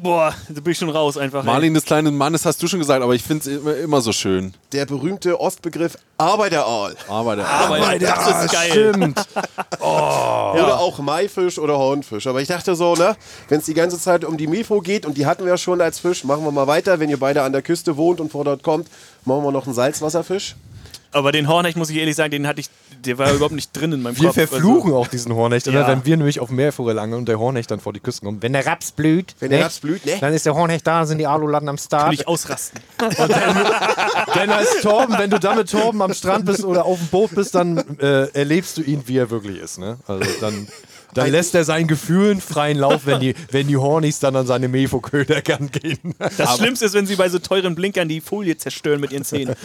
Boah, 0.01 0.33
da 0.47 0.61
bin 0.61 0.73
ich 0.73 0.77
schon 0.77 0.89
raus 0.89 1.17
einfach. 1.17 1.39
ey. 1.39 1.45
Marlin 1.45 1.73
des 1.73 1.83
kleinen 1.83 2.15
Mannes 2.15 2.45
hast 2.45 2.61
du 2.61 2.67
schon 2.67 2.79
gesagt, 2.79 3.01
aber 3.03 3.15
ich 3.15 3.23
finde 3.23 3.49
es 3.49 3.59
immer, 3.59 3.75
immer 3.75 4.01
so 4.01 4.11
schön. 4.11 4.53
Der 4.71 4.85
berühmte 4.85 5.39
Ostbegriff 5.39 5.97
Arbeiteraal. 6.19 6.95
Aber 7.07 7.35
der 7.35 7.47
Aber 7.47 7.97
das 7.97 8.45
ist 8.45 8.53
geil. 8.53 8.71
Stimmt. 8.71 9.19
Oder 9.79 10.79
auch 10.79 10.99
Maifisch 10.99 11.57
oder 11.59 11.77
Hornfisch. 11.77 12.27
Aber 12.27 12.41
ich 12.41 12.47
dachte 12.47 12.75
so, 12.75 12.95
ne, 12.95 13.15
wenn 13.49 13.59
es 13.59 13.65
die 13.65 13.73
ganze 13.73 13.99
Zeit 13.99 14.23
um 14.23 14.37
die 14.37 14.47
Mifo 14.47 14.81
geht 14.81 15.05
und 15.05 15.17
die 15.17 15.25
hatten 15.25 15.43
wir 15.43 15.51
ja 15.51 15.57
schon 15.57 15.81
als 15.81 15.99
Fisch, 15.99 16.23
machen 16.23 16.43
wir 16.43 16.51
mal 16.51 16.67
weiter. 16.67 16.99
Wenn 16.99 17.09
ihr 17.09 17.19
beide 17.19 17.41
an 17.43 17.51
der 17.51 17.61
Küste 17.61 17.97
wohnt 17.97 18.19
und 18.19 18.31
vor 18.31 18.43
dort 18.43 18.63
kommt, 18.63 18.87
machen 19.25 19.43
wir 19.43 19.51
noch 19.51 19.65
einen 19.65 19.75
Salzwasserfisch. 19.75 20.55
Aber 21.11 21.31
den 21.31 21.47
Hornhecht, 21.47 21.77
muss 21.77 21.89
ich 21.89 21.97
ehrlich 21.97 22.15
sagen, 22.15 22.31
den 22.31 22.47
hatte 22.47 22.59
ich, 22.59 22.69
der 23.05 23.17
war 23.17 23.31
überhaupt 23.31 23.53
nicht 23.55 23.71
drin 23.73 23.91
in 23.93 24.01
meinem 24.01 24.17
Wir 24.19 24.27
Kopf. 24.27 24.35
verfluchen 24.35 24.93
auch 24.93 25.07
diesen 25.07 25.33
Hornhecht, 25.33 25.67
oder? 25.67 25.81
Ja. 25.81 25.87
wenn 25.87 26.05
wir 26.05 26.17
nämlich 26.17 26.39
auf 26.39 26.49
Meerforelle 26.49 26.99
angeln 27.01 27.19
und 27.19 27.27
der 27.29 27.39
Hornhecht 27.39 27.71
dann 27.71 27.79
vor 27.79 27.93
die 27.93 27.99
Küsten 27.99 28.25
kommt. 28.27 28.43
Wenn 28.43 28.53
der 28.53 28.65
Raps 28.65 28.91
blüht, 28.91 29.35
Wenn 29.39 29.49
der 29.49 29.59
ne? 29.59 29.65
Raps 29.65 29.79
blüht, 29.79 30.05
ne? 30.05 30.17
dann 30.19 30.33
ist 30.33 30.45
der 30.45 30.53
Hornhecht 30.55 30.85
da, 30.85 31.05
sind 31.05 31.17
die 31.19 31.27
Alulatten 31.27 31.69
am 31.69 31.75
Also, 31.75 31.85
Start. 31.85 32.09
nicht 32.11 32.27
ausrasten. 32.27 32.79
Denn 34.35 34.49
als 34.49 34.81
Torben, 34.81 35.17
wenn 35.17 35.29
du 35.29 35.39
dann 35.39 35.57
mit 35.57 35.69
Torben 35.71 36.01
am 36.01 36.13
Strand 36.13 36.45
bist 36.45 36.63
oder 36.63 36.85
auf 36.85 36.97
dem 36.99 37.07
Boot 37.07 37.33
bist, 37.35 37.55
dann 37.55 37.77
äh, 37.99 38.27
erlebst 38.33 38.77
du 38.77 38.81
ihn, 38.81 39.03
wie 39.07 39.17
er 39.17 39.29
wirklich 39.29 39.59
ist. 39.59 39.79
Ne? 39.79 39.97
Also 40.07 40.25
dann, 40.41 40.67
dann 41.13 41.31
lässt 41.31 41.55
er 41.55 41.63
seinen 41.63 41.87
Gefühlen 41.87 42.41
freien 42.41 42.77
Lauf, 42.77 43.05
wenn 43.05 43.19
die, 43.19 43.33
wenn 43.51 43.67
die 43.67 43.77
Hornis 43.77 44.19
dann 44.19 44.35
an 44.35 44.45
seine 44.45 44.67
Mefoköder 44.67 45.41
gern 45.41 45.71
gehen. 45.71 46.13
Das 46.37 46.57
Schlimmste 46.57 46.85
ist, 46.85 46.93
wenn 46.93 47.05
sie 47.07 47.15
bei 47.15 47.29
so 47.29 47.39
teuren 47.39 47.75
Blinkern 47.75 48.07
die 48.07 48.21
Folie 48.21 48.57
zerstören 48.57 48.99
mit 48.99 49.11
ihren 49.11 49.23
Zähnen. 49.23 49.55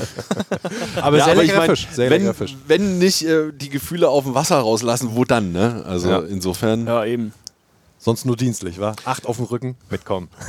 Aber 1.01 1.18
ja, 1.18 1.24
sehr 1.24 1.32
aber 1.34 1.45
ich 1.45 1.55
mein, 1.55 1.70
Fisch. 1.70 1.88
Sehr 1.93 2.11
wenn, 2.11 2.34
Fisch. 2.34 2.57
wenn 2.66 2.99
nicht 2.99 3.22
äh, 3.22 3.53
die 3.53 3.68
Gefühle 3.68 4.09
auf 4.09 4.24
dem 4.24 4.34
Wasser 4.34 4.57
rauslassen, 4.59 5.11
wo 5.12 5.24
dann, 5.24 5.53
ne? 5.53 5.84
Also 5.86 6.09
Ja. 6.11 6.20
insofern. 6.20 6.86
Ja, 6.86 7.05
eben. 7.05 7.32
Sonst 8.05 8.24
nur 8.26 8.36
dienstlich, 8.36 8.80
wa? 8.80 8.96
Acht 9.05 9.26
auf 9.26 9.36
dem 9.36 9.44
Rücken, 9.44 9.76
mitkommen. 9.88 10.28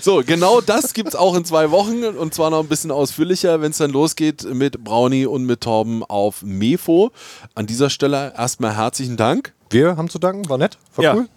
So, 0.00 0.22
genau 0.24 0.60
das 0.60 0.94
gibt 0.94 1.08
es 1.10 1.14
auch 1.16 1.34
in 1.34 1.44
zwei 1.44 1.70
Wochen 1.70 2.04
und 2.04 2.32
zwar 2.32 2.50
noch 2.50 2.60
ein 2.60 2.68
bisschen 2.68 2.90
ausführlicher, 2.90 3.60
wenn 3.60 3.72
es 3.72 3.78
dann 3.78 3.90
losgeht 3.90 4.44
mit 4.44 4.82
Brownie 4.82 5.26
und 5.26 5.44
mit 5.44 5.60
Torben 5.60 6.02
auf 6.04 6.42
Mefo. 6.42 7.10
An 7.54 7.66
dieser 7.66 7.90
Stelle 7.90 8.32
erstmal 8.36 8.74
herzlichen 8.76 9.16
Dank. 9.16 9.52
Wir 9.68 9.96
haben 9.96 10.08
zu 10.08 10.18
danken, 10.18 10.48
war 10.48 10.56
nett, 10.56 10.78
war 10.94 11.04
Ja. 11.04 11.14
cool. 11.14 11.28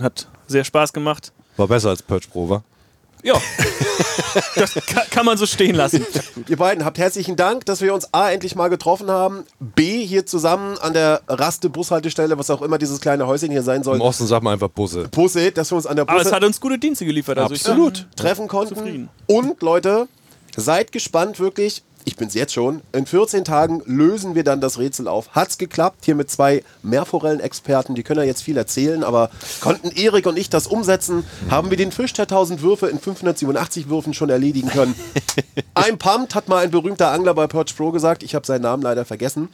Hat 0.00 0.28
sehr 0.46 0.64
Spaß 0.64 0.92
gemacht. 0.92 1.32
War 1.56 1.68
besser 1.68 1.90
als 1.90 2.02
Perch 2.02 2.30
Pro, 2.30 2.48
wa? 2.48 2.62
Ja, 3.22 3.40
das 4.56 4.74
kann, 4.86 5.02
kann 5.10 5.26
man 5.26 5.38
so 5.38 5.46
stehen 5.46 5.76
lassen. 5.76 6.04
Ihr 6.48 6.56
beiden 6.56 6.84
habt 6.84 6.98
herzlichen 6.98 7.36
Dank, 7.36 7.64
dass 7.66 7.80
wir 7.80 7.94
uns 7.94 8.12
A 8.12 8.30
endlich 8.30 8.56
mal 8.56 8.68
getroffen 8.68 9.10
haben, 9.10 9.44
B 9.60 10.04
hier 10.04 10.26
zusammen 10.26 10.76
an 10.78 10.92
der 10.92 11.22
Raste 11.28 11.70
Bushaltestelle, 11.70 12.36
was 12.38 12.50
auch 12.50 12.62
immer 12.62 12.78
dieses 12.78 13.00
kleine 13.00 13.26
Häuschen 13.26 13.50
hier 13.50 13.62
sein 13.62 13.82
soll. 13.82 13.96
Im 13.96 14.02
Osten 14.02 14.26
sagt 14.26 14.42
man 14.42 14.54
einfach 14.54 14.68
Busse. 14.68 15.08
Busse, 15.08 15.52
dass 15.52 15.70
wir 15.70 15.76
uns 15.76 15.86
an 15.86 15.96
der 15.96 16.08
Aber 16.08 16.18
es 16.18 16.24
Busse 16.24 16.36
hat 16.36 16.44
uns 16.44 16.60
gute 16.60 16.78
Dienste 16.78 17.04
geliefert. 17.04 17.38
Also 17.38 17.54
absolut 17.54 18.06
Ich 18.10 18.16
treffen 18.16 18.48
konnten. 18.48 18.74
zufrieden. 18.74 19.08
Und 19.26 19.62
Leute, 19.62 20.08
seid 20.56 20.92
gespannt 20.92 21.38
wirklich. 21.38 21.82
Ich 22.04 22.16
bin's 22.16 22.34
jetzt 22.34 22.52
schon. 22.52 22.82
In 22.92 23.06
14 23.06 23.44
Tagen 23.44 23.82
lösen 23.86 24.34
wir 24.34 24.42
dann 24.42 24.60
das 24.60 24.78
Rätsel 24.78 25.06
auf. 25.06 25.30
Hat's 25.32 25.56
geklappt? 25.56 26.04
Hier 26.04 26.14
mit 26.14 26.30
zwei 26.30 26.64
Meerforellen-Experten. 26.82 27.94
Die 27.94 28.02
können 28.02 28.20
ja 28.20 28.26
jetzt 28.26 28.42
viel 28.42 28.56
erzählen, 28.56 29.04
aber 29.04 29.30
konnten 29.60 29.90
Erik 29.90 30.26
und 30.26 30.36
ich 30.36 30.50
das 30.50 30.66
umsetzen? 30.66 31.24
Haben 31.48 31.70
wir 31.70 31.76
den 31.76 31.92
Fisch 31.92 32.12
der 32.12 32.24
1000 32.24 32.62
Würfe 32.62 32.88
in 32.88 32.98
587 32.98 33.88
Würfen 33.88 34.14
schon 34.14 34.30
erledigen 34.30 34.68
können? 34.68 34.94
ein 35.74 35.98
Pumpt 35.98 36.34
hat 36.34 36.48
mal 36.48 36.64
ein 36.64 36.70
berühmter 36.70 37.12
Angler 37.12 37.34
bei 37.34 37.46
Perch 37.46 37.76
Pro 37.76 37.92
gesagt. 37.92 38.22
Ich 38.22 38.34
habe 38.34 38.46
seinen 38.46 38.62
Namen 38.62 38.82
leider 38.82 39.04
vergessen. 39.04 39.48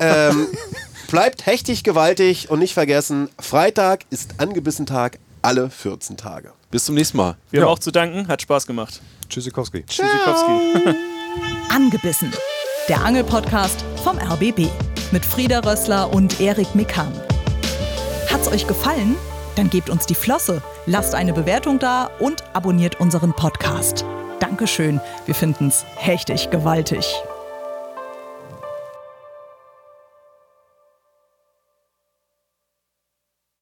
Ähm, 0.00 0.48
bleibt 1.08 1.46
hechtig 1.46 1.84
gewaltig 1.84 2.50
und 2.50 2.58
nicht 2.58 2.74
vergessen, 2.74 3.28
Freitag 3.38 4.04
ist 4.10 4.40
angebissen 4.40 4.86
Tag 4.86 5.18
alle 5.42 5.70
14 5.70 6.16
Tage. 6.16 6.52
Bis 6.70 6.84
zum 6.84 6.96
nächsten 6.96 7.16
Mal. 7.16 7.36
Wir 7.50 7.62
haben 7.62 7.68
auch 7.68 7.78
zu 7.78 7.90
danken, 7.90 8.28
hat 8.28 8.42
Spaß 8.42 8.66
gemacht. 8.66 9.00
Tschüssikowski. 9.28 9.84
Tschüssikowski. 9.86 10.94
Angebissen. 11.70 12.32
Der 12.88 13.04
Angelpodcast 13.04 13.84
vom 14.02 14.18
RBB. 14.18 14.68
Mit 15.12 15.24
Frieda 15.24 15.60
Rössler 15.60 16.12
und 16.12 16.40
Erik 16.40 16.74
Mikan. 16.74 17.12
Hat's 18.30 18.48
euch 18.48 18.66
gefallen? 18.66 19.16
Dann 19.56 19.70
gebt 19.70 19.90
uns 19.90 20.06
die 20.06 20.14
Flosse, 20.14 20.62
lasst 20.86 21.14
eine 21.14 21.32
Bewertung 21.32 21.78
da 21.78 22.10
und 22.20 22.44
abonniert 22.52 23.00
unseren 23.00 23.32
Podcast. 23.32 24.04
Dankeschön, 24.38 25.00
wir 25.26 25.34
finden's 25.34 25.84
hechtig 25.96 26.50
gewaltig. 26.50 27.06